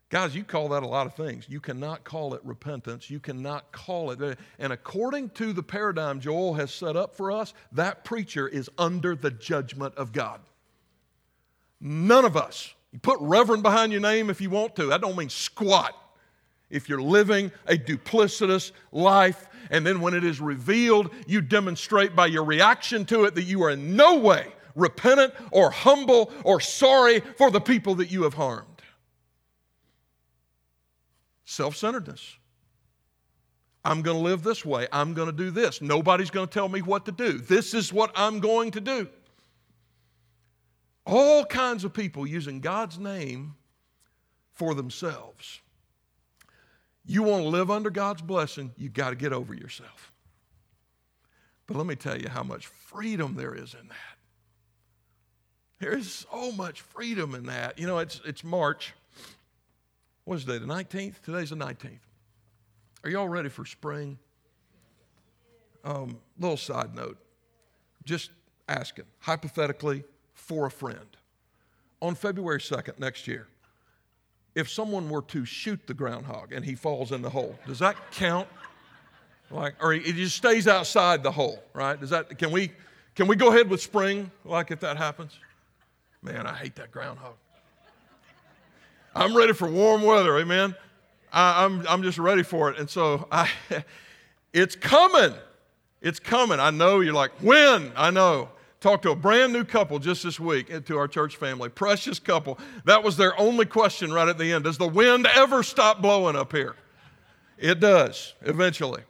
Guys, 0.10 0.36
you 0.36 0.44
call 0.44 0.70
that 0.70 0.82
a 0.82 0.88
lot 0.88 1.06
of 1.06 1.14
things. 1.14 1.46
You 1.48 1.60
cannot 1.60 2.04
call 2.04 2.34
it 2.34 2.42
repentance. 2.44 3.12
You 3.12 3.20
cannot 3.20 3.72
call 3.72 4.10
it. 4.10 4.40
And 4.58 4.74
according 4.74 5.30
to 5.32 5.54
the 5.54 5.62
paradigm 5.62 6.20
Joel 6.20 6.56
has 6.56 6.74
set 6.74 6.96
up 6.96 7.16
for 7.16 7.32
us, 7.32 7.54
that 7.74 8.04
preacher 8.04 8.48
is 8.48 8.70
under 8.80 9.16
the 9.16 9.30
judgment 9.30 9.94
of 9.96 10.12
God. 10.12 10.42
None 11.80 12.26
of 12.26 12.36
us. 12.36 12.74
You 12.92 12.98
put 12.98 13.20
reverend 13.22 13.62
behind 13.62 13.92
your 13.92 14.02
name 14.02 14.32
if 14.32 14.42
you 14.42 14.50
want 14.50 14.76
to. 14.78 14.88
That 14.88 15.02
don't 15.02 15.16
mean 15.16 15.30
squat. 15.30 15.94
If 16.70 16.88
you're 16.88 17.02
living 17.02 17.52
a 17.68 17.76
duplicitous 17.76 18.72
life, 18.92 19.48
and 19.72 19.86
then 19.86 20.02
when 20.02 20.14
it 20.14 20.24
is 20.24 20.40
revealed, 20.40 21.14
you 21.28 21.42
demonstrate 21.42 22.16
by 22.16 22.28
your 22.28 22.44
reaction 22.44 23.06
to 23.06 23.26
it 23.26 23.36
that 23.36 23.44
you 23.44 23.64
are 23.64 23.72
in 23.72 23.96
no 23.96 24.18
way 24.20 24.54
repentant 24.76 25.34
or 25.52 25.70
humble 25.70 26.32
or 26.44 26.60
sorry 26.60 27.20
for 27.20 27.52
the 27.52 27.62
people 27.62 27.96
that 27.96 28.12
you 28.12 28.24
have 28.24 28.34
harmed. 28.34 28.66
Self 31.46 31.76
centeredness. 31.76 32.38
I'm 33.84 34.02
going 34.02 34.18
to 34.18 34.24
live 34.24 34.44
this 34.44 34.66
way. 34.66 34.88
I'm 34.92 35.14
going 35.14 35.28
to 35.28 35.36
do 35.36 35.52
this. 35.52 35.82
Nobody's 35.82 36.30
going 36.30 36.48
to 36.48 36.54
tell 36.54 36.70
me 36.70 36.82
what 36.82 37.06
to 37.06 37.12
do. 37.12 37.38
This 37.38 37.74
is 37.74 37.94
what 37.94 38.12
I'm 38.14 38.40
going 38.40 38.72
to 38.72 38.82
do. 38.82 39.08
All 41.06 41.46
kinds 41.46 41.84
of 41.86 41.94
people 41.94 42.28
using 42.28 42.60
God's 42.60 43.00
name 43.00 43.56
for 44.52 44.76
themselves. 44.76 45.62
You 47.10 47.24
want 47.24 47.42
to 47.42 47.50
live 47.50 47.72
under 47.72 47.90
God's 47.90 48.22
blessing, 48.22 48.72
You've 48.78 48.94
got 48.94 49.10
to 49.10 49.16
get 49.16 49.34
over 49.34 49.56
yourself. 49.56 50.12
But 51.66 51.76
let 51.76 51.88
me 51.88 51.96
tell 51.96 52.16
you 52.16 52.30
how 52.30 52.44
much 52.44 52.68
freedom 52.68 53.34
there 53.34 53.56
is 53.56 53.74
in 53.74 53.88
that. 53.88 54.18
There 55.80 55.98
is 55.98 56.28
so 56.32 56.52
much 56.52 56.82
freedom 56.82 57.34
in 57.34 57.48
that. 57.48 57.80
You 57.80 57.88
know, 57.88 57.98
it's, 57.98 58.22
it's 58.26 58.44
March. 58.44 58.94
What 60.26 60.36
is 60.36 60.46
today, 60.46 60.60
the 60.60 60.68
19th? 60.68 61.16
Today's 61.24 61.50
the 61.50 61.56
19th. 61.56 61.98
Are 63.04 63.10
y'all 63.10 63.28
ready 63.28 63.50
for 63.50 63.66
spring? 63.66 64.20
Um, 65.84 66.20
little 66.38 66.58
side 66.58 66.94
note. 66.94 67.18
Just 68.06 68.30
asking, 68.68 69.06
hypothetically, 69.18 70.04
for 70.36 70.68
a 70.68 70.72
friend. 70.72 71.18
On 72.04 72.14
February 72.14 72.60
2nd 72.60 73.00
next 73.00 73.28
year, 73.28 73.48
if 74.56 74.70
someone 74.70 75.10
were 75.10 75.22
to 75.24 75.46
shoot 75.46 75.80
the 75.88 75.94
groundhog 75.94 76.52
and 76.52 76.66
he 76.66 76.76
falls 76.76 77.12
in 77.12 77.22
the 77.22 77.30
hole, 77.30 77.58
does 77.68 77.80
that 77.80 77.96
count? 78.12 78.48
Like, 79.52 79.76
or 79.82 79.94
he, 79.94 80.12
just 80.14 80.36
stays 80.36 80.68
outside 80.68 81.24
the 81.24 81.32
hole, 81.32 81.64
right? 81.74 82.00
Does 82.00 82.12
that, 82.12 82.38
can 82.38 82.52
we, 82.52 82.72
can 83.16 83.28
we 83.28 83.36
go 83.36 83.50
ahead 83.50 83.70
with 83.70 83.82
spring, 83.82 84.30
like 84.46 84.72
if 84.72 84.80
that 84.82 84.98
happens? 84.98 85.34
Man, 86.22 86.46
I 86.46 86.54
hate 86.54 86.76
that 86.76 86.92
groundhog. 86.92 87.34
I'm 89.16 89.36
ready 89.36 89.54
for 89.54 89.68
warm 89.68 90.04
weather, 90.04 90.38
amen. 90.38 90.76
I, 91.34 91.66
am 91.66 91.80
I'm, 91.80 91.88
I'm 91.88 92.04
just 92.04 92.18
ready 92.18 92.44
for 92.44 92.70
it. 92.70 92.80
And 92.80 92.90
so 92.90 93.28
I, 93.32 93.50
it's 94.54 94.76
coming. 94.76 95.34
It's 96.02 96.20
coming. 96.20 96.60
I 96.60 96.70
know 96.70 97.00
you're 97.00 97.14
like, 97.14 97.32
when? 97.42 97.92
I 97.96 98.12
know. 98.12 98.50
Talked 98.80 99.04
to 99.04 99.12
a 99.12 99.16
brand 99.16 99.52
new 99.52 99.66
couple 99.66 100.00
just 100.00 100.24
this 100.24 100.40
week 100.40 100.72
eh, 100.72 100.80
to 100.80 100.98
our 100.98 101.08
church 101.08 101.36
family. 101.36 101.68
Precious 101.68 102.18
couple. 102.18 102.58
That 102.86 103.04
was 103.04 103.18
their 103.18 103.38
only 103.40 103.66
question 103.66 104.14
right 104.14 104.28
at 104.28 104.38
the 104.38 104.54
end. 104.54 104.64
Does 104.64 104.78
the 104.78 104.88
wind 104.88 105.28
ever 105.28 105.64
stop 105.64 106.02
blowing 106.02 106.38
up 106.38 106.54
here? 106.54 106.76
It 107.58 107.82
does, 107.82 108.36
eventually. 108.42 109.04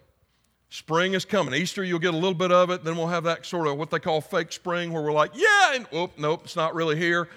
Spring 0.70 1.13
is 1.13 1.24
coming. 1.24 1.53
Easter, 1.53 1.84
you'll 1.84 1.99
get 1.99 2.13
a 2.15 2.17
little 2.17 2.34
bit 2.34 2.51
of 2.51 2.72
it. 2.72 2.84
Then 2.84 2.97
we'll 2.97 3.07
have 3.07 3.24
that 3.26 3.45
sort 3.45 3.67
of 3.67 3.78
what 3.78 3.91
they 3.91 3.99
call 3.99 4.22
fake 4.22 4.51
spring 4.51 4.91
where 4.91 5.03
we're 5.03 5.11
like, 5.11 5.32
yeah, 5.36 5.76
and 5.76 5.86
oh, 5.93 6.09
nope, 6.17 6.41
it's 6.45 6.55
not 6.55 6.74
really 6.74 6.95
here. 6.95 7.28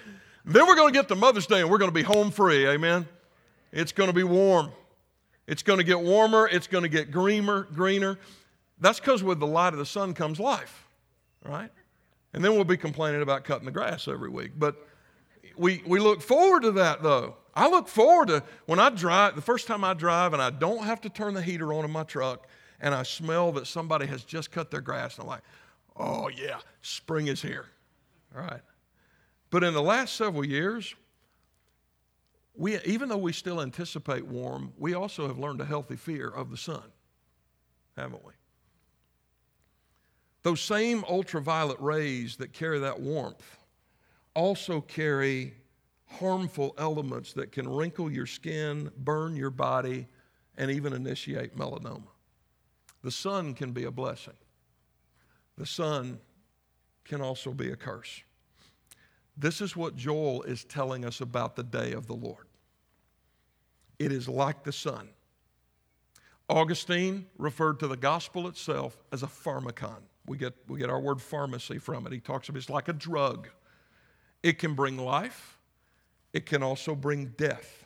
Then 0.45 0.65
we're 0.67 0.75
going 0.75 0.91
to 0.91 0.99
get 0.99 1.07
to 1.09 1.15
Mother's 1.15 1.45
Day 1.45 1.61
and 1.61 1.69
we're 1.69 1.77
going 1.77 1.91
to 1.91 1.95
be 1.95 2.03
home 2.03 2.31
free. 2.31 2.67
Amen. 2.67 3.07
It's 3.71 3.91
going 3.91 4.09
to 4.09 4.13
be 4.13 4.23
warm. 4.23 4.71
It's 5.47 5.63
going 5.63 5.77
to 5.77 5.83
get 5.83 5.99
warmer. 5.99 6.47
It's 6.51 6.67
going 6.67 6.83
to 6.83 6.89
get 6.89 7.11
greener, 7.11 7.63
greener. 7.63 8.17
That's 8.79 8.99
because 8.99 9.23
with 9.23 9.39
the 9.39 9.47
light 9.47 9.73
of 9.73 9.79
the 9.79 9.85
sun 9.85 10.13
comes 10.13 10.39
life, 10.39 10.87
right? 11.43 11.71
And 12.33 12.43
then 12.43 12.53
we'll 12.55 12.63
be 12.63 12.77
complaining 12.77 13.21
about 13.21 13.43
cutting 13.43 13.65
the 13.65 13.71
grass 13.71 14.07
every 14.07 14.29
week. 14.29 14.51
But 14.57 14.75
we, 15.55 15.83
we 15.85 15.99
look 15.99 16.21
forward 16.21 16.63
to 16.63 16.71
that 16.73 17.03
though. 17.03 17.35
I 17.55 17.69
look 17.69 17.87
forward 17.87 18.29
to 18.29 18.43
when 18.65 18.79
I 18.79 18.89
drive, 18.89 19.35
the 19.35 19.41
first 19.41 19.67
time 19.67 19.83
I 19.83 19.93
drive 19.93 20.33
and 20.33 20.41
I 20.41 20.49
don't 20.49 20.83
have 20.83 21.01
to 21.01 21.09
turn 21.09 21.35
the 21.35 21.41
heater 21.41 21.71
on 21.73 21.85
in 21.85 21.91
my 21.91 22.03
truck 22.03 22.47
and 22.81 22.95
I 22.95 23.03
smell 23.03 23.51
that 23.53 23.67
somebody 23.67 24.07
has 24.07 24.23
just 24.23 24.51
cut 24.51 24.71
their 24.71 24.81
grass 24.81 25.15
and 25.15 25.23
I'm 25.23 25.29
like, 25.29 25.43
oh 25.95 26.29
yeah, 26.29 26.57
spring 26.81 27.27
is 27.27 27.41
here. 27.41 27.67
All 28.35 28.41
right. 28.41 28.61
But 29.51 29.63
in 29.63 29.75
the 29.75 29.83
last 29.83 30.15
several 30.15 30.43
years, 30.43 30.95
we, 32.55 32.79
even 32.81 33.09
though 33.09 33.17
we 33.17 33.33
still 33.33 33.61
anticipate 33.61 34.25
warm, 34.25 34.73
we 34.77 34.95
also 34.95 35.27
have 35.27 35.37
learned 35.37 35.61
a 35.61 35.65
healthy 35.65 35.95
fear 35.95 36.29
of 36.29 36.49
the 36.49 36.57
sun, 36.57 36.83
haven't 37.95 38.23
we? 38.25 38.33
Those 40.43 40.61
same 40.61 41.05
ultraviolet 41.05 41.79
rays 41.79 42.35
that 42.37 42.51
carry 42.51 42.79
that 42.79 42.99
warmth 42.99 43.57
also 44.35 44.81
carry 44.81 45.53
harmful 46.05 46.75
elements 46.77 47.33
that 47.33 47.51
can 47.51 47.67
wrinkle 47.67 48.11
your 48.11 48.25
skin, 48.25 48.91
burn 48.97 49.35
your 49.35 49.49
body, 49.49 50.07
and 50.57 50.69
even 50.69 50.93
initiate 50.93 51.57
melanoma. 51.57 52.07
The 53.03 53.11
sun 53.11 53.53
can 53.53 53.71
be 53.71 53.85
a 53.85 53.91
blessing, 53.91 54.35
the 55.57 55.65
sun 55.65 56.19
can 57.05 57.21
also 57.21 57.51
be 57.51 57.71
a 57.71 57.75
curse. 57.75 58.21
This 59.35 59.61
is 59.61 59.75
what 59.75 59.95
Joel 59.95 60.43
is 60.43 60.63
telling 60.63 61.05
us 61.05 61.21
about 61.21 61.55
the 61.55 61.63
day 61.63 61.93
of 61.93 62.05
the 62.05 62.13
Lord. 62.13 62.45
It 63.97 64.11
is 64.11 64.29
like 64.29 64.63
the 64.63 64.71
sun. 64.71 65.09
Augustine 66.49 67.25
referred 67.37 67.79
to 67.79 67.87
the 67.87 67.97
gospel 67.97 68.47
itself 68.47 68.97
as 69.11 69.23
a 69.23 69.27
pharmakon. 69.27 70.01
We 70.25 70.37
get, 70.37 70.53
we 70.67 70.79
get 70.79 70.89
our 70.89 70.99
word 70.99 71.21
pharmacy 71.21 71.77
from 71.77 72.07
it. 72.07 72.13
He 72.13 72.19
talks 72.19 72.49
about 72.49 72.59
it's 72.59 72.69
like 72.69 72.87
a 72.87 72.93
drug. 72.93 73.49
It 74.41 74.59
can 74.59 74.73
bring 74.73 74.97
life, 74.97 75.57
it 76.33 76.45
can 76.45 76.63
also 76.63 76.95
bring 76.95 77.33
death. 77.37 77.85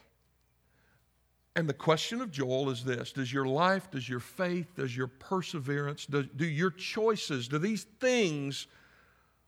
And 1.56 1.68
the 1.68 1.74
question 1.74 2.22
of 2.22 2.30
Joel 2.30 2.70
is 2.70 2.84
this 2.84 3.12
Does 3.12 3.34
your 3.34 3.46
life, 3.46 3.90
does 3.90 4.08
your 4.08 4.20
faith, 4.20 4.76
does 4.76 4.96
your 4.96 5.08
perseverance, 5.08 6.06
do, 6.06 6.24
do 6.24 6.46
your 6.46 6.70
choices, 6.70 7.48
do 7.48 7.58
these 7.58 7.86
things 8.00 8.68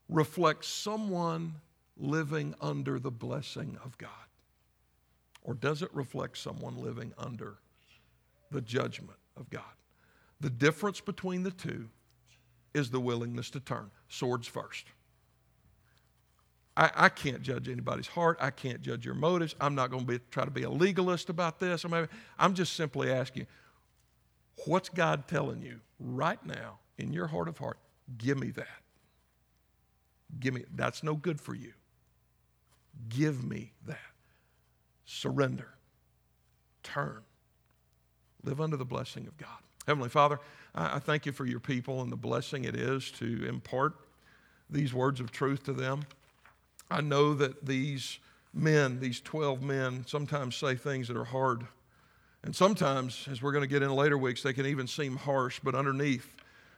reflect 0.07 0.65
someone 0.65 1.53
living 1.97 2.55
under 2.61 2.99
the 2.99 3.11
blessing 3.11 3.77
of 3.85 3.95
God? 3.99 4.09
Or 5.43 5.53
does 5.53 5.83
it 5.83 5.89
reflect 5.93 6.37
someone 6.37 6.77
living 6.77 7.13
under 7.17 7.57
the 8.51 8.61
judgment 8.61 9.19
of 9.37 9.49
God? 9.51 9.61
The 10.41 10.49
difference 10.49 11.01
between 11.01 11.43
the 11.43 11.51
two 11.51 11.89
is 12.73 12.89
the 12.89 12.99
willingness 12.99 13.49
to 13.51 13.59
turn. 13.59 13.89
Swords 14.07 14.47
first. 14.47 14.85
I, 16.77 16.91
I 16.95 17.09
can't 17.09 17.41
judge 17.41 17.67
anybody's 17.67 18.07
heart. 18.07 18.37
I 18.39 18.51
can't 18.51 18.81
judge 18.81 19.05
your 19.05 19.15
motives. 19.15 19.55
I'm 19.59 19.75
not 19.75 19.91
going 19.91 20.05
to 20.07 20.19
try 20.31 20.45
to 20.45 20.51
be 20.51 20.63
a 20.63 20.69
legalist 20.69 21.29
about 21.29 21.59
this. 21.59 21.83
I'm, 21.83 22.07
I'm 22.37 22.53
just 22.53 22.73
simply 22.73 23.11
asking, 23.11 23.47
what's 24.65 24.87
God 24.89 25.27
telling 25.27 25.61
you 25.61 25.81
right 25.99 26.43
now 26.45 26.79
in 26.97 27.11
your 27.11 27.27
heart 27.27 27.49
of 27.49 27.57
heart? 27.57 27.79
Give 28.17 28.37
me 28.39 28.51
that. 28.51 28.67
Give 30.39 30.53
me, 30.53 30.63
that's 30.75 31.03
no 31.03 31.15
good 31.15 31.41
for 31.41 31.53
you. 31.53 31.73
Give 33.09 33.43
me 33.43 33.73
that. 33.87 33.97
Surrender. 35.05 35.69
Turn. 36.83 37.21
Live 38.43 38.61
under 38.61 38.77
the 38.77 38.85
blessing 38.85 39.27
of 39.27 39.37
God. 39.37 39.49
Heavenly 39.89 40.09
Father, 40.09 40.39
I, 40.75 40.99
thank 40.99 41.25
you 41.25 41.31
for 41.31 41.47
your 41.47 41.59
people 41.59 42.03
and 42.03 42.11
the 42.11 42.15
blessing 42.15 42.65
it 42.65 42.75
is 42.75 43.09
to 43.13 43.43
impart 43.47 43.95
these 44.69 44.93
words 44.93 45.19
of 45.19 45.31
truth 45.31 45.63
to 45.63 45.73
them. 45.73 46.03
I 46.91 47.01
know 47.01 47.33
that 47.33 47.65
these 47.65 48.19
men, 48.53 48.99
these 48.99 49.19
12 49.19 49.63
men, 49.63 50.05
sometimes 50.05 50.55
say 50.55 50.75
things 50.75 51.07
that 51.07 51.17
are 51.17 51.23
hard. 51.23 51.65
And 52.43 52.55
sometimes, 52.55 53.27
as 53.31 53.41
we're 53.41 53.51
going 53.51 53.63
to 53.63 53.67
get 53.67 53.81
in 53.81 53.89
later 53.89 54.15
weeks, 54.15 54.43
they 54.43 54.53
can 54.53 54.67
even 54.67 54.85
seem 54.85 55.15
harsh, 55.15 55.59
but 55.63 55.73
underneath, 55.73 56.35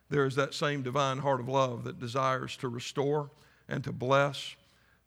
there 0.09 0.25
is 0.25 0.35
that 0.35 0.53
same 0.53 0.81
divine 0.81 1.17
heart 1.17 1.41
of 1.41 1.49
love 1.49 1.83
that 1.83 1.99
desires 1.99 2.55
to 2.55 2.69
restore 2.69 3.29
and 3.67 3.83
to 3.83 3.91
bless. 3.91 4.55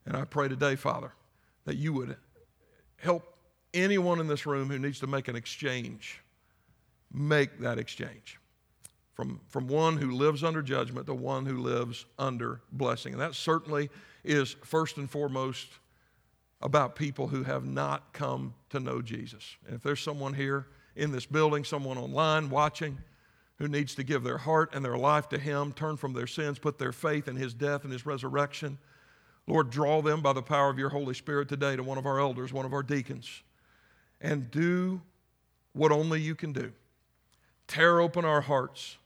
And 0.04 0.14
I 0.14 0.26
pray 0.26 0.48
today, 0.48 0.76
Father, 0.76 1.12
that 1.64 1.76
you 1.76 1.94
would 1.94 2.18
help 2.98 3.34
anyone 3.72 4.20
in 4.20 4.26
this 4.26 4.44
room 4.44 4.68
who 4.68 4.78
needs 4.78 5.00
to 5.00 5.06
make 5.06 5.28
an 5.28 5.36
exchange 5.36 6.20
make 7.14 7.60
that 7.60 7.78
exchange 7.78 8.38
from, 9.14 9.40
from 9.48 9.68
one 9.68 9.96
who 9.96 10.10
lives 10.10 10.42
under 10.42 10.60
judgment 10.60 11.06
to 11.06 11.14
one 11.14 11.46
who 11.46 11.58
lives 11.58 12.04
under 12.18 12.60
blessing. 12.72 13.12
And 13.12 13.22
that 13.22 13.34
certainly 13.34 13.88
is 14.24 14.56
first 14.64 14.96
and 14.96 15.08
foremost 15.08 15.68
about 16.60 16.96
people 16.96 17.28
who 17.28 17.44
have 17.44 17.64
not 17.64 18.12
come 18.12 18.54
to 18.70 18.80
know 18.80 19.00
Jesus. 19.00 19.56
And 19.66 19.76
if 19.76 19.82
there's 19.82 20.00
someone 20.00 20.34
here 20.34 20.66
in 20.96 21.12
this 21.12 21.26
building, 21.26 21.64
someone 21.64 21.98
online 21.98 22.50
watching, 22.50 22.98
who 23.58 23.68
needs 23.68 23.94
to 23.94 24.02
give 24.02 24.24
their 24.24 24.38
heart 24.38 24.74
and 24.74 24.84
their 24.84 24.96
life 24.96 25.28
to 25.28 25.38
Him, 25.38 25.72
turn 25.72 25.96
from 25.96 26.12
their 26.12 26.26
sins, 26.26 26.58
put 26.58 26.78
their 26.78 26.92
faith 26.92 27.28
in 27.28 27.36
His 27.36 27.54
death 27.54 27.84
and 27.84 27.92
His 27.92 28.04
resurrection, 28.04 28.78
Lord, 29.46 29.70
draw 29.70 30.00
them 30.00 30.22
by 30.22 30.32
the 30.32 30.42
power 30.42 30.70
of 30.70 30.78
your 30.78 30.88
Holy 30.88 31.14
Spirit 31.14 31.48
today 31.48 31.76
to 31.76 31.82
one 31.82 31.98
of 31.98 32.06
our 32.06 32.18
elders, 32.18 32.52
one 32.52 32.64
of 32.64 32.72
our 32.72 32.82
deacons, 32.82 33.42
and 34.20 34.50
do 34.50 35.02
what 35.74 35.92
only 35.92 36.20
you 36.20 36.34
can 36.34 36.52
do. 36.52 36.72
Tear 37.66 38.00
open 38.00 38.24
our 38.24 38.42
hearts. 38.42 38.98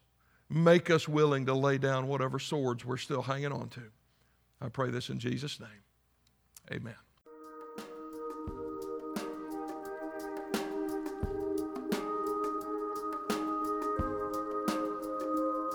Make 0.51 0.91
us 0.91 1.07
willing 1.07 1.47
to 1.47 1.55
lay 1.55 1.79
down 1.79 2.09
whatever 2.09 2.39
swords 2.39 2.85
we're 2.85 2.97
still 2.97 3.23
hanging 3.23 3.53
on 3.53 3.69
to. 3.71 3.83
I 4.61 4.69
pray 4.69 4.91
this 4.91 5.11
in 5.11 5.19
Jesus' 5.19 5.61
name. 5.61 5.69
Amen. 6.73 6.95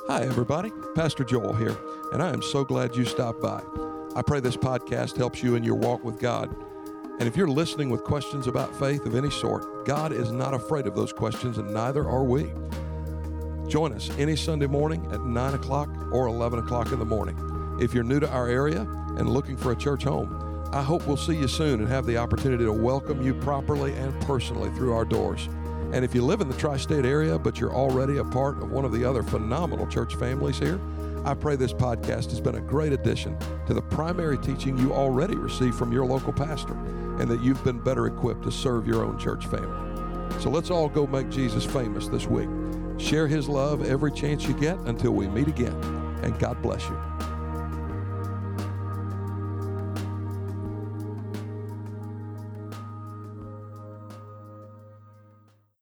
Hi, 0.08 0.22
everybody. 0.24 0.72
Pastor 0.96 1.24
Joel 1.24 1.54
here, 1.54 1.76
and 2.12 2.22
I 2.22 2.30
am 2.30 2.42
so 2.42 2.64
glad 2.64 2.96
you 2.96 3.06
stopped 3.06 3.42
by. 3.42 3.64
I 4.16 4.22
pray 4.22 4.42
this 4.42 4.58
podcast 4.58 5.18
helps 5.18 5.42
you 5.42 5.56
in 5.56 5.64
your 5.64 5.76
walk 5.76 6.04
with 6.04 6.20
God. 6.20 6.54
And 7.20 7.28
if 7.28 7.38
you're 7.38 7.48
listening 7.48 7.92
with 7.92 8.04
questions 8.04 8.48
about 8.48 8.76
faith 8.76 9.06
of 9.06 9.14
any 9.14 9.30
sort, 9.30 9.86
God 9.86 10.12
is 10.12 10.32
not 10.32 10.56
afraid 10.56 10.88
of 10.88 10.96
those 10.96 11.14
questions, 11.14 11.60
and 11.60 11.72
neither 11.72 12.10
are 12.10 12.24
we. 12.24 12.52
Join 13.68 13.94
us 13.94 14.10
any 14.18 14.36
Sunday 14.36 14.66
morning 14.66 15.08
at 15.12 15.22
9 15.22 15.54
o'clock 15.54 15.90
or 16.12 16.26
11 16.28 16.60
o'clock 16.60 16.92
in 16.92 16.98
the 16.98 17.06
morning. 17.06 17.78
If 17.80 17.94
you're 17.94 18.04
new 18.04 18.20
to 18.20 18.30
our 18.30 18.48
area 18.48 18.82
and 19.18 19.30
looking 19.30 19.56
for 19.56 19.72
a 19.72 19.76
church 19.76 20.04
home, 20.04 20.68
I 20.74 20.82
hope 20.82 21.06
we'll 21.06 21.16
see 21.16 21.36
you 21.36 21.48
soon 21.48 21.82
and 21.82 21.88
have 21.88 22.08
the 22.08 22.18
opportunity 22.18 22.66
to 22.66 22.74
welcome 22.74 23.22
you 23.22 23.36
properly 23.36 23.94
and 23.94 24.20
personally 24.22 24.72
through 24.72 24.94
our 24.94 25.06
doors. 25.06 25.48
And 25.94 26.04
if 26.04 26.16
you 26.16 26.24
live 26.24 26.42
in 26.42 26.48
the 26.48 26.58
tri 26.58 26.78
state 26.78 27.06
area, 27.06 27.38
but 27.38 27.60
you're 27.60 27.76
already 27.76 28.18
a 28.18 28.24
part 28.24 28.58
of 28.58 28.72
one 28.72 28.86
of 28.86 28.92
the 28.92 29.06
other 29.06 29.22
phenomenal 29.22 29.86
church 29.86 30.16
families 30.16 30.58
here, 30.58 30.80
I 31.26 31.36
pray 31.36 31.56
this 31.56 31.74
podcast 31.74 32.32
has 32.32 32.42
been 32.42 32.56
a 32.56 32.62
great 32.62 32.92
addition 32.92 33.38
to 33.68 33.76
the 33.76 33.84
primary 33.84 34.38
teaching 34.40 34.78
you 34.78 34.94
already 34.94 35.36
receive 35.36 35.76
from 35.76 35.94
your 35.94 36.06
local 36.06 36.34
pastor 36.34 36.76
and 37.20 37.30
that 37.30 37.42
you've 37.42 37.64
been 37.64 37.80
better 37.80 38.08
equipped 38.08 38.44
to 38.44 38.52
serve 38.52 38.88
your 38.88 39.04
own 39.04 39.18
church 39.18 39.46
family. 39.48 40.42
So 40.42 40.50
let's 40.50 40.70
all 40.72 40.90
go 40.90 41.08
make 41.08 41.30
Jesus 41.30 41.66
famous 41.66 42.08
this 42.08 42.28
week. 42.28 42.50
Share 42.98 43.28
his 43.28 43.48
love 43.48 43.86
every 43.88 44.12
chance 44.12 44.46
you 44.48 44.54
get 44.54 44.78
until 44.80 45.12
we 45.12 45.28
meet 45.28 45.48
again. 45.48 45.76
And 46.24 46.38
God 46.40 46.62
bless 46.62 46.88
you. 46.90 47.13